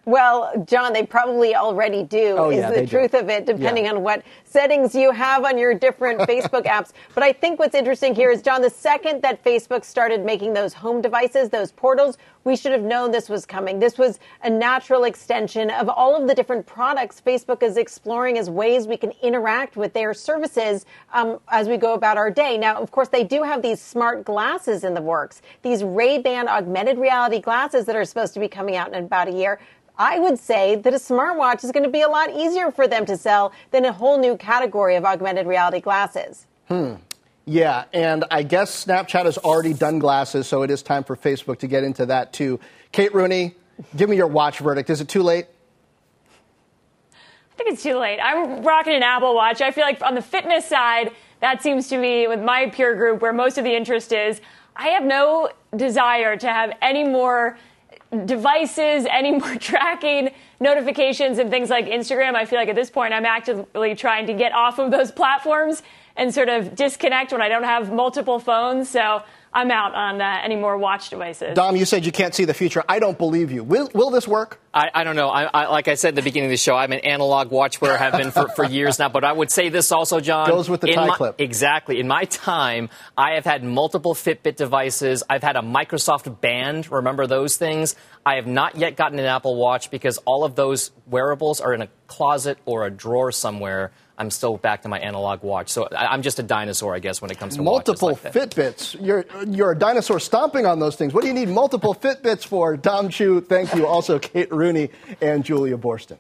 Well, 0.07 0.53
Jon, 0.67 0.93
they 0.93 1.05
probably 1.05 1.55
already 1.55 2.03
do, 2.03 2.37
oh, 2.39 2.51
is 2.51 2.59
yeah, 2.59 2.71
the 2.71 2.87
truth 2.87 3.13
do. 3.13 3.19
of 3.19 3.31
it, 3.31 3.47
depending 3.47 3.85
yeah. 3.85 3.93
on 3.93 4.03
what 4.03 4.23
settings 4.45 4.95
you 4.95 5.13
have 5.13 5.45
on 5.45 5.57
your 5.57 5.75
different 5.75 6.21
Facebook 6.29 6.67
apps. 6.67 6.93
But 7.15 7.23
I 7.23 7.33
think 7.33 7.59
what's 7.59 7.75
interesting 7.75 8.15
here 8.15 8.31
is, 8.31 8.43
Jon, 8.43 8.61
the 8.61 8.71
second 8.71 9.23
that 9.23 9.43
Facebook 9.43 9.85
started 9.85 10.25
making 10.25 10.53
those 10.53 10.75
home 10.75 11.01
devices, 11.01 11.49
those 11.49 11.73
portals, 11.73 12.19
we 12.45 12.57
should 12.57 12.73
have 12.73 12.83
known 12.83 13.11
this 13.11 13.31
was 13.31 13.47
coming. 13.47 13.79
This 13.79 13.97
was 13.97 14.21
a 14.43 14.51
natural 14.51 15.05
extension 15.05 15.71
of 15.71 15.89
all 15.89 16.15
of 16.15 16.29
the 16.29 16.35
different 16.35 16.67
products 16.67 17.23
Facebook 17.25 17.63
is 17.63 17.79
exploring 17.79 18.37
as 18.37 18.51
ways 18.51 18.87
we 18.87 18.99
can 18.99 19.13
interact 19.23 19.77
with 19.77 19.95
their 19.95 20.13
services 20.13 20.85
um, 21.15 21.41
as 21.49 21.69
we 21.69 21.79
go 21.79 21.95
about 21.95 22.19
our 22.19 22.31
day. 22.31 22.59
Now, 22.59 22.77
of 22.77 22.91
course, 22.91 23.09
they 23.09 23.25
do 23.25 23.43
have 23.43 23.63
these 23.63 23.81
smart 23.81 24.25
glasses 24.25 24.85
in 24.85 24.93
the 24.93 25.01
works, 25.01 25.41
these 25.63 25.83
Ray-Ban 25.83 26.49
augmented 26.49 26.99
reality 26.99 27.41
glasses 27.41 27.87
that 27.87 27.97
are 27.97 28.05
supposed 28.05 28.35
to 28.35 28.41
be 28.41 28.49
coming 28.49 28.77
out 28.77 28.89
in 28.89 29.05
about 29.05 29.29
a 29.29 29.33
year. 29.33 29.59
I 29.97 30.19
would 30.19 30.39
say 30.39 30.77
that 30.77 30.93
a 30.93 30.97
smartwatch 30.97 31.63
is 31.63 31.71
going 31.71 31.85
to 31.85 31.91
be 31.91 32.03
a 32.03 32.09
lot 32.09 32.31
easier 32.35 32.71
for 32.71 32.89
them 32.89 33.07
to 33.07 33.17
sell 33.17 33.53
than 33.71 33.85
a 33.85 33.93
whole 33.93 34.19
new 34.19 34.37
category 34.37 34.97
of 34.97 35.05
augmented 35.05 35.47
reality 35.47 35.81
glasses. 35.81 36.47
Hmm. 36.69 36.95
Yeah, 37.47 37.85
and 37.93 38.25
I 38.31 38.43
guess 38.43 38.85
Snapchat 38.85 39.27
has 39.27 39.37
already 39.39 39.75
done 39.75 39.99
glasses, 39.99 40.47
so 40.47 40.63
it 40.63 40.71
is 40.71 40.83
time 40.83 41.05
for 41.05 41.15
Facebook 41.15 41.59
to 41.59 41.67
get 41.67 41.85
into 41.85 42.07
that 42.07 42.33
too. 42.33 42.59
Kate 42.91 43.15
Rooney, 43.15 43.55
give 43.95 44.09
me 44.09 44.17
your 44.17 44.27
watch 44.27 44.61
verdict. 44.61 44.89
Is 44.89 45.01
it 45.01 45.09
too 45.09 45.23
late? 45.23 45.47
I 47.13 47.57
think 47.57 47.71
it's 47.75 47.83
too 47.83 47.99
late. 47.99 48.19
I'm 48.19 48.63
rocking 48.63 48.95
an 48.95 49.03
Apple 49.03 49.35
Watch. 49.35 49.61
I 49.61 49.71
feel 49.71 49.85
like 49.85 50.03
on 50.03 50.15
the 50.15 50.23
fitness 50.23 50.67
side, 50.67 51.13
that 51.41 51.63
seems 51.63 51.89
to 51.89 51.99
me, 51.99 52.27
with 52.27 52.41
my 52.41 52.71
peer 52.71 52.97
group 52.97 53.21
where 53.21 53.33
most 53.33 53.59
of 53.59 53.65
the 53.65 53.77
interest 53.77 54.13
is. 54.13 54.41
I 54.75 54.89
have 54.89 55.05
no 55.05 55.51
desire 55.77 56.37
to 56.37 56.49
have 56.49 56.73
any 56.83 57.05
more 57.05 57.57
devices, 58.27 59.07
any 59.11 59.33
more 59.33 59.57
tracking 59.71 60.31
notifications 60.61 61.39
and 61.39 61.51
things 61.51 61.71
like 61.71 61.87
Instagram. 61.87 62.35
I 62.35 62.45
feel 62.45 62.59
like 62.59 62.69
at 62.69 62.77
this 62.77 62.91
point 62.91 63.13
I'm 63.13 63.27
actively 63.27 63.95
trying 63.95 64.27
to 64.27 64.35
get 64.35 64.53
off 64.53 64.79
of 64.79 64.91
those 64.91 65.11
platforms 65.11 65.83
and 66.17 66.33
sort 66.33 66.49
of 66.49 66.75
disconnect 66.75 67.33
when 67.33 67.43
I 67.43 67.49
don't 67.49 67.65
have 67.65 67.93
multiple 67.93 68.39
phones. 68.39 68.89
So 68.89 69.23
I'm 69.55 69.71
out 69.71 69.95
on 69.95 70.21
uh, 70.21 70.41
any 70.43 70.57
more 70.57 70.77
watch 70.77 71.11
devices. 71.11 71.55
Dom, 71.55 71.77
you 71.77 71.85
said 71.85 72.05
you 72.05 72.11
can't 72.11 72.35
see 72.35 72.45
the 72.45 72.55
future. 72.55 72.83
I 72.89 72.99
don't 72.99 73.17
believe 73.17 73.53
you. 73.53 73.63
Will, 73.63 73.89
will 73.95 74.11
this 74.11 74.27
work? 74.27 74.61
I, 74.75 74.91
I 74.93 75.05
don't 75.05 75.15
know. 75.15 75.29
I, 75.29 75.45
I, 75.45 75.67
like 75.69 75.87
I 75.87 75.95
said 75.95 76.09
at 76.09 76.15
the 76.17 76.23
beginning 76.23 76.49
of 76.49 76.51
the 76.51 76.57
show, 76.57 76.75
I'm 76.75 76.91
an 76.91 76.99
analog 76.99 77.53
watch 77.53 77.81
wearer, 77.81 77.97
have 77.97 78.15
been 78.15 78.33
for, 78.33 78.49
for 78.49 78.65
years 78.65 78.99
now. 78.99 79.09
But 79.09 79.23
I 79.23 79.33
would 79.33 79.53
say 79.53 79.69
this 79.69 79.93
also, 79.93 80.19
Jon. 80.19 80.49
Goes 80.49 80.69
with 80.69 80.81
the 80.81 80.93
tie 80.93 81.07
my, 81.07 81.17
clip. 81.17 81.41
Exactly. 81.41 82.01
In 82.01 82.09
my 82.09 82.25
time, 82.25 82.89
I 83.17 83.35
have 83.35 83.45
had 83.45 83.63
multiple 83.63 84.15
Fitbit 84.15 84.57
devices. 84.57 85.23
I've 85.31 85.45
had 85.45 85.55
a 85.55 85.63
Microsoft 85.63 86.41
Band. 86.41 86.91
Remember 86.91 87.29
those 87.29 87.57
things? 87.57 87.95
I 88.27 88.35
have 88.35 88.49
not 88.49 88.77
yet 88.77 88.97
gotten 88.97 89.21
an 89.21 89.27
Apple 89.27 89.55
Watch 89.55 89.89
because 89.93 90.19
all 90.19 90.43
of 90.43 90.57
those 90.57 90.91
wearables 91.07 91.61
are 91.61 91.73
in 91.73 91.83
a 91.83 91.89
closet 92.09 92.59
or 92.65 92.85
a 92.85 92.91
drawer 92.91 93.31
somewhere. 93.31 93.93
I'm 94.17 94.31
still 94.31 94.57
back 94.57 94.83
to 94.83 94.89
my 94.89 94.99
analog 95.01 95.43
watch. 95.43 95.71
So 95.71 95.89
I'm 95.91 96.23
just 96.23 96.39
a 96.39 96.43
dinosaur, 96.43 96.95
I 96.95 97.01
guess, 97.01 97.21
when 97.21 97.31
it 97.31 97.39
comes 97.39 97.57
to 97.57 97.63
multiple 97.63 98.11
like 98.23 98.33
Fitbits. 98.33 98.97
You're 99.01 99.25
you're 99.47 99.73
a 99.73 99.79
dinosaur 99.79 100.21
stomping 100.21 100.67
on 100.67 100.79
those 100.79 100.97
things. 100.97 101.13
What 101.13 101.23
do 101.23 101.29
you 101.29 101.35
need 101.35 101.49
multiple 101.49 101.95
Fitbits 101.95 102.47
for? 102.47 102.77
Dom 102.77 103.09
Chu, 103.09 103.41
thank 103.41 103.75
you. 103.75 103.87
Also, 103.87 104.19
Kate 104.19 104.53
Rooney 104.53 104.91
and 105.21 105.45
Julia 105.45 105.77
Boorstin. 105.77 106.19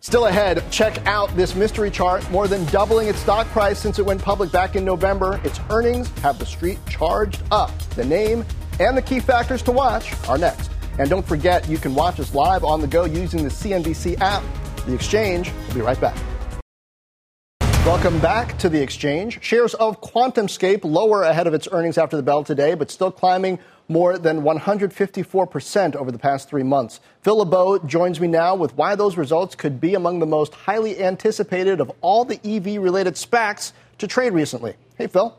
Still 0.00 0.26
ahead, 0.26 0.62
check 0.70 1.06
out 1.06 1.34
this 1.34 1.54
mystery 1.54 1.90
chart, 1.90 2.30
more 2.30 2.46
than 2.46 2.62
doubling 2.66 3.08
its 3.08 3.18
stock 3.20 3.46
price 3.48 3.78
since 3.78 3.98
it 3.98 4.04
went 4.04 4.20
public 4.20 4.52
back 4.52 4.76
in 4.76 4.84
November. 4.84 5.40
Its 5.44 5.58
earnings 5.70 6.10
have 6.18 6.38
the 6.38 6.44
street 6.44 6.78
charged 6.90 7.42
up. 7.50 7.70
The 7.96 8.04
name 8.04 8.44
and 8.80 8.94
the 8.96 9.00
key 9.00 9.18
factors 9.18 9.62
to 9.62 9.72
watch 9.72 10.12
are 10.28 10.36
next. 10.36 10.70
And 10.98 11.08
don't 11.08 11.26
forget, 11.26 11.66
you 11.70 11.78
can 11.78 11.94
watch 11.94 12.20
us 12.20 12.34
live 12.34 12.64
on 12.64 12.82
the 12.82 12.86
go 12.86 13.06
using 13.06 13.44
the 13.44 13.50
CNBC 13.50 14.20
app. 14.20 14.42
The 14.86 14.94
Exchange 14.94 15.50
will 15.68 15.74
be 15.74 15.80
right 15.80 16.00
back. 16.00 16.16
Welcome 17.86 18.18
back 18.20 18.58
to 18.58 18.68
the 18.68 18.80
Exchange. 18.80 19.42
Shares 19.42 19.74
of 19.74 20.00
QuantumScape 20.00 20.84
lower 20.84 21.22
ahead 21.22 21.46
of 21.46 21.54
its 21.54 21.68
earnings 21.70 21.98
after 21.98 22.16
the 22.16 22.22
bell 22.22 22.44
today, 22.44 22.74
but 22.74 22.90
still 22.90 23.10
climbing 23.10 23.58
more 23.88 24.18
than 24.18 24.42
154% 24.42 25.96
over 25.96 26.10
the 26.10 26.18
past 26.18 26.48
three 26.48 26.62
months. 26.62 27.00
Phil 27.20 27.38
LeBeau 27.38 27.78
joins 27.80 28.20
me 28.20 28.28
now 28.28 28.54
with 28.54 28.74
why 28.76 28.94
those 28.94 29.16
results 29.16 29.54
could 29.54 29.80
be 29.80 29.94
among 29.94 30.18
the 30.18 30.26
most 30.26 30.54
highly 30.54 31.02
anticipated 31.02 31.80
of 31.80 31.92
all 32.00 32.24
the 32.24 32.40
EV 32.44 32.82
related 32.82 33.14
SPACs 33.14 33.72
to 33.98 34.06
trade 34.06 34.32
recently. 34.32 34.74
Hey, 34.96 35.06
Phil. 35.06 35.36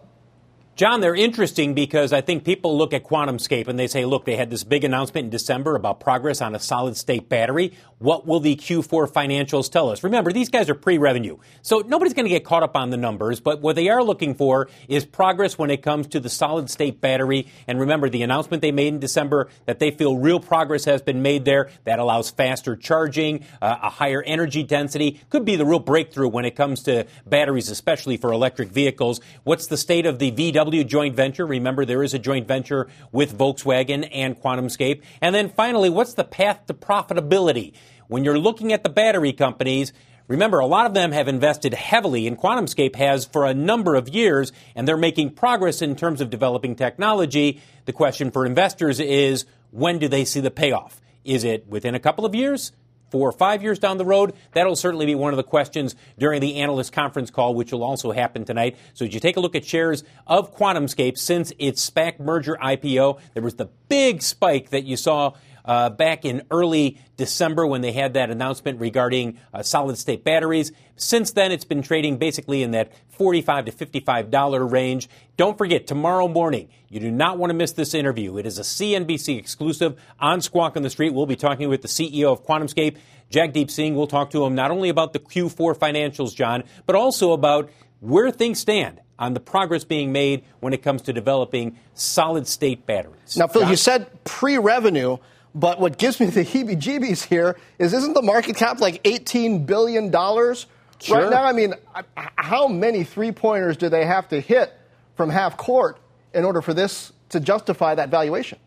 Jon, 0.75 0.99
they're 0.99 1.15
interesting 1.15 1.73
because 1.73 2.11
I 2.11 2.19
think 2.19 2.43
people 2.43 2.77
look 2.77 2.93
at 2.93 3.05
QuantumScape 3.05 3.69
and 3.69 3.79
they 3.79 3.87
say, 3.87 4.03
look, 4.03 4.25
they 4.25 4.35
had 4.35 4.49
this 4.49 4.65
big 4.65 4.83
announcement 4.83 5.23
in 5.23 5.29
December 5.29 5.77
about 5.77 6.01
progress 6.01 6.41
on 6.41 6.53
a 6.53 6.59
solid 6.59 6.97
state 6.97 7.29
battery. 7.29 7.71
What 7.99 8.27
will 8.27 8.41
the 8.41 8.57
Q4 8.57 9.09
financials 9.09 9.71
tell 9.71 9.89
us? 9.89 10.03
Remember, 10.03 10.33
these 10.33 10.49
guys 10.49 10.69
are 10.69 10.75
pre 10.75 10.97
revenue. 10.97 11.37
So 11.61 11.79
nobody's 11.79 12.13
going 12.13 12.25
to 12.25 12.29
get 12.29 12.43
caught 12.43 12.61
up 12.61 12.75
on 12.75 12.89
the 12.89 12.97
numbers, 12.97 13.39
but 13.39 13.61
what 13.61 13.77
they 13.77 13.87
are 13.87 14.03
looking 14.03 14.35
for 14.35 14.67
is 14.89 15.05
progress 15.05 15.57
when 15.57 15.71
it 15.71 15.81
comes 15.81 16.07
to 16.07 16.19
the 16.19 16.27
solid 16.27 16.69
state 16.69 16.99
battery. 16.99 17.47
And 17.69 17.79
remember, 17.79 18.09
the 18.09 18.23
announcement 18.23 18.61
they 18.61 18.73
made 18.73 18.89
in 18.89 18.99
December 18.99 19.47
that 19.67 19.79
they 19.79 19.91
feel 19.91 20.17
real 20.17 20.41
progress 20.41 20.83
has 20.83 21.01
been 21.01 21.21
made 21.21 21.45
there 21.45 21.69
that 21.85 21.99
allows 21.99 22.31
faster 22.31 22.75
charging, 22.75 23.45
uh, 23.61 23.77
a 23.81 23.89
higher 23.89 24.21
energy 24.23 24.63
density, 24.63 25.21
could 25.29 25.45
be 25.45 25.55
the 25.55 25.65
real 25.65 25.79
breakthrough 25.79 26.27
when 26.27 26.43
it 26.43 26.57
comes 26.57 26.83
to 26.83 27.07
batteries, 27.25 27.69
especially 27.69 28.17
for 28.17 28.33
electric 28.33 28.67
vehicles. 28.67 29.21
What's 29.45 29.67
the 29.67 29.77
state 29.77 30.05
of 30.05 30.19
the 30.19 30.33
VW? 30.33 30.64
Joint 30.83 31.15
venture. 31.15 31.45
Remember, 31.45 31.85
there 31.85 32.03
is 32.03 32.13
a 32.13 32.19
joint 32.19 32.47
venture 32.47 32.87
with 33.11 33.37
Volkswagen 33.37 34.07
and 34.11 34.39
QuantumScape. 34.41 35.01
And 35.21 35.33
then 35.33 35.49
finally, 35.49 35.89
what's 35.89 36.13
the 36.13 36.23
path 36.23 36.65
to 36.67 36.73
profitability? 36.73 37.73
When 38.07 38.23
you're 38.23 38.39
looking 38.39 38.73
at 38.73 38.83
the 38.83 38.89
battery 38.89 39.33
companies, 39.33 39.93
Remember, 40.27 40.57
a 40.57 40.65
lot 40.65 40.87
of 40.87 40.95
them 40.95 41.11
have 41.11 41.27
invested 41.27 41.75
heavily, 41.75 42.25
and 42.25 42.35
QuantumScape 42.35 42.95
has 42.95 43.25
for 43.25 43.45
a 43.45 43.53
number 43.53 43.93
of 43.93 44.09
years, 44.09 44.51
and 44.73 44.87
they're 44.87 44.97
making 44.97 45.35
progress 45.35 45.83
in 45.83 45.95
terms 45.95 46.19
of 46.19 46.31
developing 46.31 46.75
technology. 46.75 47.61
The 47.85 47.93
question 47.93 48.31
for 48.31 48.43
investors 48.43 48.99
is 48.99 49.45
when 49.69 49.99
do 49.99 50.07
they 50.07 50.25
see 50.25 50.39
the 50.39 50.49
payoff? 50.49 50.99
Is 51.23 51.43
it 51.43 51.67
within 51.67 51.93
a 51.93 51.99
couple 51.99 52.25
of 52.25 52.33
years? 52.33 52.71
Four 53.09 53.27
or 53.27 53.31
five 53.31 53.63
years 53.63 53.79
down 53.79 53.97
the 53.97 54.05
road? 54.05 54.33
That'll 54.53 54.75
certainly 54.75 55.05
be 55.05 55.15
one 55.15 55.33
of 55.33 55.37
the 55.37 55.43
questions 55.43 55.95
during 56.17 56.41
the 56.41 56.57
analyst 56.57 56.91
conference 56.91 57.31
call, 57.31 57.55
which 57.55 57.71
will 57.71 57.83
also 57.83 58.11
happen 58.11 58.45
tonight. 58.45 58.77
So, 58.93 59.05
as 59.05 59.13
you 59.13 59.19
take 59.19 59.37
a 59.37 59.39
look 59.39 59.55
at 59.55 59.65
shares 59.65 60.03
of 60.27 60.55
QuantumScape 60.55 61.17
since 61.17 61.53
its 61.57 61.87
SPAC 61.89 62.19
merger 62.19 62.57
IPO, 62.61 63.19
there 63.33 63.43
was 63.43 63.55
the 63.55 63.69
big 63.89 64.21
spike 64.21 64.69
that 64.69 64.83
you 64.83 64.97
saw 64.97 65.33
uh, 65.65 65.89
back 65.89 66.23
in 66.23 66.43
early 66.51 66.99
December 67.17 67.65
when 67.65 67.81
they 67.81 67.91
had 67.91 68.13
that 68.13 68.29
announcement 68.29 68.79
regarding 68.79 69.39
uh, 69.53 69.63
solid 69.63 69.97
state 69.97 70.23
batteries. 70.23 70.71
Since 70.95 71.31
then, 71.31 71.51
it's 71.51 71.65
been 71.65 71.81
trading 71.81 72.17
basically 72.17 72.63
in 72.63 72.71
that 72.71 72.93
45 73.09 73.65
to 73.65 73.71
$55 73.71 74.71
range. 74.71 75.09
Don't 75.37 75.57
forget, 75.57 75.87
tomorrow 75.87 76.27
morning, 76.27 76.69
you 76.89 76.99
do 76.99 77.11
not 77.11 77.37
want 77.37 77.49
to 77.49 77.53
miss 77.53 77.73
this 77.73 77.93
interview. 77.93 78.37
It 78.37 78.45
is 78.45 78.59
a 78.59 78.61
CNBC 78.61 79.37
exclusive 79.37 79.99
on 80.19 80.41
Squawk 80.41 80.77
on 80.77 80.83
the 80.83 80.89
Street. 80.89 81.13
We'll 81.13 81.25
be 81.25 81.35
talking 81.35 81.67
with 81.67 81.81
the 81.81 81.87
CEO 81.87 82.31
of 82.31 82.45
QuantumScape, 82.45 82.97
Jagdeep 83.31 83.71
Singh. 83.71 83.95
We'll 83.95 84.07
talk 84.07 84.31
to 84.31 84.45
him 84.45 84.55
not 84.55 84.71
only 84.71 84.89
about 84.89 85.13
the 85.13 85.19
Q4 85.19 85.77
financials, 85.77 86.35
Jon, 86.35 86.63
but 86.85 86.95
also 86.95 87.33
about 87.33 87.69
where 87.99 88.31
things 88.31 88.59
stand 88.59 89.01
on 89.17 89.33
the 89.33 89.39
progress 89.39 89.83
being 89.83 90.11
made 90.11 90.43
when 90.59 90.73
it 90.73 90.83
comes 90.83 91.01
to 91.03 91.13
developing 91.13 91.77
solid 91.93 92.47
state 92.47 92.85
batteries. 92.85 93.37
Now, 93.37 93.47
Phil, 93.47 93.61
Jon? 93.61 93.71
you 93.71 93.77
said 93.77 94.23
pre 94.25 94.57
revenue, 94.57 95.17
but 95.55 95.79
what 95.79 95.97
gives 95.97 96.19
me 96.19 96.25
the 96.27 96.43
heebie 96.43 96.79
jeebies 96.79 97.23
here 97.23 97.57
is 97.79 97.93
isn't 97.93 98.13
the 98.13 98.21
market 98.21 98.57
cap 98.57 98.79
like 98.79 99.01
$18 99.03 99.65
billion 99.65 100.11
Sure. 101.01 101.21
right 101.21 101.29
now? 101.29 101.43
I 101.43 101.53
mean, 101.53 101.73
how 102.35 102.67
many 102.67 103.03
three 103.03 103.31
pointers 103.31 103.77
do 103.77 103.89
they 103.89 104.05
have 104.05 104.29
to 104.29 104.39
hit 104.39 104.71
from 105.15 105.29
half 105.29 105.57
court 105.57 105.97
in 106.33 106.45
order 106.45 106.61
for 106.61 106.73
this 106.73 107.11
to 107.29 107.39
justify 107.39 107.95
that 107.95 108.09
valuation? 108.09 108.59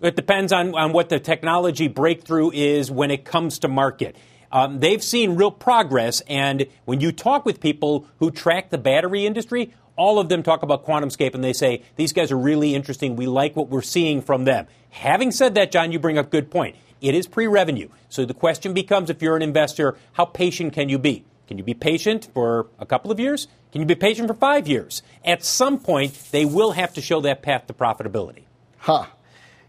It 0.00 0.14
depends 0.14 0.52
on, 0.52 0.74
on 0.74 0.92
what 0.92 1.08
the 1.08 1.18
technology 1.18 1.88
breakthrough 1.88 2.50
is 2.52 2.90
when 2.90 3.10
it 3.10 3.24
comes 3.24 3.60
to 3.60 3.68
market. 3.68 4.16
Um, 4.50 4.80
they've 4.80 5.02
seen 5.02 5.36
real 5.36 5.50
progress, 5.50 6.22
and 6.28 6.66
when 6.84 7.00
you 7.00 7.12
talk 7.12 7.44
with 7.44 7.60
people 7.60 8.06
who 8.18 8.30
track 8.30 8.70
the 8.70 8.78
battery 8.78 9.26
industry, 9.26 9.74
all 9.98 10.18
of 10.18 10.30
them 10.30 10.42
talk 10.42 10.62
about 10.62 10.86
QuantumScape 10.86 11.34
and 11.34 11.44
they 11.44 11.52
say, 11.52 11.82
these 11.96 12.14
guys 12.14 12.32
are 12.32 12.38
really 12.38 12.74
interesting. 12.74 13.16
We 13.16 13.26
like 13.26 13.54
what 13.56 13.68
we're 13.68 13.82
seeing 13.82 14.22
from 14.22 14.44
them. 14.44 14.66
Having 14.90 15.32
said 15.32 15.54
that, 15.56 15.70
Jon, 15.70 15.92
you 15.92 15.98
bring 15.98 16.16
up 16.16 16.26
a 16.26 16.30
good 16.30 16.50
point. 16.50 16.76
It 17.00 17.14
is 17.14 17.26
pre 17.26 17.46
revenue. 17.46 17.88
So 18.08 18.24
the 18.24 18.34
question 18.34 18.72
becomes 18.72 19.10
if 19.10 19.20
you're 19.20 19.36
an 19.36 19.42
investor, 19.42 19.98
how 20.14 20.24
patient 20.24 20.72
can 20.72 20.88
you 20.88 20.98
be? 20.98 21.24
Can 21.46 21.58
you 21.58 21.64
be 21.64 21.74
patient 21.74 22.28
for 22.32 22.68
a 22.78 22.86
couple 22.86 23.10
of 23.10 23.20
years? 23.20 23.48
Can 23.72 23.80
you 23.80 23.86
be 23.86 23.94
patient 23.94 24.28
for 24.28 24.34
five 24.34 24.66
years? 24.66 25.02
At 25.24 25.44
some 25.44 25.78
point, 25.78 26.30
they 26.30 26.44
will 26.44 26.72
have 26.72 26.94
to 26.94 27.00
show 27.00 27.20
that 27.22 27.42
path 27.42 27.66
to 27.66 27.74
profitability. 27.74 28.42
Huh. 28.78 29.06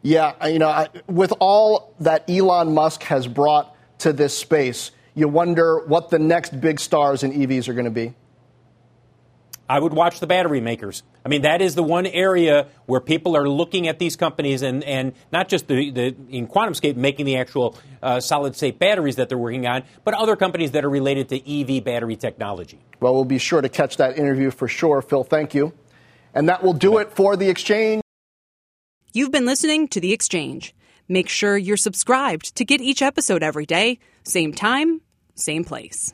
Yeah, 0.01 0.47
you 0.47 0.59
know, 0.59 0.69
I, 0.69 0.87
with 1.07 1.33
all 1.39 1.93
that 1.99 2.29
Elon 2.29 2.73
Musk 2.73 3.03
has 3.03 3.27
brought 3.27 3.75
to 3.99 4.13
this 4.13 4.37
space, 4.37 4.91
you 5.13 5.27
wonder 5.27 5.79
what 5.85 6.09
the 6.09 6.19
next 6.19 6.61
big 6.61 6.79
stars 6.79 7.23
in 7.23 7.33
EVs 7.33 7.67
are 7.67 7.73
going 7.73 7.85
to 7.85 7.91
be. 7.91 8.13
I 9.69 9.79
would 9.79 9.93
watch 9.93 10.19
the 10.19 10.25
battery 10.25 10.61
makers. 10.61 11.03
I 11.23 11.29
mean, 11.29 11.43
that 11.43 11.61
is 11.61 11.75
the 11.75 11.83
one 11.83 12.07
area 12.07 12.67
where 12.87 12.99
people 12.99 13.37
are 13.37 13.47
looking 13.47 13.87
at 13.87 13.99
these 13.99 14.15
companies 14.15 14.63
and, 14.63 14.83
and 14.83 15.13
not 15.31 15.47
just 15.47 15.67
the, 15.67 15.91
the 15.91 16.15
in 16.27 16.47
QuantumScape 16.47 16.95
making 16.95 17.27
the 17.27 17.37
actual 17.37 17.77
uh, 18.01 18.19
solid 18.19 18.55
state 18.55 18.79
batteries 18.79 19.17
that 19.17 19.29
they're 19.29 19.37
working 19.37 19.67
on, 19.67 19.83
but 20.03 20.15
other 20.15 20.35
companies 20.35 20.71
that 20.71 20.83
are 20.83 20.89
related 20.89 21.29
to 21.29 21.37
EV 21.77 21.83
battery 21.83 22.15
technology. 22.15 22.79
Well, 22.99 23.13
we'll 23.13 23.25
be 23.25 23.37
sure 23.37 23.61
to 23.61 23.69
catch 23.69 23.97
that 23.97 24.17
interview 24.17 24.49
for 24.49 24.67
sure. 24.67 25.03
Phil, 25.03 25.23
thank 25.23 25.53
you. 25.53 25.73
And 26.33 26.49
that 26.49 26.63
will 26.63 26.73
do 26.73 26.97
it 26.97 27.11
for 27.11 27.35
the 27.37 27.47
exchange. 27.49 28.01
You've 29.13 29.31
been 29.31 29.45
listening 29.45 29.87
to 29.89 29.99
The 29.99 30.13
Exchange. 30.13 30.75
Make 31.07 31.29
sure 31.29 31.57
you're 31.57 31.77
subscribed 31.77 32.55
to 32.55 32.65
get 32.65 32.81
each 32.81 33.01
episode 33.01 33.41
every 33.41 33.65
day, 33.65 33.99
same 34.23 34.53
time, 34.53 35.01
same 35.33 35.63
place. 35.63 36.13